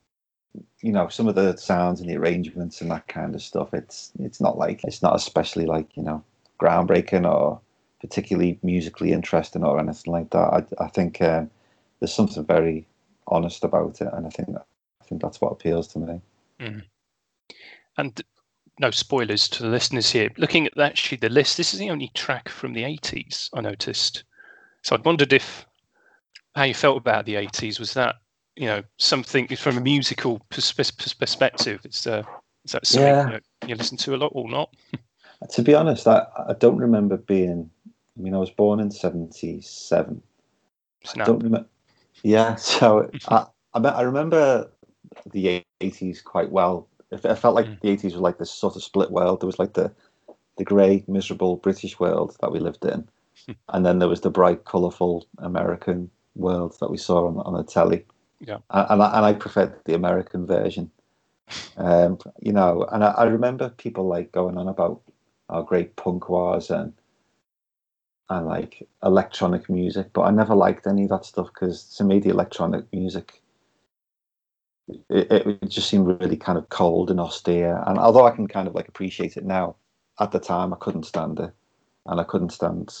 you 0.80 0.92
know 0.92 1.08
some 1.08 1.28
of 1.28 1.34
the 1.34 1.56
sounds 1.56 2.00
and 2.00 2.08
the 2.10 2.16
arrangements 2.16 2.80
and 2.80 2.90
that 2.90 3.08
kind 3.08 3.34
of 3.34 3.42
stuff, 3.42 3.74
it's 3.74 4.12
it's 4.20 4.40
not 4.40 4.58
like 4.58 4.84
it's 4.84 5.02
not 5.02 5.16
especially 5.16 5.66
like 5.66 5.96
you 5.96 6.02
know 6.04 6.22
groundbreaking 6.60 7.30
or 7.30 7.60
particularly 8.00 8.58
musically 8.62 9.12
interesting 9.12 9.64
or 9.64 9.78
anything 9.80 10.12
like 10.12 10.30
that. 10.30 10.38
I, 10.78 10.84
I 10.84 10.88
think 10.88 11.20
um, 11.22 11.50
there's 12.00 12.14
something 12.14 12.44
very 12.44 12.86
honest 13.34 13.64
about 13.64 14.00
it, 14.00 14.08
and 14.12 14.26
I 14.26 14.30
think 14.30 14.52
that, 14.52 14.66
I 15.00 15.04
think 15.04 15.20
that's 15.20 15.40
what 15.40 15.52
appeals 15.52 15.88
to 15.88 15.98
me. 15.98 16.20
And 17.96 18.22
no 18.78 18.90
spoilers 18.90 19.48
to 19.48 19.62
the 19.62 19.68
listeners 19.68 20.10
here. 20.10 20.30
Looking 20.36 20.66
at 20.66 20.78
actually 20.78 21.18
the 21.18 21.28
list, 21.28 21.56
this 21.56 21.74
is 21.74 21.80
the 21.80 21.90
only 21.90 22.10
track 22.14 22.48
from 22.48 22.72
the 22.72 22.82
80s 22.82 23.50
I 23.54 23.60
noticed. 23.60 24.24
So 24.82 24.94
I'd 24.94 25.04
wondered 25.04 25.32
if 25.32 25.66
how 26.54 26.64
you 26.64 26.74
felt 26.74 26.96
about 26.96 27.26
the 27.26 27.34
80s. 27.34 27.78
Was 27.78 27.94
that 27.94 28.16
you 28.56 28.66
know 28.66 28.82
something 28.98 29.48
from 29.56 29.78
a 29.78 29.80
musical 29.80 30.40
perspe- 30.50 30.96
pers- 30.96 31.14
perspective? 31.14 31.80
It's 31.84 32.06
uh, 32.06 32.22
is 32.64 32.72
that 32.72 32.86
something 32.86 33.08
Yeah. 33.08 33.26
you, 33.26 33.32
know, 33.32 33.40
you 33.66 33.74
listen 33.74 33.96
to 33.98 34.14
a 34.14 34.18
lot 34.18 34.32
or 34.34 34.48
not? 34.48 34.74
To 35.50 35.62
be 35.62 35.74
honest, 35.74 36.06
I, 36.06 36.26
I 36.48 36.54
don't 36.54 36.78
remember 36.78 37.18
being. 37.18 37.68
I 38.16 38.20
mean, 38.22 38.34
I 38.34 38.38
was 38.38 38.50
born 38.50 38.80
in 38.80 38.90
'77. 38.90 40.22
I 41.06 41.24
Don't 41.24 41.42
remember. 41.42 41.68
Yeah, 42.22 42.54
so 42.56 43.10
I, 43.28 43.46
I 43.74 43.78
me- 43.78 43.88
I 43.88 44.02
remember 44.02 44.70
the 45.32 45.64
'80s 45.80 46.22
quite 46.24 46.50
well. 46.50 46.88
It, 47.10 47.18
felt 47.38 47.54
like 47.54 47.66
Mm. 47.66 47.80
the 47.80 47.88
'80s 47.96 48.12
was 48.12 48.16
like 48.16 48.38
this 48.38 48.50
sort 48.50 48.76
of 48.76 48.82
split 48.82 49.10
world. 49.10 49.40
There 49.40 49.46
was 49.46 49.58
like 49.58 49.74
the 49.74 49.92
the 50.56 50.64
grey, 50.64 51.04
miserable 51.08 51.56
British 51.56 51.98
world 51.98 52.36
that 52.40 52.52
we 52.52 52.60
lived 52.60 52.84
in, 52.84 53.08
and 53.68 53.84
then 53.84 53.98
there 53.98 54.08
was 54.08 54.20
the 54.20 54.30
bright, 54.30 54.64
colourful 54.64 55.26
American 55.38 56.10
world 56.36 56.76
that 56.80 56.90
we 56.90 56.96
saw 56.98 57.26
on 57.26 57.38
on 57.38 57.54
the 57.54 57.64
telly. 57.64 58.04
Yeah. 58.40 58.58
And 58.70 59.02
I, 59.02 59.16
and 59.16 59.24
I 59.26 59.32
preferred 59.32 59.74
the 59.84 59.94
American 59.94 60.46
version. 60.46 60.90
Um, 61.76 62.18
you 62.40 62.52
know, 62.52 62.86
and 62.92 63.04
I, 63.04 63.10
I 63.10 63.24
remember 63.24 63.68
people 63.70 64.06
like 64.06 64.32
going 64.32 64.56
on 64.56 64.68
about 64.68 65.00
how 65.48 65.62
great 65.62 65.96
punk 65.96 66.28
was 66.28 66.70
and 66.70 66.92
and 68.30 68.46
like 68.46 68.86
electronic 69.02 69.68
music, 69.68 70.08
but 70.12 70.22
I 70.22 70.30
never 70.30 70.54
liked 70.54 70.86
any 70.86 71.04
of 71.04 71.10
that 71.10 71.24
stuff 71.24 71.48
because 71.52 71.84
to 71.96 72.04
me 72.04 72.18
the 72.18 72.30
electronic 72.30 72.84
music 72.92 73.42
it, 75.08 75.30
it 75.30 75.68
just 75.68 75.88
seemed 75.88 76.06
really 76.20 76.36
kind 76.36 76.58
of 76.58 76.68
cold 76.68 77.10
and 77.10 77.20
austere. 77.20 77.82
And 77.86 77.98
although 77.98 78.26
I 78.26 78.30
can 78.30 78.46
kind 78.46 78.68
of 78.68 78.74
like 78.74 78.88
appreciate 78.88 79.36
it 79.36 79.44
now, 79.44 79.76
at 80.20 80.30
the 80.30 80.38
time 80.38 80.72
I 80.72 80.76
couldn't 80.76 81.04
stand 81.04 81.40
it, 81.40 81.52
and 82.06 82.20
I 82.20 82.24
couldn't 82.24 82.50
stand 82.50 82.94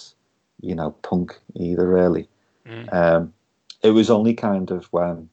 you 0.60 0.74
know 0.74 0.92
punk 1.02 1.38
either 1.54 1.88
really. 1.88 2.28
Mm. 2.66 2.92
Um, 2.92 3.34
it 3.82 3.90
was 3.90 4.10
only 4.10 4.34
kind 4.34 4.70
of 4.70 4.86
when 4.86 5.28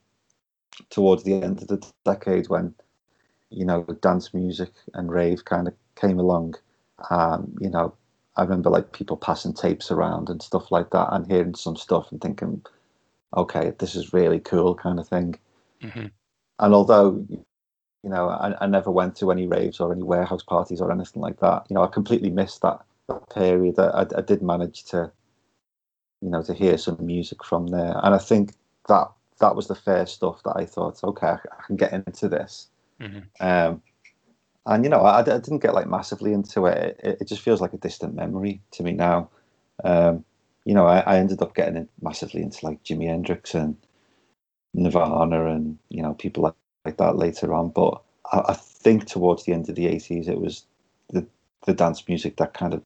towards 0.90 1.24
the 1.24 1.36
end 1.36 1.62
of 1.62 1.68
the 1.68 1.86
decade 2.06 2.50
when 2.50 2.74
you 3.50 3.66
know 3.66 3.84
dance 4.02 4.34
music 4.34 4.72
and 4.94 5.12
rave 5.12 5.46
kind 5.46 5.68
of 5.68 5.74
came 5.96 6.20
along. 6.20 6.56
Um, 7.10 7.56
you 7.60 7.70
know, 7.70 7.96
I 8.38 8.44
remember 8.44 8.70
like 8.70 8.94
people 8.94 9.18
passing 9.18 9.54
tapes 9.54 9.92
around 9.92 10.30
and 10.30 10.42
stuff 10.42 10.72
like 10.72 10.90
that, 10.92 11.10
and 11.12 11.28
hearing 11.32 11.56
some 11.56 11.76
stuff 11.76 12.12
and 12.12 12.22
thinking, 12.22 12.66
okay, 13.36 13.74
this 13.80 13.96
is 13.96 14.14
really 14.14 14.40
cool, 14.40 14.76
kind 14.76 15.00
of 15.00 15.08
thing. 15.08 15.36
hmm 15.82 16.08
And 16.60 16.74
although, 16.74 17.26
you 17.30 18.10
know, 18.10 18.30
I, 18.30 18.56
I 18.62 18.68
never 18.68 18.92
went 18.92 19.16
to 19.18 19.32
any 19.32 19.48
raves 19.48 19.80
or 19.80 19.92
any 19.92 20.04
warehouse 20.04 20.44
parties 20.44 20.82
or 20.82 20.92
anything 20.92 21.22
like 21.22 21.40
that, 21.40 21.68
you 21.70 21.76
know, 21.76 21.84
I 21.84 21.88
completely 21.88 22.30
missed 22.30 22.62
that, 22.62 22.80
that 23.08 23.30
period. 23.30 23.80
I, 23.80 24.06
I 24.18 24.22
did 24.22 24.42
manage 24.42 24.84
to, 24.86 25.12
you 26.22 26.30
know, 26.30 26.44
to 26.44 26.54
hear 26.54 26.78
some 26.78 26.98
music 27.06 27.44
from 27.44 27.68
there, 27.68 28.00
and 28.04 28.14
I 28.16 28.20
think 28.20 28.54
that 28.88 29.08
that 29.40 29.56
was 29.56 29.68
the 29.68 29.76
first 29.76 30.16
stuff 30.16 30.42
that 30.44 30.56
I 30.56 30.66
thought, 30.66 31.04
okay, 31.04 31.28
I, 31.28 31.34
I 31.34 31.64
can 31.68 31.76
get 31.76 31.94
into 31.94 32.30
this. 32.30 32.70
Mhm. 33.00 33.24
Um, 33.40 33.82
and 34.66 34.84
you 34.84 34.90
know, 34.90 35.02
I, 35.02 35.20
I 35.20 35.24
didn't 35.24 35.60
get 35.62 35.74
like 35.74 35.88
massively 35.88 36.34
into 36.34 36.66
it. 36.68 37.00
it. 37.04 37.18
It 37.22 37.28
just 37.28 37.42
feels 37.42 37.62
like 37.62 37.74
a 37.74 37.78
distant 37.78 38.16
memory 38.16 38.62
to 38.72 38.84
me 38.84 38.94
now. 38.94 39.30
Um, 39.84 40.24
you 40.66 40.74
know, 40.74 40.86
I, 40.86 41.00
I 41.00 41.18
ended 41.18 41.42
up 41.42 41.56
getting 41.56 41.76
in 41.76 41.90
massively 42.02 42.42
into 42.42 42.66
like 42.66 42.84
Jimi 42.84 43.08
Hendrix 43.08 43.56
and 43.56 43.76
Nirvana 44.74 45.48
and 45.48 45.78
you 45.90 46.02
know 46.02 46.14
people 46.14 46.44
like, 46.44 46.54
like 46.86 46.98
that 46.98 47.18
later 47.18 47.54
on. 47.54 47.70
But 47.70 48.02
I, 48.32 48.44
I 48.50 48.54
think 48.54 49.08
towards 49.08 49.46
the 49.46 49.54
end 49.54 49.70
of 49.70 49.76
the 49.76 49.88
eighties, 49.88 50.28
it 50.28 50.40
was 50.40 50.66
the 51.10 51.26
the 51.66 51.74
dance 51.74 52.08
music 52.08 52.38
that 52.38 52.54
kind 52.54 52.74
of 52.74 52.84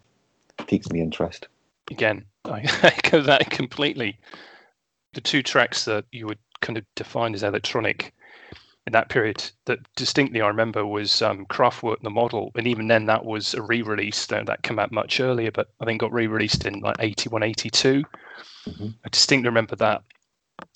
piqued 0.68 0.92
my 0.94 1.00
interest. 1.00 1.48
Again, 1.92 2.26
I 2.46 2.62
echo 2.84 3.22
that 3.22 3.50
completely. 3.50 4.18
The 5.14 5.22
two 5.22 5.44
tracks 5.44 5.86
that 5.86 6.06
you 6.12 6.26
would 6.28 6.40
kind 6.62 6.78
of 6.78 6.86
define 6.96 7.34
as 7.34 7.44
electronic 7.44 8.14
in 8.88 8.94
that 8.94 9.10
period 9.10 9.44
that 9.66 9.80
distinctly 9.96 10.42
I 10.42 10.48
remember 10.48 10.86
was 10.86 11.22
um, 11.22 11.46
Kraftwerk, 11.48 12.02
the 12.02 12.10
model, 12.10 12.52
and 12.56 12.68
even 12.68 12.88
then 12.88 13.06
that 13.08 13.26
was 13.26 13.54
a 13.56 13.62
re-release 13.62 14.28
that, 14.28 14.46
that 14.46 14.62
came 14.62 14.78
out 14.78 14.92
much 14.92 15.20
earlier, 15.20 15.52
but 15.52 15.70
I 15.82 15.86
think 15.86 16.00
got 16.00 16.14
re-released 16.14 16.66
in 16.66 16.80
like 16.82 16.98
81, 17.00 17.44
82. 17.44 18.04
Mhm. 18.68 18.94
I 19.04 19.10
distinctly 19.10 19.50
remember 19.50 19.76
that 19.78 20.04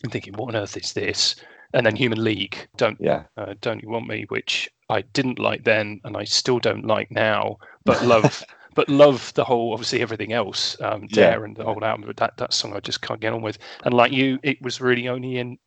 and 0.03 0.11
thinking, 0.11 0.33
what 0.33 0.55
on 0.55 0.61
earth 0.61 0.77
is 0.77 0.93
this? 0.93 1.35
And 1.73 1.85
then 1.85 1.95
Human 1.95 2.23
League, 2.23 2.67
don't 2.77 2.97
Yeah, 2.99 3.23
uh, 3.37 3.53
Don't 3.61 3.81
You 3.83 3.89
Want 3.89 4.07
Me, 4.07 4.25
which 4.29 4.69
I 4.89 5.01
didn't 5.01 5.37
like 5.37 5.63
then 5.63 6.01
and 6.03 6.17
I 6.17 6.23
still 6.23 6.59
don't 6.59 6.85
like 6.85 7.11
now, 7.11 7.57
but 7.85 8.03
love. 8.03 8.43
But 8.75 8.87
love 8.87 9.33
the 9.33 9.43
whole, 9.43 9.73
obviously 9.73 9.99
everything 9.99 10.31
else, 10.31 10.79
um, 10.79 11.01
Yeah, 11.09 11.31
Dare 11.31 11.43
and 11.43 11.57
the 11.57 11.65
whole 11.65 11.83
album. 11.83 12.05
But 12.05 12.17
that 12.17 12.37
that 12.37 12.53
song 12.53 12.73
I 12.75 12.79
just 12.79 13.01
can't 13.01 13.19
get 13.19 13.33
on 13.33 13.41
with. 13.41 13.57
And 13.83 13.93
like 13.93 14.13
you, 14.13 14.39
it 14.41 14.61
was 14.61 14.79
really 14.79 15.09
only 15.09 15.37
in 15.37 15.57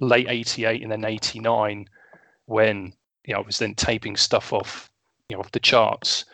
late 0.00 0.26
'88 0.28 0.82
and 0.82 0.90
then 0.90 1.04
'89 1.04 1.86
when 2.46 2.92
you 3.24 3.34
know 3.34 3.40
I 3.40 3.46
was 3.46 3.58
then 3.58 3.74
taping 3.74 4.16
stuff 4.16 4.52
off, 4.52 4.90
you 5.28 5.36
know, 5.36 5.40
off 5.40 5.52
the 5.52 5.60
charts, 5.60 6.24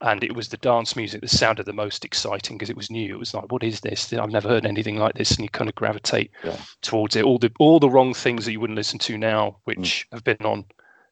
and 0.00 0.22
it 0.22 0.34
was 0.34 0.48
the 0.48 0.56
dance 0.58 0.94
music 0.94 1.20
that 1.20 1.30
sounded 1.30 1.66
the 1.66 1.72
most 1.72 2.04
exciting 2.04 2.56
because 2.56 2.70
it 2.70 2.76
was 2.76 2.90
new. 2.90 3.14
It 3.14 3.18
was 3.18 3.34
like, 3.34 3.50
what 3.50 3.64
is 3.64 3.80
this? 3.80 4.12
I've 4.12 4.30
never 4.30 4.48
heard 4.48 4.66
anything 4.66 4.98
like 4.98 5.14
this, 5.14 5.32
and 5.32 5.40
you 5.40 5.48
kind 5.48 5.68
of 5.68 5.74
gravitate 5.74 6.30
Yeah. 6.44 6.56
towards 6.82 7.16
it. 7.16 7.24
All 7.24 7.38
the 7.38 7.50
all 7.58 7.80
the 7.80 7.90
wrong 7.90 8.14
things 8.14 8.44
that 8.44 8.52
you 8.52 8.60
wouldn't 8.60 8.76
listen 8.76 8.98
to 9.00 9.18
now, 9.18 9.50
mm. 9.50 9.56
which 9.64 10.06
have 10.12 10.22
been 10.24 10.36
on 10.44 10.64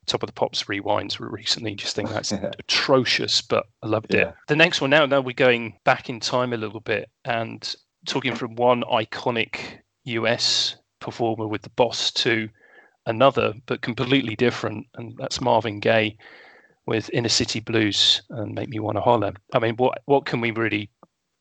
Top 0.07 0.23
of 0.23 0.27
the 0.27 0.33
Pops 0.33 0.65
rewinds 0.65 1.19
recently. 1.21 1.75
Just 1.75 1.95
think 1.97 2.11
that's 2.11 2.33
Yeah. 2.33 2.51
atrocious, 2.59 3.41
but 3.41 3.67
I 3.83 3.87
loved 3.87 4.13
Yeah. 4.15 4.29
it. 4.29 4.35
The 4.49 4.57
next 4.57 4.81
one 4.81 4.91
now, 4.91 5.07
now 5.07 5.21
we're 5.21 5.33
going 5.33 5.79
back 5.85 6.09
in 6.11 6.21
time 6.21 6.53
a 6.53 6.57
little 6.57 6.81
bit 6.81 7.09
and 7.25 7.75
talking 8.07 8.35
from 8.35 8.57
one 8.57 8.83
iconic 8.83 9.79
US 10.05 10.77
performer 11.03 11.46
with 11.46 11.62
the 11.62 11.70
boss 11.70 12.11
to 12.12 12.48
another, 13.07 13.53
but 13.66 13.82
completely 13.82 14.36
different, 14.36 14.86
and 14.94 15.14
that's 15.18 15.40
Marvin 15.40 15.80
Gaye 15.80 16.16
with 16.86 17.11
Inner 17.12 17.28
City 17.28 17.61
Blues 17.61 18.22
and 18.30 18.55
Make 18.55 18.68
Me 18.68 18.78
Want 18.78 18.96
to 18.96 19.00
Holler. 19.00 19.32
I 19.53 19.59
mean, 19.59 19.76
what 19.76 20.03
what 20.07 20.24
can 20.26 20.40
we 20.40 20.50
really 20.50 20.90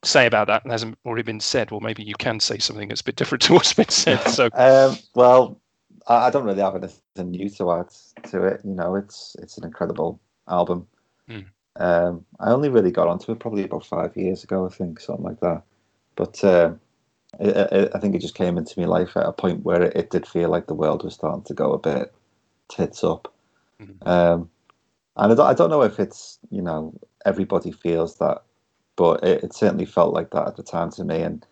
say 0.03 0.26
about 0.26 0.47
that? 0.47 0.64
It 0.66 0.72
hasn't 0.72 0.97
already 1.05 1.24
been 1.24 1.39
said. 1.39 1.72
Well, 1.72 1.80
maybe 1.80 2.03
you 2.03 2.16
can 2.16 2.39
say 2.39 2.57
something 2.57 2.88
that's 2.88 3.01
a 3.01 3.05
bit 3.05 3.16
different 3.16 3.41
to 3.43 3.53
what's 3.53 3.74
been 3.74 3.89
said. 3.89 4.20
So, 4.28 4.49
Um, 4.53 4.97
well, 5.16 5.59
I, 6.07 6.30
don't 6.30 6.45
really 6.45 6.62
have 6.62 6.76
anything 6.76 7.32
new 7.32 7.49
to 7.49 7.72
add 7.72 7.89
to 8.32 8.45
it. 8.45 8.62
You 8.64 8.74
know, 8.74 8.95
it's 8.95 9.36
it's 9.39 9.57
an 9.57 9.66
incredible 9.66 10.20
album. 10.47 10.88
Mm. 11.30 11.45
Um, 11.78 12.26
I 12.39 12.51
only 12.51 12.70
really 12.70 12.91
got 12.91 13.07
onto 13.07 13.32
it 13.32 13.39
probably 13.39 13.64
about 13.64 13.86
five 13.86 14.16
years 14.18 14.43
ago, 14.43 14.66
I 14.66 14.70
think, 14.70 14.99
something 14.99 15.26
like 15.26 15.39
that. 15.39 15.64
But 16.16 16.43
uh, 16.43 16.74
it, 17.40 17.56
it, 17.72 17.92
I 17.96 18.00
think 18.00 18.16
it 18.16 18.22
just 18.22 18.36
came 18.36 18.58
into 18.58 18.80
my 18.80 18.86
life 18.86 19.16
at 19.16 19.26
a 19.26 19.32
point 19.32 19.64
where 19.64 19.82
it, 19.82 19.96
it, 19.96 20.10
did 20.10 20.28
feel 20.28 20.50
like 20.50 20.68
the 20.68 20.74
world 20.74 21.04
was 21.04 21.14
starting 21.14 21.44
to 21.44 21.54
go 21.54 21.74
a 21.74 21.80
bit 21.80 22.14
tits 22.70 23.04
up. 23.04 23.34
Mm-hmm. 23.82 24.08
Um, 24.08 24.50
and 25.18 25.32
I 25.32 25.36
don't, 25.36 25.48
I 25.48 25.54
don't 25.54 25.70
know 25.70 25.82
if 25.82 26.00
it's 26.00 26.40
you 26.50 26.62
know 26.62 26.94
everybody 27.26 27.72
feels 27.72 28.18
that, 28.18 28.44
but 28.96 29.24
it, 29.24 29.44
it 29.44 29.54
certainly 29.54 29.86
felt 29.86 30.14
like 30.14 30.32
that 30.32 30.48
at 30.48 30.56
the 30.56 30.64
time 30.64 30.92
to 30.92 31.04
me, 31.04 31.22
and 31.22 31.46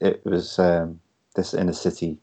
it 0.00 0.24
was 0.24 0.58
um, 0.58 1.00
this 1.36 1.54
inner 1.54 1.72
city 1.72 2.18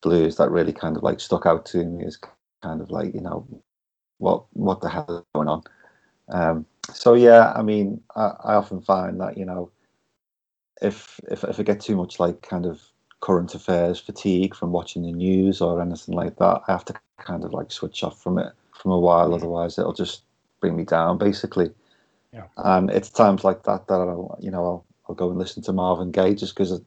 blues 0.00 0.36
that 0.36 0.50
really 0.50 0.72
kind 0.72 0.96
of 0.96 1.02
like 1.02 1.20
stuck 1.20 1.44
out 1.44 1.66
to 1.66 1.84
me 1.84 2.04
as 2.04 2.18
kind 2.62 2.80
of 2.80 2.90
like 2.90 3.14
you 3.14 3.20
know 3.20 3.46
what 4.18 4.44
what 4.52 4.80
the 4.80 4.88
hell 4.88 5.06
is 5.08 5.24
going 5.34 5.48
on. 5.48 5.62
Um, 6.28 6.66
so 6.92 7.14
yeah, 7.14 7.52
I 7.54 7.62
mean, 7.62 8.00
I, 8.16 8.32
I 8.44 8.54
often 8.54 8.80
find 8.80 9.20
that 9.20 9.36
you 9.36 9.44
know 9.44 9.70
if 10.82 11.20
if 11.30 11.44
if 11.44 11.60
I 11.60 11.62
get 11.62 11.80
too 11.80 11.96
much 11.96 12.20
like 12.20 12.42
kind 12.42 12.66
of 12.66 12.80
current 13.20 13.54
affairs 13.54 13.98
fatigue 13.98 14.54
from 14.54 14.72
watching 14.72 15.02
the 15.02 15.12
news 15.12 15.60
or 15.60 15.80
anything 15.80 16.14
like 16.14 16.36
that, 16.36 16.62
I 16.68 16.72
have 16.72 16.84
to 16.86 16.94
kind 17.18 17.44
of 17.44 17.52
like 17.52 17.72
switch 17.72 18.02
off 18.04 18.22
from 18.22 18.38
it 18.38 18.52
from 18.80 18.92
a 18.92 18.98
while. 18.98 19.34
Otherwise, 19.34 19.78
it'll 19.78 19.92
just 19.92 20.22
bring 20.60 20.76
me 20.76 20.84
down 20.84 21.18
basically. 21.18 21.70
Yeah. 22.32 22.44
And 22.56 22.90
it's 22.90 23.10
times 23.10 23.44
like 23.44 23.64
that 23.64 23.88
that 23.88 23.94
I'll 23.94 24.38
you 24.40 24.50
know 24.50 24.64
I'll, 24.64 24.86
I'll 25.08 25.14
go 25.14 25.30
and 25.30 25.38
listen 25.38 25.62
to 25.64 25.72
Marvin 25.72 26.10
Gaye 26.10 26.34
just 26.34 26.54
because 26.54 26.80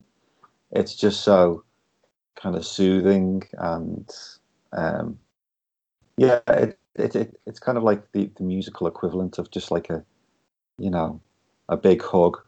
it's 0.72 0.96
just 0.96 1.22
so 1.22 1.64
kind 2.36 2.56
of 2.56 2.66
soothing 2.66 3.44
and 3.58 4.10
um, 4.74 5.20
yeah, 6.18 6.40
it, 6.48 6.80
it, 6.96 7.16
it, 7.16 7.40
it's 7.46 7.60
kind 7.60 7.78
of 7.78 7.84
like 7.84 8.12
the, 8.12 8.30
the 8.38 8.44
musical 8.44 8.88
equivalent 8.88 9.38
of 9.38 9.52
just 9.52 9.72
like 9.72 9.90
a 9.90 10.04
you 10.78 10.90
know 10.90 11.20
a 11.70 11.78
big 11.78 12.02
hug 12.02 12.40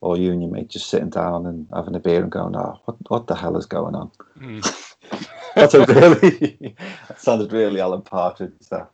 or 0.00 0.16
you 0.16 0.32
and 0.32 0.42
your 0.42 0.50
mate 0.50 0.68
just 0.68 0.88
sitting 0.88 1.10
down 1.10 1.46
and 1.46 1.66
having 1.74 1.94
a 1.94 2.00
beer 2.00 2.22
and 2.22 2.30
going, 2.30 2.56
"Oh, 2.56 2.80
what 2.84 2.96
what 3.08 3.26
the 3.26 3.34
hell 3.34 3.56
is 3.56 3.66
going 3.66 3.94
on?" 3.94 4.10
Mm. 4.38 5.26
That's 5.54 5.74
a 5.74 5.84
really 5.86 6.76
that 7.08 7.20
sounded 7.20 7.52
really 7.52 7.80
Alan 7.80 8.02
Partridge 8.02 8.52
there, 8.70 8.88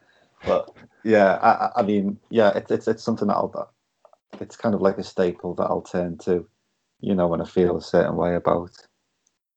but 0.47 0.71
yeah, 1.03 1.35
I, 1.35 1.81
I 1.81 1.83
mean, 1.83 2.19
yeah, 2.31 2.53
it's 2.57 2.71
it's 2.71 2.89
it's 2.89 3.03
something 3.03 3.29
that 3.29 3.35
I'll 3.35 3.49
that 3.49 3.69
it's 4.41 4.57
kind 4.57 4.75
of 4.75 4.81
like 4.81 4.99
a 4.99 5.05
staple 5.05 5.55
that 5.55 5.65
I'll 5.65 5.83
turn 5.83 6.19
to, 6.19 6.47
you 7.01 7.15
know, 7.15 7.29
when 7.29 7.41
I 7.41 7.45
feel 7.45 7.77
a 7.77 7.83
certain 7.83 8.17
way 8.17 8.35
about 8.35 8.71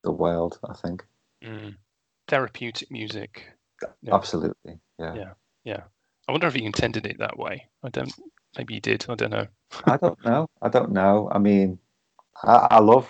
the 0.03 0.11
world. 0.11 0.59
I 0.69 0.73
think 0.73 1.05
mm. 1.43 1.75
therapeutic 2.27 2.91
music. 2.91 3.45
Yeah. 4.01 4.15
Absolutely, 4.15 4.79
yeah, 4.99 5.13
yeah, 5.15 5.33
yeah. 5.63 5.83
I 6.27 6.31
wonder 6.33 6.47
if 6.47 6.55
he 6.55 6.65
intended 6.65 7.05
it 7.05 7.19
that 7.19 7.37
way. 7.37 7.67
I 7.83 7.89
don't 7.89 8.11
Maybe 8.57 8.75
you 8.75 8.81
did. 8.81 9.05
I 9.07 9.15
don't 9.15 9.31
know. 9.31 9.47
I 9.85 9.97
don't 9.97 10.25
know. 10.25 10.49
I 10.61 10.69
don't 10.69 10.91
know. 10.91 11.29
I 11.31 11.37
mean, 11.37 11.79
I, 12.43 12.67
I, 12.71 12.79
love 12.79 13.09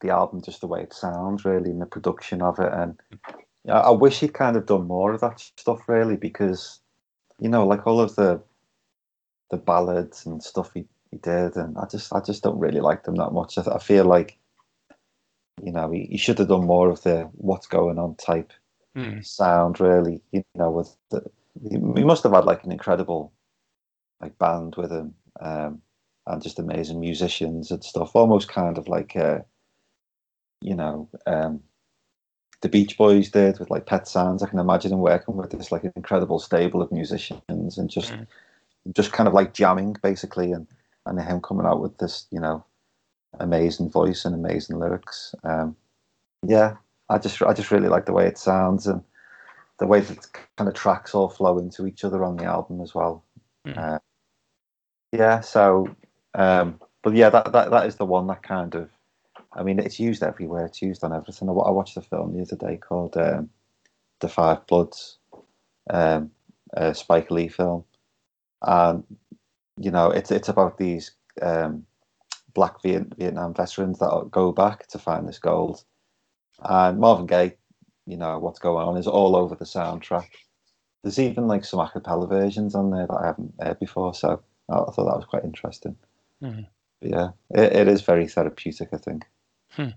the 0.00 0.10
album 0.10 0.42
just 0.42 0.60
the 0.60 0.66
way 0.66 0.82
it 0.82 0.92
sounds, 0.92 1.44
really, 1.44 1.70
and 1.70 1.80
the 1.80 1.86
production 1.86 2.42
of 2.42 2.58
it. 2.58 2.72
And 2.72 2.98
I 3.68 3.90
wish 3.90 4.20
he'd 4.20 4.34
kind 4.34 4.56
of 4.56 4.66
done 4.66 4.86
more 4.86 5.12
of 5.12 5.20
that 5.20 5.40
stuff, 5.40 5.88
really, 5.88 6.16
because 6.16 6.80
you 7.40 7.48
know, 7.48 7.66
like 7.66 7.86
all 7.86 8.00
of 8.00 8.16
the 8.16 8.40
the 9.50 9.56
ballads 9.56 10.26
and 10.26 10.42
stuff 10.42 10.72
he, 10.74 10.86
he 11.10 11.18
did, 11.18 11.56
and 11.56 11.76
I 11.78 11.86
just 11.86 12.12
I 12.12 12.20
just 12.20 12.42
don't 12.42 12.58
really 12.58 12.80
like 12.80 13.04
them 13.04 13.16
that 13.16 13.32
much. 13.32 13.58
I, 13.58 13.62
I 13.74 13.78
feel 13.78 14.04
like 14.04 14.38
you 15.62 15.72
know 15.72 15.90
he, 15.90 16.06
he, 16.10 16.16
should 16.16 16.38
have 16.38 16.48
done 16.48 16.66
more 16.66 16.90
of 16.90 17.02
the 17.02 17.28
what's 17.34 17.66
going 17.66 17.98
on 17.98 18.14
type 18.16 18.52
mm. 18.96 19.24
sound, 19.24 19.80
really. 19.80 20.20
You 20.32 20.44
know, 20.54 20.70
with 20.70 20.96
the, 21.10 21.22
he 21.70 21.78
must 21.78 22.22
have 22.22 22.32
had 22.32 22.44
like 22.44 22.64
an 22.64 22.72
incredible 22.72 23.32
like 24.20 24.38
band 24.38 24.74
with 24.76 24.90
him, 24.90 25.14
um, 25.40 25.80
and 26.26 26.42
just 26.42 26.58
amazing 26.58 27.00
musicians 27.00 27.70
and 27.70 27.84
stuff. 27.84 28.14
Almost 28.14 28.48
kind 28.48 28.78
of 28.78 28.88
like, 28.88 29.16
uh, 29.16 29.40
you 30.60 30.74
know, 30.74 31.08
um, 31.26 31.60
the 32.62 32.68
Beach 32.68 32.96
Boys 32.96 33.30
did 33.30 33.58
with 33.58 33.70
like 33.70 33.86
Pet 33.86 34.08
Sounds. 34.08 34.42
I 34.42 34.48
can 34.48 34.58
imagine 34.58 34.92
him 34.92 34.98
working 34.98 35.36
with 35.36 35.50
this 35.50 35.70
like 35.70 35.84
incredible 35.96 36.38
stable 36.38 36.82
of 36.82 36.90
musicians 36.90 37.78
and 37.78 37.90
just, 37.90 38.12
mm. 38.12 38.26
just 38.94 39.12
kind 39.12 39.28
of 39.28 39.34
like 39.34 39.54
jamming 39.54 39.96
basically, 40.02 40.52
and 40.52 40.66
and 41.06 41.20
him 41.20 41.40
coming 41.40 41.66
out 41.66 41.80
with 41.80 41.96
this, 41.98 42.26
you 42.30 42.40
know, 42.40 42.64
amazing 43.38 43.90
voice 43.90 44.24
and 44.24 44.34
amazing 44.34 44.78
lyrics. 44.78 45.34
Um, 45.44 45.76
yeah, 46.42 46.76
I 47.08 47.18
just 47.18 47.40
I 47.42 47.52
just 47.52 47.70
really 47.70 47.88
like 47.88 48.06
the 48.06 48.12
way 48.12 48.26
it 48.26 48.38
sounds 48.38 48.86
and 48.86 49.02
the 49.78 49.86
way 49.86 50.00
that 50.00 50.32
kind 50.56 50.68
of 50.68 50.74
tracks 50.74 51.14
all 51.14 51.28
flow 51.28 51.58
into 51.58 51.86
each 51.86 52.04
other 52.04 52.24
on 52.24 52.36
the 52.36 52.44
album 52.44 52.80
as 52.80 52.94
well. 52.94 53.24
Mm. 53.66 53.76
Uh, 53.76 53.98
yeah, 55.16 55.40
so, 55.40 55.94
um, 56.34 56.80
but 57.02 57.14
yeah, 57.14 57.30
that, 57.30 57.52
that 57.52 57.70
that 57.70 57.86
is 57.86 57.96
the 57.96 58.04
one 58.04 58.26
that 58.26 58.42
kind 58.42 58.74
of, 58.74 58.90
I 59.52 59.62
mean, 59.62 59.78
it's 59.78 59.98
used 59.98 60.22
everywhere. 60.22 60.66
It's 60.66 60.82
used 60.82 61.04
on 61.04 61.12
everything. 61.12 61.48
I, 61.48 61.52
watched 61.52 61.96
a 61.96 62.02
film 62.02 62.34
the 62.34 62.42
other 62.42 62.56
day 62.56 62.76
called 62.76 63.16
um, 63.16 63.50
The 64.20 64.28
Five 64.28 64.66
Bloods, 64.66 65.18
um, 65.90 66.30
a 66.74 66.94
Spike 66.94 67.30
Lee 67.30 67.48
film, 67.48 67.84
and 68.62 69.04
you 69.78 69.90
know, 69.90 70.10
it's 70.10 70.30
it's 70.30 70.48
about 70.48 70.78
these 70.78 71.12
um, 71.40 71.86
black 72.54 72.82
Viet- 72.82 73.16
Vietnam 73.16 73.54
veterans 73.54 73.98
that 73.98 74.28
go 74.30 74.52
back 74.52 74.86
to 74.88 74.98
find 74.98 75.26
this 75.28 75.38
gold, 75.38 75.84
and 76.62 76.98
Marvin 76.98 77.26
Gaye, 77.26 77.56
you 78.06 78.16
know, 78.16 78.38
what's 78.38 78.58
going 78.58 78.86
on 78.86 78.96
is 78.96 79.06
all 79.06 79.36
over 79.36 79.54
the 79.54 79.64
soundtrack. 79.64 80.28
There's 81.02 81.18
even 81.18 81.46
like 81.46 81.64
some 81.64 81.80
acapella 81.80 82.28
versions 82.28 82.74
on 82.74 82.90
there 82.90 83.06
that 83.06 83.20
I 83.22 83.26
haven't 83.26 83.54
heard 83.60 83.78
before, 83.78 84.12
so 84.12 84.42
I 84.68 84.90
thought 84.90 85.06
that 85.06 85.16
was 85.16 85.26
quite 85.28 85.44
interesting. 85.44 85.96
Mm-hmm. 86.42 86.62
Yeah, 87.00 87.30
it, 87.50 87.72
it 87.72 87.88
is 87.88 88.02
very 88.02 88.26
therapeutic, 88.26 88.88
I 88.92 88.96
think. 88.96 89.26
Hmm. 89.70 89.90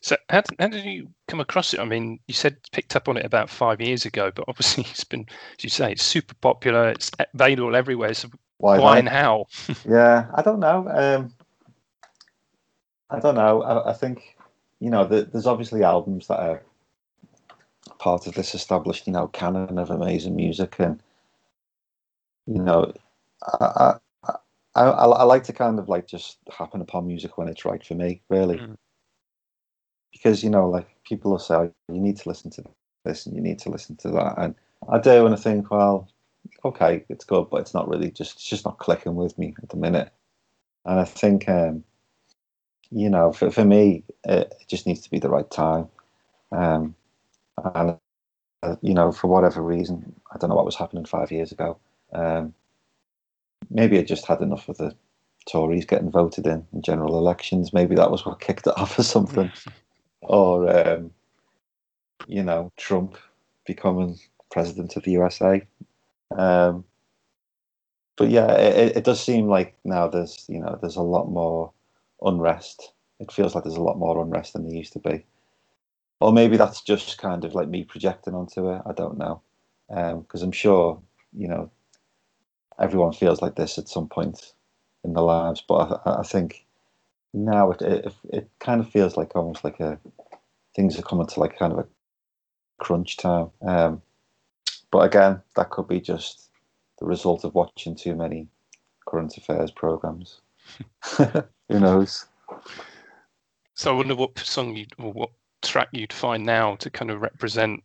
So, 0.00 0.16
how, 0.30 0.42
how 0.58 0.68
did 0.68 0.84
you 0.84 1.08
come 1.28 1.40
across 1.40 1.74
it? 1.74 1.80
I 1.80 1.84
mean, 1.84 2.18
you 2.26 2.34
said 2.34 2.56
picked 2.72 2.96
up 2.96 3.08
on 3.08 3.16
it 3.16 3.26
about 3.26 3.50
five 3.50 3.80
years 3.80 4.06
ago, 4.06 4.30
but 4.34 4.44
obviously 4.48 4.84
it's 4.90 5.04
been, 5.04 5.26
as 5.58 5.64
you 5.64 5.70
say, 5.70 5.92
it's 5.92 6.02
super 6.02 6.34
popular. 6.34 6.88
It's 6.88 7.10
available 7.34 7.76
everywhere. 7.76 8.14
So, 8.14 8.28
why, 8.58 8.78
why 8.78 8.98
and 8.98 9.08
how? 9.08 9.46
yeah, 9.88 10.26
I 10.34 10.42
don't 10.42 10.60
know. 10.60 10.88
Um, 10.88 11.34
I 13.10 13.20
don't 13.20 13.34
know. 13.34 13.62
I, 13.62 13.90
I 13.90 13.92
think 13.92 14.36
you 14.80 14.90
know, 14.90 15.06
the, 15.06 15.22
there's 15.22 15.46
obviously 15.46 15.82
albums 15.82 16.26
that 16.28 16.40
are 16.40 16.62
part 17.98 18.26
of 18.26 18.34
this 18.34 18.54
established, 18.54 19.06
you 19.06 19.12
know, 19.12 19.28
canon 19.28 19.78
of 19.78 19.90
amazing 19.90 20.36
music, 20.36 20.76
and 20.78 21.00
you 22.46 22.62
know, 22.62 22.92
I, 23.42 23.94
I, 24.24 24.34
I, 24.74 24.84
I, 24.84 25.22
like 25.24 25.44
to 25.44 25.52
kind 25.52 25.78
of 25.78 25.88
like 25.88 26.06
just 26.06 26.38
happen 26.56 26.80
upon 26.80 27.06
music 27.06 27.38
when 27.38 27.48
it's 27.48 27.64
right 27.64 27.84
for 27.84 27.94
me, 27.94 28.22
really. 28.28 28.58
Mm. 28.58 28.76
Because, 30.12 30.42
you 30.42 30.50
know, 30.50 30.68
like 30.68 30.88
people 31.04 31.30
will 31.30 31.38
say, 31.38 31.54
oh, 31.54 31.72
you 31.88 32.00
need 32.00 32.16
to 32.18 32.28
listen 32.28 32.50
to 32.52 32.64
this 33.04 33.26
and 33.26 33.34
you 33.34 33.42
need 33.42 33.58
to 33.60 33.70
listen 33.70 33.96
to 33.96 34.10
that. 34.10 34.34
And 34.38 34.54
I 34.88 34.98
do, 34.98 35.26
and 35.26 35.34
I 35.34 35.38
think, 35.38 35.70
well, 35.70 36.08
okay, 36.64 37.04
it's 37.08 37.24
good, 37.24 37.48
but 37.50 37.60
it's 37.60 37.74
not 37.74 37.88
really 37.88 38.10
just, 38.10 38.36
it's 38.36 38.48
just 38.48 38.64
not 38.64 38.78
clicking 38.78 39.14
with 39.14 39.38
me 39.38 39.54
at 39.62 39.68
the 39.68 39.76
minute. 39.76 40.12
And 40.84 41.00
I 41.00 41.04
think, 41.04 41.48
um, 41.48 41.84
you 42.90 43.10
know, 43.10 43.32
for, 43.32 43.50
for 43.50 43.64
me, 43.64 44.04
it, 44.24 44.54
it 44.60 44.68
just 44.68 44.86
needs 44.86 45.00
to 45.00 45.10
be 45.10 45.18
the 45.18 45.30
right 45.30 45.50
time. 45.50 45.88
Um, 46.52 46.94
and, 47.74 47.98
uh, 48.62 48.76
you 48.82 48.94
know, 48.94 49.12
for 49.12 49.28
whatever 49.28 49.62
reason, 49.62 50.14
I 50.32 50.38
don't 50.38 50.50
know 50.50 50.56
what 50.56 50.64
was 50.64 50.76
happening 50.76 51.04
five 51.04 51.32
years 51.32 51.52
ago. 51.52 51.78
Um, 52.12 52.54
maybe 53.70 53.98
I 53.98 54.02
just 54.02 54.26
had 54.26 54.40
enough 54.40 54.68
of 54.68 54.78
the 54.78 54.94
Tories 55.50 55.86
getting 55.86 56.10
voted 56.10 56.46
in 56.46 56.66
in 56.72 56.82
general 56.82 57.18
elections. 57.18 57.72
Maybe 57.72 57.94
that 57.94 58.10
was 58.10 58.26
what 58.26 58.40
kicked 58.46 58.66
it 58.66 58.76
off 58.76 58.98
or 58.98 59.02
something. 59.02 59.50
or, 60.22 60.68
um, 60.68 61.10
you 62.26 62.42
know, 62.42 62.72
Trump 62.76 63.16
becoming 63.64 64.18
president 64.50 64.96
of 64.96 65.04
the 65.04 65.12
USA. 65.12 65.62
Um, 66.36 66.84
but 68.16 68.30
yeah, 68.30 68.52
it, 68.52 68.96
it 68.96 69.04
does 69.04 69.22
seem 69.22 69.46
like 69.46 69.76
now 69.84 70.08
there's, 70.08 70.44
you 70.48 70.58
know, 70.58 70.78
there's 70.80 70.96
a 70.96 71.02
lot 71.02 71.28
more 71.28 71.72
unrest. 72.22 72.92
It 73.20 73.30
feels 73.30 73.54
like 73.54 73.64
there's 73.64 73.76
a 73.76 73.82
lot 73.82 73.98
more 73.98 74.20
unrest 74.22 74.54
than 74.54 74.64
there 74.64 74.74
used 74.74 74.94
to 74.94 74.98
be. 74.98 75.24
Or 76.20 76.32
maybe 76.32 76.56
that's 76.56 76.80
just 76.80 77.18
kind 77.18 77.44
of 77.44 77.54
like 77.54 77.68
me 77.68 77.84
projecting 77.84 78.34
onto 78.34 78.70
it. 78.70 78.82
I 78.86 78.92
don't 78.92 79.18
know. 79.18 79.42
Because 79.88 80.42
um, 80.42 80.48
I'm 80.48 80.52
sure, 80.52 81.00
you 81.36 81.46
know, 81.46 81.70
everyone 82.78 83.12
feels 83.12 83.42
like 83.42 83.56
this 83.56 83.78
at 83.78 83.88
some 83.88 84.08
point 84.08 84.52
in 85.04 85.14
their 85.14 85.22
lives. 85.22 85.62
But 85.66 86.02
I, 86.04 86.20
I 86.20 86.22
think 86.22 86.66
now 87.32 87.70
it, 87.70 87.82
it, 87.82 88.14
it 88.30 88.50
kind 88.60 88.80
of 88.80 88.90
feels 88.90 89.16
like 89.16 89.34
almost 89.34 89.64
like 89.64 89.80
a 89.80 89.98
things 90.74 90.98
are 90.98 91.02
coming 91.02 91.26
to 91.26 91.40
like 91.40 91.58
kind 91.58 91.72
of 91.72 91.78
a 91.78 91.86
crunch 92.78 93.16
time. 93.16 93.50
Um, 93.62 94.02
but 94.90 95.00
again, 95.00 95.40
that 95.56 95.70
could 95.70 95.88
be 95.88 96.00
just 96.00 96.50
the 96.98 97.06
result 97.06 97.44
of 97.44 97.54
watching 97.54 97.96
too 97.96 98.14
many 98.14 98.48
current 99.06 99.36
affairs 99.36 99.70
programs. 99.70 100.40
Who 101.16 101.80
knows? 101.80 102.26
So 103.74 103.92
I 103.92 103.96
wonder 103.96 104.14
what 104.14 104.38
song 104.38 104.76
you 104.76 104.86
or 104.98 105.12
what 105.12 105.30
track 105.62 105.88
you'd 105.92 106.12
find 106.12 106.44
now 106.44 106.76
to 106.76 106.90
kind 106.90 107.10
of 107.10 107.20
represent 107.20 107.82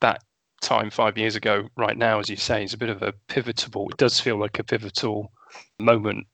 that 0.00 0.22
time 0.62 0.90
five 0.90 1.18
years 1.18 1.36
ago, 1.36 1.68
right 1.76 1.96
now, 1.96 2.18
as 2.18 2.30
you 2.30 2.36
say, 2.36 2.64
is 2.64 2.72
a 2.72 2.78
bit 2.78 2.88
of 2.88 3.02
a 3.02 3.12
pivotal. 3.28 3.88
It 3.90 3.98
does 3.98 4.18
feel 4.18 4.38
like 4.38 4.58
a 4.58 4.64
pivotal 4.64 5.30
moment. 5.78 6.26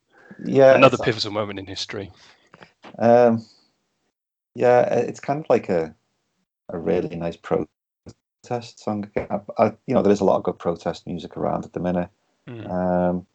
Yeah, 0.44 0.74
Another 0.74 0.98
pivotal 0.98 1.32
moment 1.32 1.58
in 1.58 1.66
history. 1.66 2.12
Um, 2.98 3.44
yeah, 4.54 4.82
it's 4.94 5.20
kind 5.20 5.40
of 5.40 5.46
like 5.48 5.68
a 5.68 5.94
a 6.70 6.78
really 6.78 7.16
nice 7.16 7.36
protest 7.36 7.68
song. 8.78 9.10
I, 9.16 9.40
I, 9.58 9.66
you 9.86 9.94
know, 9.94 10.02
there 10.02 10.12
is 10.12 10.20
a 10.20 10.24
lot 10.24 10.36
of 10.36 10.42
good 10.42 10.58
protest 10.58 11.06
music 11.06 11.36
around 11.36 11.64
at 11.64 11.72
the 11.72 11.80
minute. 11.80 12.10
Mm. 12.46 12.70
Um, 12.70 13.26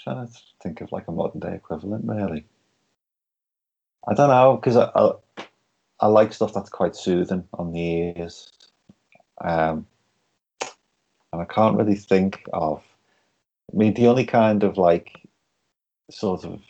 trying 0.00 0.26
to 0.26 0.32
think 0.62 0.80
of 0.80 0.92
like 0.92 1.08
a 1.08 1.12
modern 1.12 1.40
day 1.40 1.54
equivalent, 1.54 2.04
really. 2.06 2.44
I 4.08 4.14
don't 4.14 4.30
know 4.30 4.56
because 4.56 4.76
I, 4.76 4.90
I 4.94 5.12
I 6.00 6.06
like 6.08 6.32
stuff 6.32 6.52
that's 6.52 6.70
quite 6.70 6.94
soothing 6.94 7.44
on 7.54 7.72
the 7.72 7.80
ears, 7.80 8.52
um, 9.42 9.86
and 11.32 11.42
I 11.42 11.44
can't 11.44 11.76
really 11.76 11.96
think 11.96 12.42
of. 12.52 12.82
I 13.72 13.76
mean, 13.76 13.94
the 13.94 14.06
only 14.06 14.24
kind 14.24 14.62
of 14.62 14.78
like 14.78 15.20
sort 16.10 16.44
of 16.44 16.60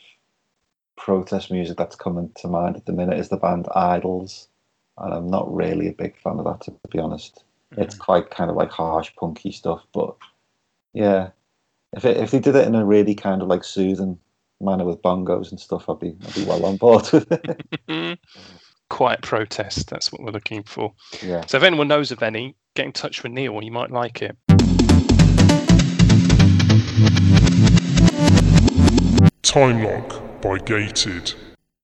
protest 0.97 1.51
music 1.51 1.77
that's 1.77 1.95
coming 1.95 2.31
to 2.37 2.47
mind 2.47 2.75
at 2.75 2.85
the 2.85 2.91
minute 2.91 3.19
is 3.19 3.29
the 3.29 3.37
band 3.37 3.65
IDLES, 3.75 4.47
and 4.97 5.13
I'm 5.13 5.29
not 5.29 5.53
really 5.53 5.87
a 5.87 5.93
big 5.93 6.17
fan 6.17 6.39
of 6.39 6.45
that 6.45 6.61
to 6.61 6.73
be 6.89 6.99
honest. 6.99 7.43
It's 7.71 7.95
quite 7.95 8.29
kind 8.29 8.49
of 8.49 8.55
like 8.55 8.71
harsh, 8.71 9.11
punky 9.19 9.51
stuff, 9.51 9.85
but 9.93 10.15
yeah, 10.93 11.29
if 11.93 12.05
it, 12.05 12.17
if 12.17 12.31
they 12.31 12.39
did 12.39 12.55
it 12.55 12.67
in 12.67 12.75
a 12.75 12.85
really 12.85 13.13
kind 13.13 13.41
of 13.41 13.47
like 13.47 13.63
soothing 13.63 14.17
manner 14.59 14.85
with 14.85 15.01
bongos 15.01 15.51
and 15.51 15.59
stuff, 15.59 15.89
I'd 15.89 15.99
be 15.99 16.15
I'd 16.25 16.35
be 16.35 16.45
well 16.45 16.65
on 16.65 16.77
board 16.77 17.09
with 17.11 17.31
it. 17.31 17.69
Mm. 17.87 18.17
Quiet 18.89 19.21
protest. 19.21 19.89
That's 19.89 20.11
what 20.11 20.23
we're 20.23 20.31
looking 20.31 20.63
for. 20.63 20.93
yeah. 21.21 21.45
So 21.45 21.57
if 21.57 21.63
anyone 21.63 21.89
knows 21.89 22.11
of 22.11 22.23
any, 22.23 22.55
get 22.73 22.85
in 22.85 22.93
touch 22.93 23.21
with 23.21 23.33
Neil. 23.33 23.61
You 23.61 23.71
might 23.71 23.91
like 23.91 24.21
it. 24.21 24.37
Time 29.47 29.81
Lock 29.81 30.41
by 30.41 30.57
Gated. 30.57 31.33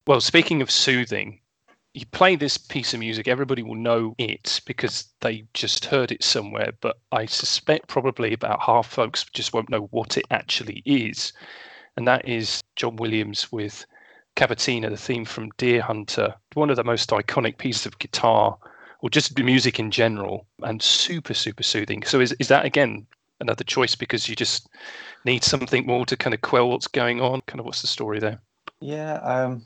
Well, 0.06 0.20
speaking 0.20 0.62
of 0.62 0.70
soothing, 0.70 1.40
you 1.94 2.06
play 2.08 2.36
this 2.36 2.58
piece 2.58 2.94
of 2.94 3.00
music, 3.00 3.30
everybody 3.30 3.64
will 3.64 3.76
know 3.76 4.16
it 4.18 4.60
because 4.66 5.06
they 5.22 5.46
just 5.54 5.86
heard 5.86 6.12
it 6.12 6.26
somewhere. 6.26 6.74
But 6.82 6.98
I 7.14 7.26
suspect 7.26 7.88
probably 7.88 8.34
about 8.34 8.62
half 8.62 8.88
folks 8.88 9.24
just 9.32 9.54
won't 9.54 9.70
know 9.70 9.88
what 9.92 10.18
it 10.18 10.26
actually 10.30 10.84
is. 10.86 11.32
And 11.96 12.06
that 12.06 12.28
is 12.28 12.62
John 12.76 12.98
Williams 12.98 13.50
with 13.50 13.86
Cavatina, 14.36 14.90
the 14.90 14.98
theme 14.98 15.24
from 15.24 15.50
Deer 15.52 15.82
Hunter, 15.82 16.36
one 16.56 16.70
of 16.70 16.76
the 16.76 16.84
most 16.84 17.12
iconic 17.12 17.58
pieces 17.58 17.86
of 17.86 17.98
guitar 17.98 18.58
or 19.00 19.10
just 19.10 19.40
music 19.40 19.80
in 19.80 19.90
general, 19.90 20.48
and 20.64 20.82
super, 20.82 21.34
super 21.34 21.64
soothing. 21.64 22.04
So, 22.04 22.20
is, 22.20 22.34
is 22.40 22.50
that 22.50 22.66
again 22.66 23.08
another 23.44 23.64
choice 23.64 23.94
because 23.94 24.28
you 24.28 24.36
just 24.36 24.70
need 25.26 25.44
something 25.44 25.86
more 25.86 26.06
to 26.08 26.18
kind 26.18 26.34
of 26.34 26.42
quell 26.42 26.70
what's 26.70 26.88
going 26.88 27.22
on? 27.22 27.42
Kind 27.42 27.60
of 27.60 27.66
what's 27.66 27.82
the 27.82 27.88
story 27.88 28.20
there? 28.20 28.42
Yeah, 28.80 29.16
um, 29.16 29.64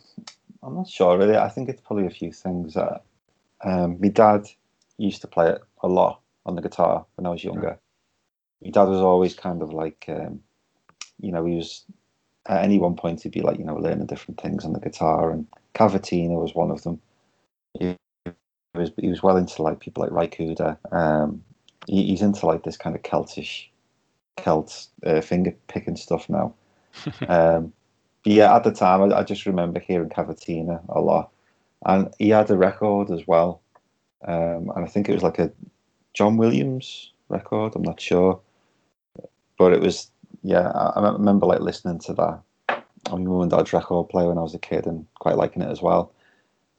I'm 0.62 0.76
not 0.76 0.90
sure 0.90 1.18
really. 1.18 1.38
I 1.38 1.48
think 1.48 1.70
it's 1.70 1.82
probably 1.82 2.06
a 2.06 2.12
few 2.12 2.32
things. 2.32 2.74
That, 2.74 3.04
um, 3.64 3.98
my 4.02 4.10
dad 4.10 4.46
used 4.98 5.22
to 5.22 5.28
play 5.28 5.50
it 5.50 5.62
a 5.82 5.88
lot 5.88 6.20
on 6.46 6.56
the 6.56 6.62
guitar 6.62 7.06
when 7.16 7.26
I 7.26 7.30
was 7.30 7.44
younger. 7.44 7.80
My 8.64 8.72
dad 8.72 8.84
was 8.84 9.00
always 9.00 9.34
kind 9.34 9.62
of 9.62 9.72
like, 9.72 10.06
um, 10.10 10.42
you 11.20 11.32
know, 11.32 11.46
he 11.46 11.56
was 11.56 11.86
at 12.48 12.64
any 12.64 12.80
one 12.80 12.96
point 12.96 13.22
he'd 13.22 13.32
be 13.32 13.42
like, 13.42 13.60
you 13.60 13.66
know, 13.66 13.76
learning 13.76 14.08
different 14.08 14.42
things 14.42 14.66
on 14.66 14.74
the 14.74 14.80
guitar, 14.80 15.32
and 15.32 15.48
Cavatina 15.74 16.42
was 16.42 16.56
one 16.56 16.72
of 16.72 16.84
them. 16.84 17.00
He 17.80 17.96
was 18.74 18.92
he 18.98 19.10
was 19.10 19.24
well 19.24 19.38
into 19.38 19.62
like 19.62 19.80
people 19.80 20.04
like 20.04 20.12
Ry 20.12 20.28
Cooder. 20.28 20.78
Um, 20.92 21.44
he, 21.88 22.06
he's 22.08 22.22
into 22.22 22.46
like 22.46 22.64
this 22.64 22.78
kind 22.78 22.96
of 22.96 23.02
Celtish, 23.02 23.68
Celt 24.38 24.88
uh, 25.06 25.22
finger 25.22 25.56
picking 25.68 25.96
stuff 25.96 26.30
now. 26.30 26.54
um, 27.28 27.74
yeah, 28.24 28.56
at 28.56 28.64
the 28.64 28.72
time, 28.72 29.02
I, 29.02 29.20
I 29.20 29.24
just 29.24 29.46
remember 29.46 29.80
hearing 29.80 30.10
Cavatina 30.10 30.82
a 30.90 31.00
lot, 31.00 31.32
and 31.86 32.14
he 32.20 32.30
had 32.30 32.52
a 32.52 32.58
record 32.58 33.10
as 33.10 33.26
well, 33.26 33.62
um, 34.28 34.72
and 34.76 34.86
I 34.86 34.88
think 34.88 35.10
it 35.10 35.14
was 35.14 35.24
like 35.24 35.40
a 35.40 35.52
John 36.14 36.38
Williams 36.38 37.12
record. 37.30 37.74
I'm 37.76 37.84
not 37.84 38.02
sure, 38.02 38.40
but 39.58 39.74
it 39.74 39.82
was 39.82 40.12
yeah. 40.44 40.70
I, 40.70 41.00
I 41.00 41.12
remember 41.14 41.46
like 41.46 41.62
listening 41.62 42.00
to 42.00 42.14
that 42.14 42.84
on 43.10 43.24
my 43.24 43.32
mum 43.32 43.42
and 43.42 43.52
dad's 43.52 43.74
record 43.74 44.10
player 44.10 44.28
when 44.28 44.38
I 44.38 44.42
was 44.42 44.56
a 44.56 44.60
kid, 44.60 44.86
and 44.86 45.06
quite 45.20 45.38
liking 45.38 45.62
it 45.62 45.72
as 45.72 45.82
well. 45.82 46.12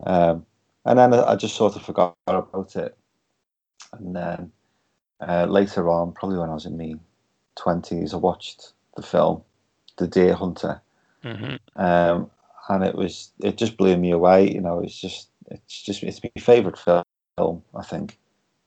Um, 0.04 0.44
and 0.84 0.98
then 0.98 1.14
I 1.14 1.34
just 1.36 1.56
sort 1.56 1.76
of 1.76 1.82
forgot 1.82 2.16
about 2.26 2.76
it, 2.76 2.96
and 3.92 4.14
then 4.14 4.52
uh, 5.20 5.46
later 5.46 5.88
on, 5.90 6.12
probably 6.12 6.38
when 6.38 6.50
I 6.50 6.54
was 6.54 6.66
in 6.66 6.76
my 6.78 6.94
twenties, 7.56 8.14
I 8.14 8.18
watched 8.18 8.72
the 8.96 9.02
film, 9.02 9.42
The 9.96 10.06
Deer 10.08 10.34
Hunter 10.34 10.80
hmm 11.22 11.56
um, 11.76 12.30
and 12.68 12.84
it 12.84 12.94
was 12.94 13.32
it 13.40 13.56
just 13.58 13.76
blew 13.76 13.96
me 13.96 14.10
away. 14.12 14.50
You 14.52 14.60
know, 14.60 14.80
it's 14.80 14.98
just 15.00 15.30
it's 15.50 15.82
just 15.82 16.02
it's 16.02 16.22
my 16.22 16.30
favorite 16.40 16.78
film 16.78 17.04
I 17.38 17.82
think 17.82 18.18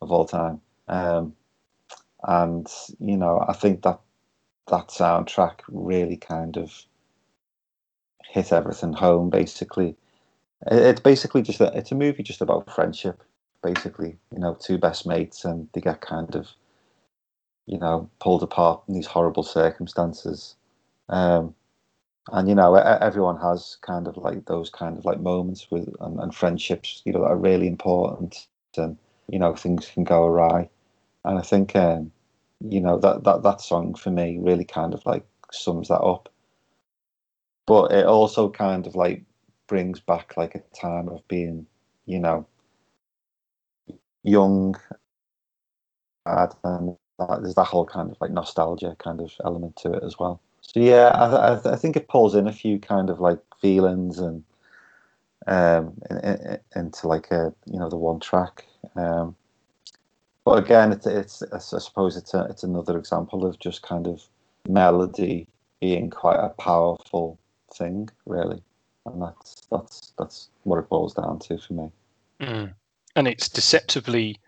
of 0.02 0.12
all 0.12 0.26
time. 0.26 0.62
Um, 0.88 1.34
and 2.24 2.68
you 3.00 3.18
know, 3.18 3.44
I 3.48 3.54
think 3.54 3.84
that 3.84 4.00
that 4.70 4.90
soundtrack 4.90 5.62
really 5.70 6.18
kind 6.18 6.58
of 6.58 6.86
hit 8.26 8.52
everything 8.54 8.94
home. 8.94 9.30
Basically, 9.30 9.96
It- 10.68 10.84
it's 10.84 11.02
basically 11.02 11.42
just 11.44 11.62
a, 11.62 11.76
it's 11.78 11.92
a 11.92 11.96
movie 11.96 12.24
just 12.24 12.42
about 12.42 12.70
friendship. 12.74 13.24
Basically, 13.64 14.18
you 14.32 14.40
know, 14.40 14.56
two 14.60 14.78
best 14.78 15.06
mates 15.06 15.46
and 15.46 15.70
they 15.74 15.82
get 15.82 16.02
kind 16.02 16.36
of 16.36 16.50
you 17.68 17.78
know 17.78 18.10
pulled 18.20 18.44
apart 18.44 18.82
in 18.88 18.94
these 18.94 19.08
horrible 19.08 19.44
circumstances. 19.44 20.56
Um, 21.10 21.54
and 22.32 22.48
you 22.48 22.56
know 22.56 22.76
everyone 22.76 23.38
has 23.38 23.78
kind 23.82 24.08
of 24.08 24.18
like 24.18 24.46
those 24.46 24.70
kind 24.70 24.98
of 24.98 25.06
like 25.06 25.20
moments 25.20 25.72
with 25.72 25.90
and, 26.02 26.20
and 26.20 26.36
friendships 26.36 27.02
you 27.06 27.14
know 27.14 27.22
that 27.22 27.28
are 27.28 27.38
really 27.38 27.68
important 27.68 28.48
and 28.78 28.98
you 29.28 29.40
know 29.40 29.56
things 29.56 29.88
can 29.88 30.04
go 30.04 30.26
awry 30.26 30.70
and 31.26 31.40
i 31.40 31.42
think 31.42 31.76
um 31.76 32.12
you 32.70 32.80
know 32.80 32.98
that 33.00 33.24
that 33.24 33.44
that 33.44 33.62
song 33.62 33.96
for 33.96 34.12
me 34.12 34.38
really 34.40 34.66
kind 34.66 34.94
of 34.94 35.04
like 35.06 35.26
sums 35.52 35.88
that 35.88 36.00
up 36.00 36.30
but 37.66 37.92
it 37.92 38.06
also 38.06 38.50
kind 38.50 38.86
of 38.86 38.96
like 38.96 39.24
brings 39.68 40.00
back 40.00 40.38
like 40.38 40.56
a 40.56 40.62
time 40.80 41.10
of 41.10 41.28
being 41.28 41.66
you 42.06 42.20
know 42.20 42.46
young 44.24 44.76
and 46.26 46.98
that, 47.18 47.42
there's 47.42 47.56
that 47.56 47.66
whole 47.66 47.86
kind 47.86 48.12
of 48.12 48.18
like 48.22 48.32
nostalgia 48.32 48.96
kind 49.00 49.20
of 49.20 49.32
element 49.44 49.76
to 49.76 49.92
it 49.92 50.04
as 50.04 50.18
well 50.20 50.42
so 50.62 50.80
yeah, 50.80 51.08
I, 51.08 51.54
I, 51.54 51.74
I 51.74 51.76
think 51.76 51.96
it 51.96 52.08
pulls 52.08 52.36
in 52.36 52.48
a 52.48 52.54
few 52.54 52.80
kind 52.80 53.10
of 53.10 53.20
like 53.20 53.40
feelings 53.60 54.20
and 54.20 54.44
um 55.48 55.94
in, 56.10 56.18
in, 56.18 56.60
into 56.76 57.08
like 57.08 57.32
a 57.32 57.54
you 57.66 57.80
know 57.80 57.90
the 57.90 57.98
one 57.98 58.20
track. 58.20 58.66
Um, 58.96 59.36
but 60.46 60.64
again, 60.64 60.92
it's 60.92 61.08
it's 61.08 61.44
I 61.52 61.58
suppose 61.58 62.16
it's 62.16 62.34
a, 62.34 62.46
it's 62.50 62.64
another 62.64 62.98
example 62.98 63.46
of 63.46 63.60
just 63.60 63.82
kind 63.82 64.08
of 64.08 64.24
melody 64.68 65.48
being 65.80 66.10
quite 66.10 66.40
a 66.40 66.50
powerful 66.50 67.40
thing, 67.74 68.10
really, 68.26 68.62
and 69.08 69.22
that's 69.22 69.68
that's 69.72 70.14
that's 70.18 70.50
what 70.64 70.78
it 70.78 70.90
boils 70.90 71.16
down 71.16 71.40
to 71.40 71.58
for 71.58 71.74
me. 71.74 71.92
Mm. 72.40 72.74
And 73.16 73.28
it's 73.28 73.50
deceptively 73.50 74.40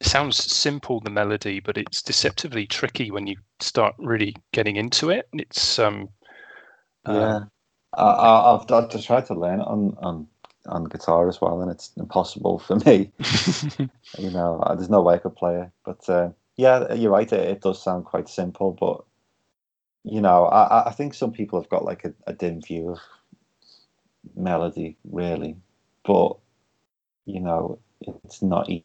it 0.00 0.06
sounds 0.06 0.36
simple 0.36 1.00
the 1.00 1.10
melody, 1.10 1.60
but 1.60 1.76
it's 1.76 2.02
deceptively 2.02 2.66
tricky 2.66 3.10
when 3.10 3.26
you 3.26 3.36
start 3.60 3.94
really 3.98 4.34
getting 4.52 4.76
into 4.76 5.10
it. 5.10 5.28
It's 5.34 5.78
um 5.78 6.08
Yeah, 7.06 7.40
I, 7.94 8.02
I, 8.02 8.54
I've, 8.56 8.70
I've 8.72 9.04
tried 9.04 9.26
to 9.26 9.34
learn 9.34 9.60
it 9.60 9.66
on 9.66 9.96
on 10.02 10.26
on 10.66 10.84
guitar 10.84 11.28
as 11.28 11.40
well, 11.40 11.60
and 11.62 11.70
it's 11.70 11.92
impossible 11.96 12.58
for 12.58 12.76
me. 12.76 13.12
you 14.18 14.30
know, 14.30 14.62
there's 14.76 14.90
no 14.90 15.02
way 15.02 15.14
I 15.14 15.18
could 15.18 15.36
play 15.36 15.62
it. 15.62 15.70
But 15.84 16.08
uh, 16.08 16.30
yeah, 16.56 16.92
you're 16.94 17.12
right. 17.12 17.32
It, 17.32 17.40
it 17.48 17.60
does 17.62 17.82
sound 17.82 18.04
quite 18.06 18.28
simple, 18.28 18.72
but 18.72 19.04
you 20.04 20.20
know, 20.20 20.44
I, 20.46 20.62
I- 20.80 20.88
I 20.88 20.92
think 20.92 21.14
some 21.14 21.32
people 21.32 21.60
have 21.60 21.70
got 21.70 21.84
like 21.84 22.04
a, 22.04 22.14
a 22.26 22.32
dim 22.32 22.60
view 22.62 22.90
of 22.92 22.98
melody, 24.36 24.96
really. 25.04 25.56
But 26.04 26.36
you 27.26 27.40
know, 27.40 27.78
it's 28.00 28.42
not 28.42 28.68
e- 28.68 28.84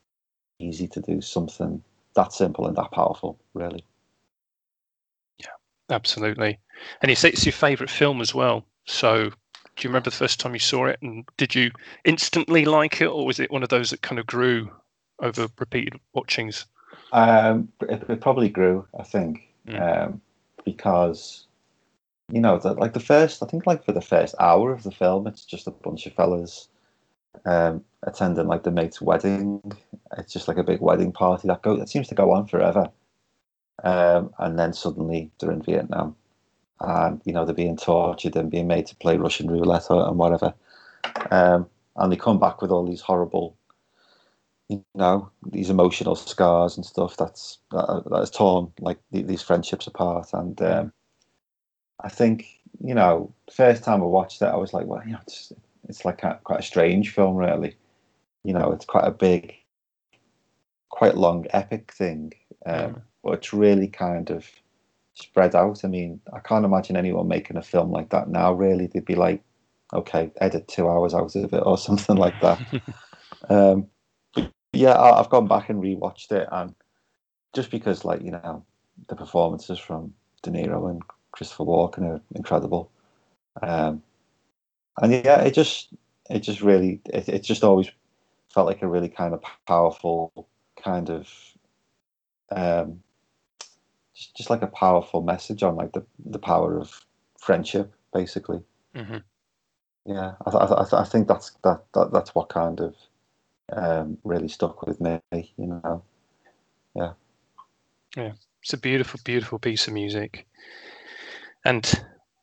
easy 0.59 0.87
to 0.87 1.01
do 1.01 1.21
something 1.21 1.83
that 2.15 2.33
simple 2.33 2.67
and 2.67 2.75
that 2.77 2.91
powerful, 2.91 3.37
really. 3.53 3.83
Yeah, 5.39 5.47
absolutely. 5.89 6.59
And 7.01 7.09
you 7.09 7.15
say 7.15 7.29
it's 7.29 7.45
your 7.45 7.53
favourite 7.53 7.89
film 7.89 8.21
as 8.21 8.33
well. 8.33 8.65
So 8.85 9.29
do 9.29 9.81
you 9.81 9.89
remember 9.89 10.09
the 10.09 10.15
first 10.15 10.39
time 10.39 10.53
you 10.53 10.59
saw 10.59 10.85
it 10.85 10.99
and 11.01 11.25
did 11.37 11.53
you 11.53 11.71
instantly 12.05 12.65
like 12.65 13.01
it 13.01 13.07
or 13.07 13.25
was 13.25 13.39
it 13.39 13.51
one 13.51 13.63
of 13.63 13.69
those 13.69 13.89
that 13.89 14.01
kind 14.01 14.19
of 14.19 14.25
grew 14.25 14.71
over 15.21 15.47
repeated 15.59 15.99
watchings? 16.13 16.65
Um, 17.11 17.69
it, 17.81 18.03
it 18.09 18.21
probably 18.21 18.49
grew, 18.49 18.87
I 18.97 19.03
think, 19.03 19.41
Mm. 19.67 19.81
um, 19.81 20.21
because 20.63 21.47
you 22.31 22.39
know, 22.39 22.57
the, 22.57 22.73
like 22.73 22.93
the 22.93 22.99
first, 22.99 23.41
I 23.43 23.47
think, 23.47 23.65
like 23.67 23.83
for 23.83 23.91
the 23.91 24.01
first 24.01 24.35
hour 24.39 24.71
of 24.71 24.83
the 24.83 24.91
film, 24.91 25.27
it's 25.27 25.45
just 25.45 25.67
a 25.67 25.71
bunch 25.71 26.05
of 26.05 26.13
fellas 26.13 26.67
um, 27.45 27.83
attending 28.05 28.47
like 28.47 28.63
the 28.63 28.71
mate's 28.71 29.01
wedding. 29.01 29.61
It's 30.17 30.31
just 30.31 30.47
like 30.47 30.57
a 30.57 30.63
big 30.63 30.81
wedding 30.81 31.11
party 31.11 31.47
that 31.47 31.61
go 31.61 31.75
that 31.77 31.89
seems 31.89 32.07
to 32.09 32.15
go 32.15 32.31
on 32.31 32.47
forever. 32.47 32.89
Um, 33.83 34.33
and 34.39 34.57
then 34.57 34.73
suddenly 34.73 35.31
they're 35.39 35.51
in 35.51 35.61
Vietnam, 35.61 36.15
and 36.79 37.21
you 37.25 37.33
know 37.33 37.45
they're 37.45 37.53
being 37.53 37.77
tortured 37.77 38.35
and 38.35 38.49
being 38.49 38.67
made 38.67 38.85
to 38.87 38.95
play 38.95 39.17
Russian 39.17 39.49
roulette 39.49 39.87
or, 39.89 40.07
and 40.07 40.17
whatever. 40.17 40.53
Um, 41.31 41.67
and 41.97 42.11
they 42.11 42.17
come 42.17 42.39
back 42.39 42.61
with 42.61 42.71
all 42.71 42.85
these 42.85 43.01
horrible, 43.01 43.55
you 44.69 44.83
know, 44.95 45.29
these 45.51 45.69
emotional 45.69 46.15
scars 46.15 46.77
and 46.77 46.85
stuff 46.85 47.17
that's 47.17 47.59
that, 47.71 48.03
has 48.13 48.31
torn 48.31 48.71
like 48.79 48.99
these 49.11 49.41
friendships 49.41 49.87
apart. 49.87 50.29
And 50.33 50.61
um, 50.61 50.93
I 51.99 52.09
think 52.09 52.47
you 52.81 52.93
know, 52.93 53.33
first 53.51 53.83
time 53.83 54.01
I 54.01 54.05
watched 54.05 54.41
it, 54.41 54.45
I 54.45 54.57
was 54.57 54.73
like, 54.73 54.85
well, 54.85 55.01
you 55.05 55.13
know, 55.13 55.19
it's 55.23 55.51
it's 55.87 56.05
like 56.05 56.23
a, 56.23 56.39
quite 56.43 56.61
a 56.61 56.63
strange 56.63 57.13
film, 57.13 57.35
really. 57.35 57.75
You 58.45 58.53
know, 58.53 58.71
it's 58.71 58.85
quite 58.85 59.07
a 59.07 59.11
big, 59.11 59.55
quite 60.89 61.17
long, 61.17 61.45
epic 61.49 61.91
thing, 61.91 62.33
um, 62.65 62.75
mm. 62.75 63.01
but 63.23 63.33
it's 63.33 63.53
really 63.53 63.87
kind 63.87 64.29
of 64.29 64.47
spread 65.15 65.55
out. 65.55 65.83
I 65.83 65.87
mean, 65.87 66.21
I 66.31 66.39
can't 66.39 66.65
imagine 66.65 66.95
anyone 66.95 67.27
making 67.27 67.57
a 67.57 67.63
film 67.63 67.91
like 67.91 68.09
that 68.09 68.29
now. 68.29 68.53
Really, 68.53 68.87
they'd 68.87 69.03
be 69.03 69.15
like, 69.15 69.41
okay, 69.93 70.31
edit 70.41 70.67
two 70.67 70.87
hours 70.87 71.13
out 71.13 71.35
of 71.35 71.53
it 71.53 71.63
or 71.65 71.77
something 71.87 72.17
like 72.17 72.39
that. 72.41 72.59
um, 73.49 73.87
yeah, 74.73 74.99
I, 74.99 75.17
have 75.17 75.29
gone 75.29 75.47
back 75.47 75.69
and 75.69 75.81
rewatched 75.81 76.31
it, 76.31 76.47
and 76.51 76.75
just 77.55 77.71
because, 77.71 78.05
like 78.05 78.21
you 78.21 78.31
know, 78.31 78.63
the 79.07 79.15
performances 79.15 79.79
from 79.79 80.13
De 80.43 80.51
Niro 80.51 80.89
and 80.89 81.01
Christopher 81.31 81.63
Walken 81.63 82.03
are 82.03 82.21
incredible. 82.35 82.91
Um, 83.61 84.03
and 85.01 85.11
yeah, 85.11 85.41
it 85.41 85.53
just 85.53 85.89
it 86.29 86.39
just 86.39 86.61
really 86.61 87.01
it, 87.05 87.29
it 87.29 87.43
just 87.43 87.63
always 87.63 87.89
felt 88.55 88.67
like 88.67 88.81
a 88.81 88.87
really 88.87 89.09
kind 89.09 89.33
of 89.33 89.43
powerful 89.67 90.47
kind 90.81 91.09
of 91.09 91.29
um, 92.51 93.03
just, 94.13 94.35
just 94.35 94.49
like 94.49 94.61
a 94.61 94.67
powerful 94.67 95.21
message 95.21 95.61
on 95.61 95.75
like 95.75 95.91
the 95.91 96.03
the 96.25 96.39
power 96.39 96.79
of 96.79 97.05
friendship, 97.37 97.93
basically. 98.13 98.61
Mm-hmm. 98.95 99.17
Yeah, 100.05 100.35
I, 100.45 100.49
I, 100.49 101.01
I 101.01 101.03
think 101.03 101.27
that's 101.27 101.51
that, 101.65 101.83
that 101.93 102.13
that's 102.13 102.33
what 102.33 102.47
kind 102.47 102.79
of 102.79 102.95
um, 103.73 104.17
really 104.23 104.47
stuck 104.47 104.87
with 104.87 105.01
me. 105.01 105.19
You 105.33 105.67
know, 105.83 106.01
yeah, 106.95 107.11
yeah. 108.15 108.31
It's 108.63 108.73
a 108.73 108.77
beautiful, 108.77 109.19
beautiful 109.23 109.59
piece 109.59 109.87
of 109.87 109.93
music. 109.93 110.47
And 111.65 111.91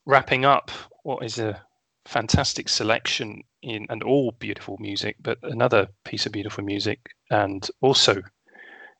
wrapping 0.04 0.44
up, 0.44 0.70
what 1.04 1.24
is 1.24 1.38
a 1.38 1.60
fantastic 2.04 2.68
selection 2.68 3.42
in 3.62 3.86
and 3.90 4.02
all 4.02 4.32
beautiful 4.38 4.76
music, 4.78 5.16
but 5.20 5.38
another 5.42 5.88
piece 6.04 6.26
of 6.26 6.32
beautiful 6.32 6.64
music, 6.64 7.10
and 7.30 7.68
also 7.80 8.22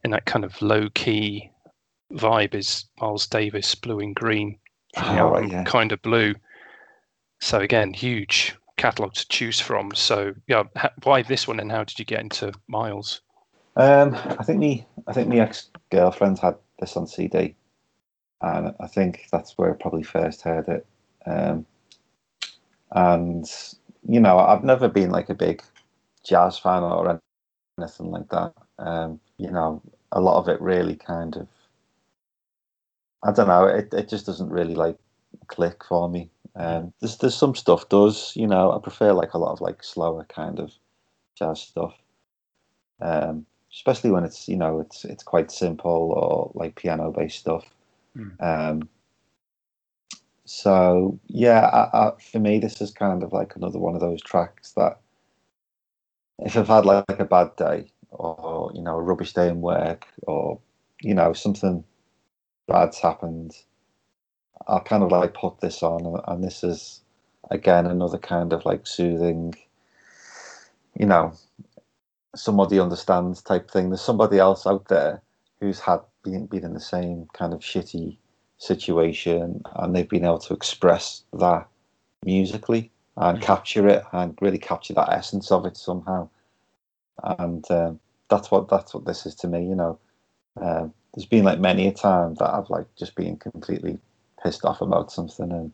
in 0.05 0.11
that 0.11 0.25
kind 0.25 0.45
of 0.45 0.61
low 0.63 0.89
key 0.95 1.51
vibe 2.13 2.55
is 2.55 2.87
Miles 3.01 3.27
Davis, 3.27 3.75
Blue 3.75 4.01
and 4.01 4.15
Green, 4.15 4.59
oh, 4.97 5.41
yeah. 5.41 5.65
kind 5.65 5.93
of 5.93 6.03
blue. 6.03 6.35
So 7.41 7.59
again, 7.59 7.93
huge 7.93 8.55
catalog 8.77 9.15
to 9.15 9.29
choose 9.29 9.61
from. 9.61 9.95
So 9.95 10.35
yeah, 10.47 10.65
why 11.03 11.23
this 11.23 11.49
one, 11.49 11.61
and 11.61 11.71
how 11.71 11.85
did 11.85 11.99
you 11.99 12.05
get 12.05 12.21
into 12.21 12.53
Miles? 12.69 13.21
Um, 13.77 14.15
I 14.15 14.45
think 14.45 14.59
me, 14.59 14.87
I 15.07 15.13
think 15.13 15.29
my 15.29 15.39
ex 15.39 15.71
girlfriend 15.91 16.39
had 16.39 16.57
this 16.79 16.97
on 16.97 17.07
CD, 17.07 17.55
and 18.41 18.75
I 18.79 18.87
think 18.87 19.27
that's 19.33 19.57
where 19.57 19.73
I 19.73 19.77
probably 19.77 20.03
first 20.03 20.43
heard 20.43 20.69
it. 20.69 20.87
Um, 21.25 21.65
and 22.93 23.51
you 24.09 24.21
know, 24.21 24.39
I've 24.39 24.65
never 24.65 24.89
been 24.89 25.11
like 25.11 25.31
a 25.31 25.35
big 25.35 25.63
jazz 26.25 26.59
fan 26.59 26.83
or 26.83 27.21
anything 27.79 28.11
like 28.11 28.29
that. 28.31 28.53
Um, 28.79 29.21
you 29.39 29.51
know, 29.51 29.83
a 30.13 30.21
lot 30.21 30.39
of 30.39 30.49
it 30.49 30.61
really 30.61 30.97
kind 30.97 31.37
of 31.37 31.49
I 33.23 33.33
don't 33.33 33.49
know. 33.49 33.67
It 33.67 33.93
it 33.95 34.09
just 34.09 34.27
doesn't 34.27 34.51
really 34.51 34.75
like 34.75 34.99
click 35.47 35.85
for 35.85 36.09
me. 36.09 36.31
Um, 36.57 36.93
there's 37.01 37.19
there's 37.19 37.37
some 37.37 37.55
stuff 37.55 37.89
does. 37.89 38.33
You 38.35 38.47
know, 38.47 38.73
I 38.73 38.79
prefer 38.79 39.13
like 39.13 39.35
a 39.35 39.39
lot 39.39 39.53
of 39.53 39.61
like 39.61 39.83
slower 39.83 40.25
kind 40.25 40.59
of 40.59 40.73
jazz 41.37 41.61
stuff. 41.61 41.95
Um, 43.01 43.47
especially 43.73 44.11
when 44.11 44.25
it's 44.25 44.49
you 44.49 44.57
know 44.57 44.81
it's 44.81 45.05
it's 45.05 45.23
quite 45.23 45.51
simple 45.51 46.13
or 46.13 46.51
like 46.55 46.75
piano 46.75 47.11
based 47.11 47.39
stuff. 47.39 47.65
Mm. 48.17 48.41
Um, 48.41 48.89
so 50.47 51.19
yeah, 51.29 51.67
I, 51.67 51.99
I, 52.09 52.13
for 52.21 52.41
me, 52.41 52.59
this 52.59 52.81
is 52.81 52.91
kind 52.93 53.23
of 53.23 53.33
like 53.33 53.57
another 53.57 53.79
one 53.79 53.95
of 53.95 54.01
those 54.01 54.23
tracks 54.23 54.73
that 54.73 55.01
if 56.41 56.57
I've 56.57 56.69
had 56.69 56.87
like, 56.87 57.05
like 57.09 57.21
a 57.21 57.25
bad 57.27 57.57
day 57.57 57.93
or 58.11 58.73
you 58.75 58.83
know 58.83 58.97
a 58.97 59.03
rubbish 59.03 59.33
day 59.35 59.49
in 59.49 59.61
work 59.63 60.07
or 60.27 60.61
you 61.03 61.15
know 61.15 61.33
something 61.33 61.85
bad's 62.69 63.01
happened, 63.01 63.53
I'll 64.69 64.83
kind 64.83 65.03
of 65.03 65.13
like 65.13 65.35
put 65.35 65.61
this 65.61 65.83
on, 65.83 66.21
and 66.29 66.45
this 66.45 66.65
is 66.65 67.03
again 67.51 67.87
another 67.87 68.19
kind 68.19 68.53
of 68.53 68.65
like 68.67 68.87
soothing, 68.87 69.55
you 70.99 71.07
know, 71.07 71.35
somebody 72.37 72.81
understands 72.81 73.43
type 73.43 73.71
thing. 73.71 73.91
There's 73.91 74.03
somebody 74.03 74.39
else 74.39 74.67
out 74.67 74.89
there 74.89 75.23
who's 75.61 75.81
had 75.81 76.01
been 76.25 76.47
been 76.47 76.65
in 76.65 76.75
the 76.75 76.81
same 76.81 77.29
kind 77.35 77.55
of 77.55 77.61
shitty 77.61 78.19
situation, 78.63 79.63
and 79.77 79.95
they've 79.95 80.09
been 80.09 80.25
able 80.25 80.39
to 80.39 80.55
express 80.55 81.25
that 81.33 81.67
musically 82.25 82.91
and 83.17 83.39
mm. 83.39 83.43
capture 83.43 83.89
it 83.89 84.05
and 84.13 84.39
really 84.41 84.59
capture 84.59 84.95
that 84.95 85.11
essence 85.11 85.51
of 85.51 85.67
it 85.67 85.77
somehow. 85.77 86.29
And 87.25 87.69
um, 87.71 88.01
that's 88.29 88.51
what 88.51 88.69
that's 88.69 88.95
what 88.95 89.05
this 89.05 89.27
is 89.27 89.35
to 89.37 89.49
me. 89.49 89.67
You 89.67 89.75
know, 89.75 89.99
um, 90.61 90.95
there's 91.15 91.27
been 91.27 91.45
like 91.45 91.59
many 91.59 91.89
a 91.89 91.93
time 91.93 92.35
that 92.35 92.55
I've 92.55 92.71
like 92.71 92.87
just 92.97 93.17
been 93.17 93.37
completely 93.37 93.99
pissed 94.43 94.65
off 94.65 94.81
about 94.81 95.13
something, 95.13 95.51
and 95.51 95.73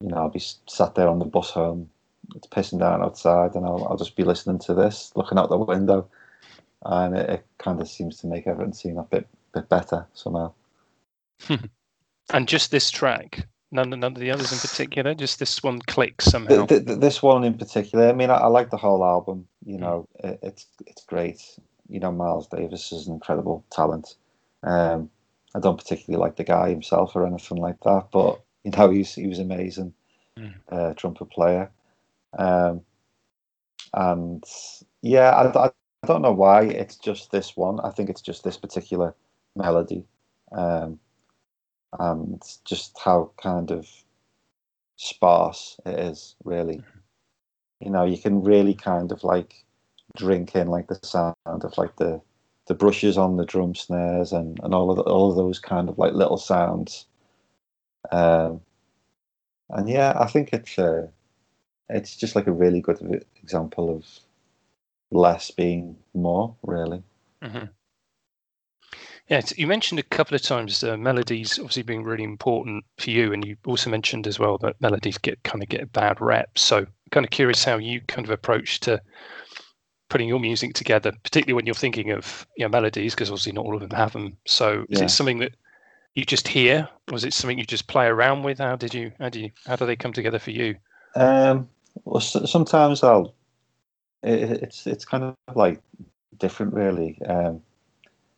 you 0.00 0.08
know 0.08 0.16
I'll 0.16 0.28
be 0.28 0.42
sat 0.66 0.94
there 0.94 1.08
on 1.08 1.20
the 1.20 1.24
bus 1.24 1.50
home, 1.50 1.88
it's 2.34 2.48
pissing 2.48 2.80
down 2.80 3.02
outside, 3.02 3.54
and 3.54 3.64
I'll 3.64 3.86
I'll 3.88 3.96
just 3.96 4.16
be 4.16 4.24
listening 4.24 4.58
to 4.60 4.74
this, 4.74 5.12
looking 5.14 5.38
out 5.38 5.50
the 5.50 5.56
window, 5.56 6.08
and 6.84 7.16
it, 7.16 7.30
it 7.30 7.46
kind 7.58 7.80
of 7.80 7.88
seems 7.88 8.18
to 8.18 8.26
make 8.26 8.46
everything 8.46 8.74
seem 8.74 8.98
a 8.98 9.04
bit 9.04 9.28
bit 9.54 9.68
better 9.68 10.06
somehow. 10.14 10.52
and 12.32 12.48
just 12.48 12.70
this 12.70 12.90
track, 12.90 13.46
none, 13.70 13.90
none 13.90 14.04
of 14.04 14.18
the 14.18 14.30
others 14.30 14.52
in 14.52 14.58
particular, 14.58 15.14
just 15.14 15.38
this 15.38 15.62
one 15.62 15.80
clicks 15.80 16.26
somehow. 16.26 16.66
The, 16.66 16.80
the, 16.80 16.96
this 16.96 17.22
one 17.22 17.44
in 17.44 17.54
particular, 17.54 18.08
I 18.08 18.12
mean, 18.12 18.30
I, 18.30 18.34
I 18.34 18.46
like 18.46 18.70
the 18.70 18.76
whole 18.76 19.04
album. 19.04 19.46
You 19.64 19.76
hmm. 19.76 19.82
know, 19.82 20.08
mm. 20.22 20.30
it, 20.30 20.38
it's 20.42 20.66
it's 20.86 21.04
great. 21.04 21.42
You 21.88 22.00
know, 22.00 22.12
Miles 22.12 22.48
Davis 22.48 22.92
is 22.92 23.06
an 23.06 23.14
incredible 23.14 23.64
talent. 23.70 24.14
Um, 24.62 25.10
I 25.54 25.60
don't 25.60 25.76
particularly 25.76 26.20
like 26.20 26.36
the 26.36 26.44
guy 26.44 26.70
himself 26.70 27.14
or 27.14 27.26
anything 27.26 27.58
like 27.58 27.80
that, 27.84 28.08
but 28.12 28.40
you 28.64 28.70
know 28.70 28.90
he's 28.90 29.14
he 29.14 29.26
was 29.26 29.38
amazing 29.38 29.92
mm. 30.38 30.54
uh, 30.70 30.94
trumpet 30.94 31.30
player. 31.30 31.70
Um, 32.38 32.82
and 33.94 34.44
yeah, 35.02 35.30
I, 35.30 35.66
I 35.66 36.06
don't 36.06 36.22
know 36.22 36.32
why 36.32 36.62
it's 36.62 36.96
just 36.96 37.30
this 37.30 37.56
one. 37.56 37.80
I 37.80 37.90
think 37.90 38.08
it's 38.08 38.22
just 38.22 38.44
this 38.44 38.56
particular 38.56 39.14
melody, 39.54 40.04
um, 40.52 40.98
and 41.98 42.42
just 42.64 42.98
how 42.98 43.30
kind 43.40 43.70
of 43.70 43.88
sparse 44.96 45.78
it 45.86 45.98
is. 45.98 46.36
Really, 46.44 46.76
mm-hmm. 46.76 46.98
you 47.80 47.90
know, 47.90 48.04
you 48.04 48.18
can 48.18 48.42
really 48.42 48.74
kind 48.74 49.12
of 49.12 49.24
like 49.24 49.64
drink 50.16 50.54
in 50.54 50.68
like 50.68 50.88
the 50.88 50.98
sound 51.02 51.36
of 51.46 51.76
like 51.78 51.96
the 51.96 52.20
the 52.66 52.74
brushes 52.74 53.18
on 53.18 53.36
the 53.36 53.44
drum 53.44 53.74
snares 53.74 54.32
and, 54.32 54.60
and 54.62 54.74
all 54.74 54.90
of 54.90 54.96
the, 54.96 55.02
all 55.02 55.30
of 55.30 55.36
those 55.36 55.58
kind 55.58 55.88
of 55.88 55.98
like 55.98 56.12
little 56.12 56.36
sounds. 56.36 57.06
Um, 58.10 58.60
and 59.70 59.88
yeah, 59.88 60.14
I 60.16 60.26
think 60.26 60.50
it's 60.52 60.78
uh, 60.78 61.08
it's 61.88 62.16
just 62.16 62.36
like 62.36 62.46
a 62.46 62.52
really 62.52 62.80
good 62.80 63.24
example 63.42 63.94
of 63.94 64.06
less 65.10 65.50
being 65.50 65.96
more, 66.14 66.54
really. 66.62 67.02
Mm-hmm. 67.42 67.66
Yeah, 69.28 69.40
you 69.56 69.66
mentioned 69.66 69.98
a 69.98 70.02
couple 70.04 70.34
of 70.34 70.42
times 70.42 70.82
uh, 70.82 70.96
melodies 70.96 71.58
obviously 71.58 71.84
being 71.84 72.02
really 72.02 72.24
important 72.24 72.84
for 72.98 73.10
you, 73.10 73.32
and 73.32 73.44
you 73.44 73.56
also 73.66 73.88
mentioned 73.88 74.26
as 74.26 74.38
well 74.38 74.58
that 74.58 74.80
melodies 74.80 75.18
get 75.18 75.42
kind 75.44 75.62
of 75.62 75.68
get 75.68 75.82
a 75.82 75.86
bad 75.86 76.20
rep. 76.20 76.58
So, 76.58 76.86
kind 77.10 77.24
of 77.24 77.30
curious 77.30 77.64
how 77.64 77.78
you 77.78 78.00
kind 78.02 78.26
of 78.26 78.30
approach 78.30 78.80
to 78.80 79.00
putting 80.12 80.28
your 80.28 80.40
music 80.40 80.74
together, 80.74 81.10
particularly 81.22 81.54
when 81.54 81.64
you're 81.64 81.74
thinking 81.74 82.10
of 82.10 82.46
you 82.58 82.64
know, 82.64 82.68
melodies, 82.68 83.14
because 83.14 83.30
obviously 83.30 83.52
not 83.52 83.64
all 83.64 83.74
of 83.74 83.80
them 83.80 83.90
have 83.90 84.12
them. 84.12 84.36
So 84.46 84.84
is 84.90 84.98
yeah. 84.98 85.06
it 85.06 85.08
something 85.08 85.38
that 85.38 85.54
you 86.14 86.24
just 86.26 86.46
hear? 86.46 86.86
Was 87.10 87.24
it 87.24 87.32
something 87.32 87.58
you 87.58 87.64
just 87.64 87.86
play 87.86 88.06
around 88.06 88.42
with? 88.42 88.58
How 88.58 88.76
did 88.76 88.92
you? 88.92 89.12
How 89.18 89.30
do 89.30 89.40
you? 89.40 89.50
How 89.66 89.76
do 89.76 89.86
they 89.86 89.96
come 89.96 90.12
together 90.12 90.38
for 90.38 90.50
you? 90.50 90.76
Um, 91.16 91.68
well, 92.04 92.20
sometimes 92.20 93.02
I'll. 93.02 93.34
It, 94.22 94.62
it's 94.62 94.86
it's 94.86 95.06
kind 95.06 95.24
of 95.24 95.34
like 95.56 95.80
different, 96.36 96.74
really. 96.74 97.18
Um, 97.22 97.62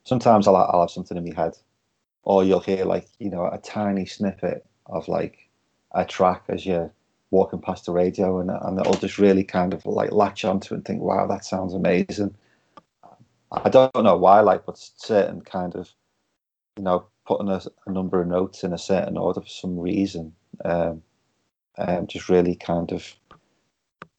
sometimes 0.05 0.47
I'll 0.47 0.57
I'll 0.57 0.83
have 0.83 0.91
something 0.91 1.17
in 1.17 1.25
my 1.25 1.35
head, 1.35 1.57
or 2.23 2.45
you'll 2.45 2.61
hear 2.61 2.85
like 2.85 3.09
you 3.19 3.31
know 3.31 3.47
a 3.47 3.59
tiny 3.59 4.07
snippet 4.07 4.67
of 4.87 5.09
like 5.09 5.49
a 5.93 6.05
track 6.05 6.45
as 6.49 6.67
you're 6.67 6.93
walking 7.31 7.61
past 7.61 7.87
the 7.87 7.93
radio 7.93 8.39
and, 8.39 8.51
and 8.51 8.79
it'll 8.79 8.95
just 8.95 9.19
really 9.19 9.45
kind 9.45 9.75
of 9.75 9.85
like 9.87 10.13
latch 10.13 10.45
onto 10.45 10.75
and 10.75 10.85
think, 10.85 11.01
wow, 11.03 11.27
that 11.27 11.45
sounds 11.45 11.75
amazing. 11.75 12.35
I 13.51 13.69
don't 13.69 13.95
know 13.97 14.17
why, 14.17 14.41
like, 14.41 14.67
but 14.67 14.79
certain 14.79 15.41
kind 15.41 15.75
of, 15.75 15.91
you 16.77 16.83
know, 16.83 17.07
putting 17.27 17.49
a, 17.49 17.61
a, 17.87 17.93
number 17.93 18.21
of 18.21 18.29
notes 18.29 18.65
in 18.65 18.73
a 18.73 18.79
certain 18.79 19.17
order 19.17 19.41
for 19.41 19.49
some 19.49 19.79
reason 19.79 20.35
um, 20.65 21.03
um, 21.79 22.07
just 22.07 22.29
really 22.29 22.55
kind 22.55 22.93
of 22.93 23.15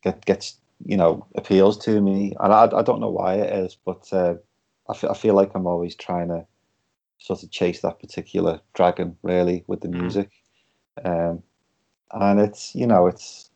get, 0.03 0.25
gets 0.25 0.57
you 0.85 0.97
know 0.97 1.25
appeals 1.35 1.77
to 1.85 2.01
me, 2.01 2.35
and 2.39 2.51
I, 2.51 2.63
I 2.65 2.81
don't 2.81 2.99
know 2.99 3.09
why 3.09 3.35
it 3.35 3.53
is, 3.53 3.77
but 3.85 4.11
uh, 4.11 4.35
I, 4.87 5.13
feel 5.13 5.33
like 5.33 5.51
I'm 5.55 5.67
always 5.67 5.95
trying 5.95 6.27
to 6.29 6.45
sort 7.17 7.43
of 7.43 7.51
chase 7.51 7.81
that 7.81 7.99
particular 7.99 8.59
dragon 8.73 9.17
really 9.23 9.63
with 9.67 9.81
the 9.81 9.87
mm. 9.87 9.99
music, 10.01 10.31
um, 11.03 11.41
and 12.11 12.39
it's 12.39 12.75
you 12.75 12.85
know 12.85 13.07
it's 13.07 13.49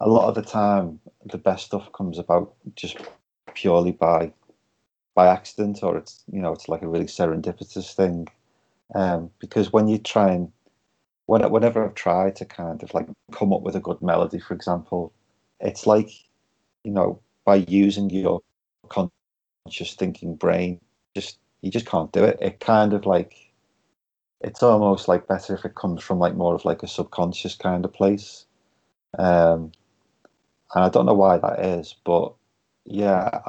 a 0.00 0.08
lot 0.08 0.28
of 0.28 0.34
the 0.34 0.42
time 0.42 1.00
the 1.24 1.38
best 1.38 1.66
stuff 1.66 1.92
comes 1.92 2.18
about 2.18 2.54
just 2.74 2.96
purely 3.54 3.92
by 3.92 4.32
by 5.14 5.26
accident 5.26 5.82
or 5.82 5.96
it's 5.96 6.24
you 6.32 6.40
know 6.40 6.52
it's 6.52 6.68
like 6.68 6.82
a 6.82 6.88
really 6.88 7.06
serendipitous 7.06 7.94
thing 7.94 8.26
um, 8.94 9.30
because 9.38 9.72
when 9.72 9.88
you 9.88 9.98
try 9.98 10.30
and 10.30 10.50
whenever 11.26 11.84
I've 11.84 11.94
tried 11.94 12.36
to 12.36 12.44
kind 12.44 12.82
of 12.82 12.92
like 12.94 13.06
come 13.32 13.52
up 13.52 13.62
with 13.62 13.76
a 13.76 13.80
good 13.80 14.02
melody 14.02 14.38
for 14.38 14.54
example 14.54 15.12
it's 15.60 15.86
like 15.86 16.10
you 16.84 16.90
know 16.90 17.20
by 17.44 17.56
using 17.56 18.10
your 18.10 18.40
conscious 19.64 19.94
thinking 19.94 20.34
brain 20.34 20.80
just 21.14 21.38
you 21.60 21.70
just 21.70 21.86
can't 21.86 22.12
do 22.12 22.24
it 22.24 22.38
it 22.40 22.60
kind 22.60 22.92
of 22.92 23.06
like 23.06 23.50
it's 24.40 24.62
almost 24.62 25.06
like 25.06 25.28
better 25.28 25.54
if 25.54 25.64
it 25.64 25.74
comes 25.76 26.02
from 26.02 26.18
like 26.18 26.34
more 26.34 26.54
of 26.54 26.64
like 26.64 26.82
a 26.82 26.88
subconscious 26.88 27.54
kind 27.54 27.84
of 27.84 27.92
place 27.92 28.46
um, 29.18 29.72
and 30.74 30.84
I 30.84 30.88
don't 30.88 31.06
know 31.06 31.14
why 31.14 31.38
that 31.38 31.64
is, 31.64 31.94
but 32.04 32.32
yeah, 32.84 33.40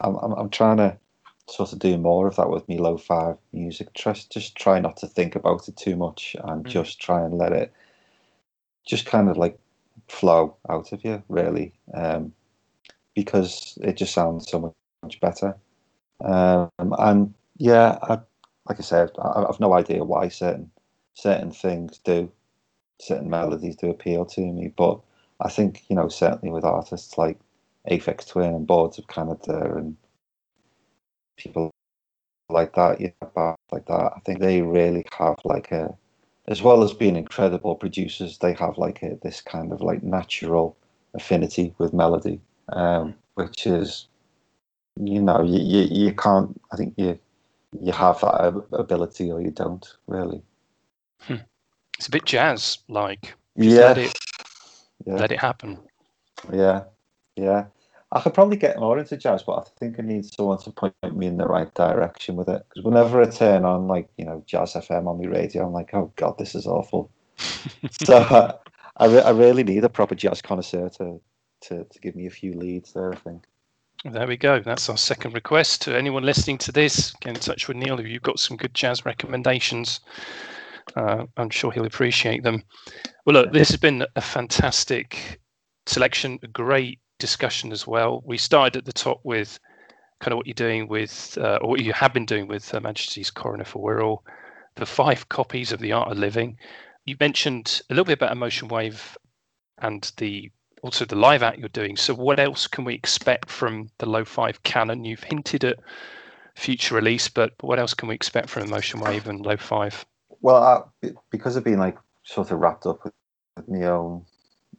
I'm 0.00 0.16
I'm, 0.16 0.32
I'm 0.32 0.50
trying 0.50 0.76
to 0.78 0.96
sort 1.48 1.72
of 1.72 1.78
do 1.78 1.96
more 1.96 2.26
of 2.26 2.36
that 2.36 2.50
with 2.50 2.68
me 2.68 2.78
Low 2.78 2.96
Five 2.96 3.36
music. 3.52 3.92
Just 3.94 4.30
just 4.30 4.56
try 4.56 4.80
not 4.80 4.96
to 4.98 5.06
think 5.06 5.34
about 5.34 5.68
it 5.68 5.76
too 5.76 5.96
much 5.96 6.36
and 6.44 6.64
mm. 6.64 6.68
just 6.68 7.00
try 7.00 7.24
and 7.24 7.34
let 7.34 7.52
it 7.52 7.72
just 8.86 9.06
kind 9.06 9.28
of 9.28 9.36
like 9.36 9.58
flow 10.08 10.56
out 10.70 10.92
of 10.92 11.04
you, 11.04 11.22
really, 11.28 11.74
um, 11.94 12.32
because 13.14 13.76
it 13.82 13.96
just 13.96 14.14
sounds 14.14 14.48
so 14.48 14.58
much 14.60 14.72
better. 15.20 15.56
Um, 16.24 16.70
and 16.98 17.34
yeah, 17.56 17.98
I, 18.02 18.18
like 18.68 18.78
I 18.78 18.82
said, 18.82 19.10
I, 19.18 19.44
I've 19.48 19.60
no 19.60 19.72
idea 19.74 20.04
why 20.04 20.28
certain 20.28 20.70
certain 21.14 21.50
things 21.50 21.98
do, 21.98 22.30
certain 23.00 23.30
melodies 23.30 23.76
do 23.76 23.90
appeal 23.90 24.24
to 24.24 24.40
me, 24.40 24.72
but 24.76 25.00
I 25.40 25.48
think 25.48 25.84
you 25.88 25.96
know 25.96 26.08
certainly 26.08 26.52
with 26.52 26.64
artists 26.64 27.16
like 27.18 27.38
Aphex 27.90 28.28
Twin 28.28 28.54
and 28.54 28.66
Boards 28.66 28.98
of 28.98 29.06
Canada 29.08 29.74
and 29.76 29.96
people 31.36 31.70
like 32.50 32.74
that, 32.74 33.00
yeah, 33.00 33.10
like 33.70 33.86
that. 33.86 34.12
I 34.16 34.20
think 34.24 34.40
they 34.40 34.62
really 34.62 35.04
have 35.18 35.36
like 35.44 35.70
a, 35.70 35.94
as 36.48 36.62
well 36.62 36.82
as 36.82 36.92
being 36.92 37.16
incredible 37.16 37.74
producers, 37.76 38.38
they 38.38 38.54
have 38.54 38.78
like 38.78 39.02
a, 39.02 39.18
this 39.22 39.40
kind 39.40 39.72
of 39.72 39.80
like 39.80 40.02
natural 40.02 40.76
affinity 41.14 41.74
with 41.78 41.92
melody, 41.92 42.40
um, 42.70 43.14
which 43.34 43.66
is, 43.66 44.06
you 45.00 45.22
know, 45.22 45.42
you, 45.42 45.60
you, 45.60 46.06
you 46.06 46.12
can't. 46.12 46.60
I 46.72 46.76
think 46.76 46.94
you 46.96 47.18
you 47.78 47.92
have 47.92 48.20
that 48.20 48.64
ability 48.72 49.30
or 49.30 49.40
you 49.40 49.50
don't 49.50 49.86
really. 50.06 50.42
Hmm. 51.20 51.36
It's 51.96 52.08
a 52.08 52.10
bit 52.10 52.24
jazz 52.24 52.78
like. 52.88 53.34
Yeah. 53.56 53.80
Let 53.80 53.98
it, 53.98 54.18
yeah. 55.04 55.14
let 55.14 55.32
it 55.32 55.40
happen. 55.40 55.78
Yeah, 56.52 56.84
yeah. 57.36 57.66
I 58.10 58.20
could 58.20 58.32
probably 58.32 58.56
get 58.56 58.78
more 58.78 58.98
into 58.98 59.16
jazz, 59.18 59.42
but 59.42 59.58
I 59.58 59.62
think 59.78 59.98
I 59.98 60.02
need 60.02 60.24
someone 60.24 60.58
to 60.58 60.70
point 60.70 60.94
me 61.14 61.26
in 61.26 61.36
the 61.36 61.44
right 61.44 61.72
direction 61.74 62.36
with 62.36 62.48
it. 62.48 62.64
Because 62.68 62.84
whenever 62.84 63.20
I 63.20 63.26
turn 63.26 63.66
on, 63.66 63.86
like, 63.86 64.08
you 64.16 64.24
know, 64.24 64.42
Jazz 64.46 64.72
FM 64.72 65.06
on 65.06 65.20
my 65.20 65.28
radio, 65.28 65.66
I'm 65.66 65.74
like, 65.74 65.92
oh, 65.92 66.10
God, 66.16 66.38
this 66.38 66.54
is 66.54 66.66
awful. 66.66 67.10
so 67.90 68.16
uh, 68.16 68.56
I, 68.96 69.06
re- 69.06 69.22
I 69.22 69.30
really 69.30 69.62
need 69.62 69.84
a 69.84 69.90
proper 69.90 70.14
jazz 70.14 70.40
connoisseur 70.40 70.88
to, 70.88 71.20
to, 71.62 71.84
to 71.84 71.98
give 72.00 72.16
me 72.16 72.26
a 72.26 72.30
few 72.30 72.54
leads 72.54 72.94
there, 72.94 73.12
I 73.12 73.16
think. 73.16 73.44
There 74.04 74.28
we 74.28 74.36
go. 74.36 74.60
That's 74.60 74.88
our 74.88 74.96
second 74.96 75.34
request 75.34 75.82
to 75.82 75.96
anyone 75.96 76.22
listening 76.22 76.58
to 76.58 76.72
this. 76.72 77.12
Get 77.20 77.34
in 77.34 77.40
touch 77.40 77.66
with 77.66 77.76
Neil 77.76 77.98
if 77.98 78.06
you've 78.06 78.22
got 78.22 78.38
some 78.38 78.56
good 78.56 78.72
jazz 78.72 79.04
recommendations. 79.04 80.00
Uh, 80.94 81.24
I'm 81.36 81.50
sure 81.50 81.72
he'll 81.72 81.84
appreciate 81.84 82.44
them. 82.44 82.62
Well, 83.26 83.34
look, 83.34 83.52
this 83.52 83.70
has 83.70 83.76
been 83.76 84.06
a 84.14 84.20
fantastic 84.20 85.40
selection, 85.86 86.38
a 86.44 86.46
great 86.46 87.00
discussion 87.18 87.72
as 87.72 87.88
well. 87.88 88.22
We 88.24 88.38
started 88.38 88.76
at 88.76 88.84
the 88.84 88.92
top 88.92 89.20
with 89.24 89.58
kind 90.20 90.32
of 90.32 90.36
what 90.36 90.46
you're 90.46 90.54
doing 90.54 90.86
with, 90.86 91.36
uh, 91.40 91.58
or 91.60 91.70
what 91.70 91.80
you 91.82 91.92
have 91.92 92.14
been 92.14 92.26
doing 92.26 92.46
with 92.46 92.72
uh, 92.72 92.80
Majesty's 92.80 93.32
Coroner 93.32 93.64
for 93.64 93.82
Wirral, 93.82 94.18
the 94.76 94.86
five 94.86 95.28
copies 95.28 95.72
of 95.72 95.80
The 95.80 95.92
Art 95.92 96.12
of 96.12 96.18
Living. 96.18 96.56
You 97.04 97.16
mentioned 97.18 97.82
a 97.90 97.94
little 97.94 98.04
bit 98.04 98.18
about 98.18 98.32
Emotion 98.32 98.68
Wave 98.68 99.18
and 99.78 100.10
the 100.18 100.50
also 100.82 101.04
the 101.04 101.16
live 101.16 101.42
act 101.42 101.58
you're 101.58 101.68
doing. 101.68 101.96
So, 101.96 102.14
what 102.14 102.40
else 102.40 102.66
can 102.66 102.84
we 102.84 102.94
expect 102.94 103.50
from 103.50 103.90
the 103.98 104.06
Low 104.06 104.24
Five 104.24 104.62
canon? 104.62 105.04
You've 105.04 105.22
hinted 105.22 105.64
at 105.64 105.78
future 106.54 106.94
release, 106.94 107.28
but 107.28 107.52
what 107.60 107.78
else 107.78 107.94
can 107.94 108.08
we 108.08 108.14
expect 108.14 108.48
from 108.48 108.64
Emotion 108.64 109.00
Wave 109.00 109.28
and 109.28 109.44
Low 109.44 109.56
Five? 109.56 110.04
Well, 110.40 110.90
uh, 111.02 111.10
because 111.30 111.56
of 111.56 111.64
being 111.64 111.78
like 111.78 111.98
sort 112.22 112.50
of 112.50 112.60
wrapped 112.60 112.86
up 112.86 113.02
with, 113.04 113.12
with 113.56 113.68
my 113.68 113.86
own 113.86 114.24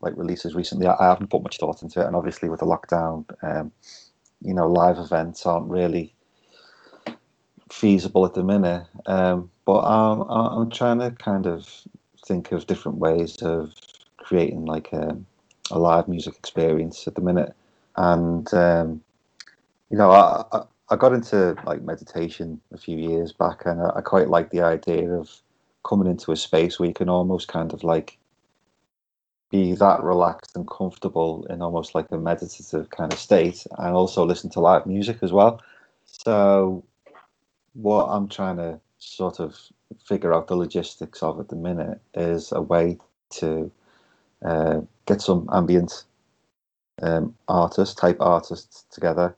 like 0.02 0.16
releases 0.16 0.56
recently. 0.56 0.88
I, 0.88 0.96
I, 1.00 1.10
haven't 1.10 1.30
put 1.30 1.44
much 1.44 1.58
thought 1.58 1.82
into 1.82 2.02
it, 2.02 2.08
and 2.08 2.16
obviously 2.16 2.50
with 2.50 2.60
the 2.60 2.66
lockdown, 2.66 3.26
um, 3.44 3.72
you 4.42 4.54
know, 4.54 4.68
live 4.68 4.98
events 4.98 5.46
aren't 5.46 5.70
really 5.70 6.14
feasible 7.72 8.26
at 8.26 8.34
the 8.34 8.44
minute. 8.44 8.86
Um, 9.06 9.52
but 9.66 9.82
I'm, 9.82 10.22
I'm 10.22 10.70
trying 10.70 11.00
to 11.00 11.12
kind 11.12 11.46
of 11.46 11.70
think 12.26 12.52
of 12.52 12.68
different 12.68 12.98
ways 12.98 13.42
of 13.42 13.74
creating 14.18 14.66
like 14.66 14.92
a, 14.94 15.18
a 15.72 15.80
live 15.80 16.08
music 16.08 16.36
experience 16.38 17.08
at 17.08 17.16
the 17.16 17.22
minute, 17.22 17.54
and 17.96 18.52
um, 18.54 19.02
you 19.90 19.98
know, 19.98 20.12
I, 20.12 20.44
I, 20.52 20.64
I 20.90 20.96
got 20.96 21.14
into 21.14 21.56
like 21.66 21.82
meditation 21.82 22.62
a 22.74 22.78
few 22.78 22.98
years 22.98 23.32
back, 23.32 23.66
and 23.66 23.82
I, 23.82 23.92
I 23.98 24.02
quite 24.02 24.30
like 24.30 24.50
the 24.52 24.62
idea 24.62 25.10
of 25.12 25.30
coming 25.84 26.08
into 26.08 26.32
a 26.32 26.36
space 26.36 26.80
where 26.80 26.88
you 26.88 26.94
can 26.94 27.10
almost 27.10 27.48
kind 27.48 27.74
of 27.74 27.84
like 27.84 28.18
be 29.50 29.74
that 29.74 30.04
relaxed 30.04 30.56
and 30.56 30.68
comfortable 30.70 31.46
in 31.50 31.62
almost 31.62 31.96
like 31.96 32.12
a 32.12 32.18
meditative 32.18 32.90
kind 32.92 33.12
of 33.12 33.20
state 33.20 33.66
and 33.80 33.96
also 33.96 34.26
listen 34.26 34.50
to 34.52 34.60
live 34.60 34.86
music 34.86 35.18
as 35.22 35.32
well. 35.32 35.62
So, 36.06 36.84
what 37.74 38.06
I'm 38.06 38.28
trying 38.28 38.58
to 38.58 38.80
sort 39.00 39.40
of 39.40 39.58
figure 40.06 40.34
out 40.34 40.48
the 40.48 40.56
logistics 40.56 41.24
of 41.24 41.40
at 41.40 41.50
the 41.50 41.56
minute 41.56 42.00
is 42.14 42.52
a 42.52 42.62
way 42.62 42.98
to 43.32 43.72
uh, 44.46 44.82
get 45.10 45.22
some 45.22 45.50
ambient 45.52 46.06
um, 47.02 47.36
artists, 47.48 47.96
type 47.96 48.18
artists 48.20 48.86
together, 48.92 49.36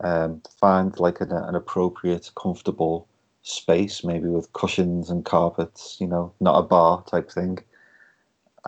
um, 0.00 0.42
find 0.60 0.98
like 0.98 1.20
an, 1.20 1.32
an 1.32 1.54
appropriate, 1.54 2.30
comfortable 2.36 3.08
space, 3.42 4.02
maybe 4.04 4.28
with 4.28 4.52
cushions 4.52 5.10
and 5.10 5.24
carpets, 5.24 5.98
you 6.00 6.06
know, 6.06 6.32
not 6.40 6.58
a 6.58 6.62
bar 6.62 7.02
type 7.04 7.30
thing 7.30 7.58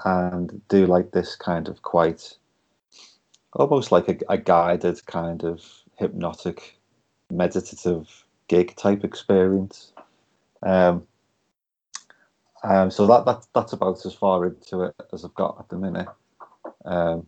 and 0.04 0.60
do 0.68 0.86
like 0.86 1.12
this 1.12 1.34
kind 1.36 1.68
of 1.68 1.82
quite 1.82 2.36
almost 3.54 3.90
like 3.90 4.08
a, 4.08 4.18
a 4.28 4.36
guided 4.36 5.04
kind 5.06 5.42
of 5.42 5.64
hypnotic 5.98 6.78
meditative 7.30 8.24
gig 8.48 8.76
type 8.76 9.04
experience 9.04 9.92
um, 10.62 11.06
um, 12.62 12.90
so 12.90 13.06
that, 13.06 13.24
that 13.26 13.46
that's 13.54 13.72
about 13.72 14.04
as 14.04 14.14
far 14.14 14.44
into 14.46 14.82
it 14.82 14.94
as 15.12 15.24
I've 15.24 15.34
got 15.34 15.56
at 15.60 15.68
the 15.68 15.76
minute. 15.76 16.08
Um, 16.86 17.26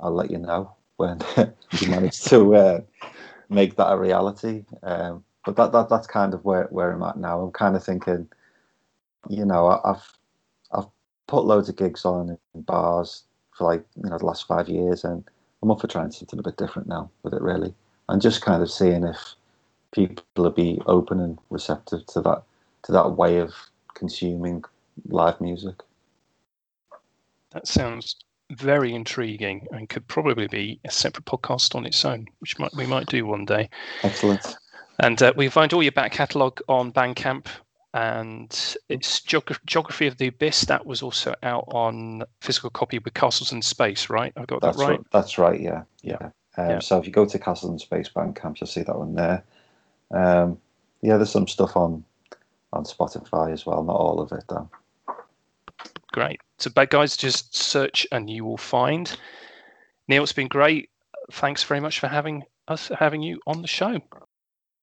I'll 0.00 0.14
let 0.14 0.30
you 0.30 0.38
know 0.38 0.72
when 0.96 1.20
we 1.80 1.86
manage 1.88 2.22
to 2.24 2.54
uh, 2.54 2.80
make 3.48 3.76
that 3.76 3.92
a 3.92 3.98
reality. 3.98 4.64
Um, 4.82 5.24
but 5.44 5.56
that, 5.56 5.72
that 5.72 5.88
that's 5.88 6.06
kind 6.06 6.34
of 6.34 6.44
where, 6.44 6.64
where 6.70 6.92
I'm 6.92 7.02
at 7.02 7.18
now. 7.18 7.40
I'm 7.40 7.52
kind 7.52 7.76
of 7.76 7.84
thinking, 7.84 8.28
you 9.28 9.44
know, 9.44 9.80
I've 9.84 10.02
put 11.26 11.44
loads 11.44 11.68
of 11.68 11.76
gigs 11.76 12.04
on 12.04 12.38
in 12.54 12.62
bars 12.62 13.24
for 13.52 13.64
like 13.64 13.84
you 13.96 14.08
know 14.08 14.18
the 14.18 14.26
last 14.26 14.46
five 14.46 14.68
years, 14.68 15.04
and 15.04 15.24
I'm 15.62 15.70
up 15.70 15.80
for 15.80 15.86
trying 15.86 16.10
something 16.10 16.38
a 16.38 16.42
bit 16.42 16.56
different 16.56 16.88
now 16.88 17.10
with 17.22 17.34
it 17.34 17.42
really, 17.42 17.74
and 18.08 18.20
just 18.22 18.42
kind 18.42 18.62
of 18.62 18.70
seeing 18.70 19.04
if 19.04 19.34
people 19.92 20.24
will 20.36 20.50
be 20.50 20.80
open 20.86 21.20
and 21.20 21.38
receptive 21.50 22.06
to 22.06 22.20
that 22.22 22.42
to 22.84 22.92
that 22.92 23.12
way 23.12 23.38
of 23.38 23.54
consuming 23.94 24.64
live 25.08 25.40
music. 25.40 25.82
That 27.54 27.66
sounds 27.66 28.16
very 28.50 28.94
intriguing 28.94 29.66
and 29.70 29.88
could 29.88 30.06
probably 30.06 30.46
be 30.48 30.80
a 30.84 30.90
separate 30.90 31.24
podcast 31.24 31.74
on 31.74 31.86
its 31.86 32.04
own, 32.04 32.26
which 32.40 32.58
might, 32.58 32.74
we 32.76 32.86
might 32.86 33.06
do 33.06 33.24
one 33.24 33.44
day. 33.44 33.70
Excellent. 34.02 34.56
And 35.00 35.20
uh, 35.22 35.32
we 35.36 35.48
find 35.48 35.72
all 35.72 35.82
your 35.82 35.92
back 35.92 36.12
catalogue 36.12 36.60
on 36.68 36.92
Bandcamp 36.92 37.46
and 37.94 38.76
it's 38.88 39.20
Geography 39.20 40.08
of 40.08 40.18
the 40.18 40.26
Abyss. 40.26 40.62
That 40.62 40.84
was 40.84 41.00
also 41.00 41.34
out 41.44 41.64
on 41.68 42.24
physical 42.40 42.70
copy 42.70 42.98
with 42.98 43.14
Castles 43.14 43.52
in 43.52 43.62
Space, 43.62 44.10
right? 44.10 44.32
I 44.36 44.44
got 44.44 44.60
that's 44.60 44.76
that 44.76 44.82
right? 44.82 44.90
right? 44.90 45.06
That's 45.12 45.38
right. 45.38 45.60
Yeah, 45.60 45.84
yeah. 46.02 46.30
Um, 46.56 46.70
yeah. 46.70 46.78
So 46.80 46.98
if 46.98 47.06
you 47.06 47.12
go 47.12 47.24
to 47.24 47.38
Castles 47.38 47.72
in 47.72 47.78
Space 47.78 48.08
Bandcamp, 48.08 48.60
you'll 48.60 48.66
see 48.66 48.82
that 48.82 48.98
one 48.98 49.14
there. 49.14 49.44
Um, 50.10 50.58
yeah, 51.02 51.16
there's 51.16 51.30
some 51.30 51.46
stuff 51.46 51.76
on 51.76 52.04
on 52.72 52.84
Spotify 52.84 53.52
as 53.52 53.64
well. 53.64 53.84
Not 53.84 53.96
all 53.96 54.20
of 54.20 54.32
it 54.32 54.44
though. 54.48 54.68
Great. 56.14 56.40
So, 56.58 56.70
bad 56.70 56.90
guys, 56.90 57.16
just 57.16 57.56
search 57.56 58.06
and 58.12 58.30
you 58.30 58.44
will 58.44 58.56
find. 58.56 59.16
Neil, 60.06 60.22
it's 60.22 60.32
been 60.32 60.46
great. 60.46 60.88
Thanks 61.32 61.64
very 61.64 61.80
much 61.80 61.98
for 61.98 62.06
having 62.06 62.44
us, 62.68 62.88
having 62.96 63.20
you 63.20 63.40
on 63.48 63.62
the 63.62 63.66
show. 63.66 64.00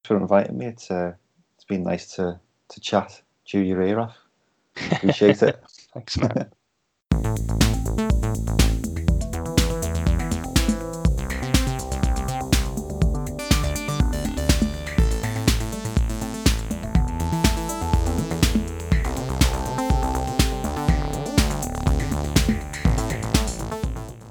For 0.04 0.18
inviting 0.18 0.58
me. 0.58 0.66
It's 0.66 0.90
uh, 0.90 1.14
it's 1.54 1.64
been 1.64 1.84
nice 1.84 2.14
to 2.16 2.38
to 2.68 2.80
chat, 2.80 3.22
chew 3.46 3.60
your 3.60 3.80
ear 3.80 4.00
off. 4.00 4.18
Appreciate 4.90 5.42
it. 5.42 5.58
Thanks, 5.94 6.18
man. 6.18 6.50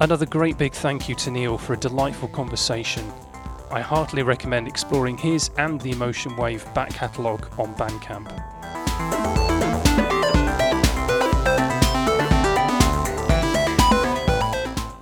Another 0.01 0.25
great 0.25 0.57
big 0.57 0.73
thank 0.73 1.07
you 1.07 1.13
to 1.13 1.29
Neil 1.29 1.59
for 1.59 1.73
a 1.73 1.77
delightful 1.77 2.27
conversation. 2.29 3.05
I 3.69 3.81
heartily 3.81 4.23
recommend 4.23 4.67
exploring 4.67 5.15
his 5.15 5.51
and 5.59 5.79
the 5.79 5.91
Emotion 5.91 6.35
Wave 6.35 6.65
back 6.73 6.89
catalogue 6.89 7.47
on 7.59 7.75
Bandcamp. 7.75 8.31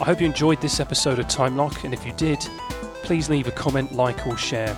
I 0.02 0.04
hope 0.04 0.20
you 0.20 0.26
enjoyed 0.26 0.60
this 0.60 0.82
episode 0.82 1.18
of 1.18 1.30
Time 1.30 1.56
Lock, 1.56 1.86
and 1.86 1.94
if 1.94 2.06
you 2.06 2.12
did, 2.12 2.46
please 3.04 3.30
leave 3.30 3.48
a 3.48 3.52
comment, 3.52 3.94
like, 3.94 4.28
or 4.28 4.36
share. 4.36 4.76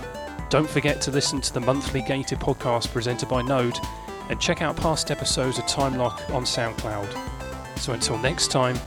Don't 0.50 0.70
forget 0.70 1.00
to 1.00 1.10
listen 1.10 1.40
to 1.40 1.52
the 1.52 1.60
monthly 1.60 2.00
Gated 2.00 2.38
podcast 2.38 2.92
presented 2.92 3.28
by 3.28 3.42
Node, 3.42 3.76
and 4.30 4.40
check 4.40 4.62
out 4.62 4.76
past 4.76 5.10
episodes 5.10 5.58
of 5.58 5.66
Time 5.66 5.96
Lock 5.96 6.22
on 6.30 6.44
SoundCloud. 6.44 7.12
So 7.80 7.92
until 7.92 8.18
next 8.18 8.52
time. 8.52 8.78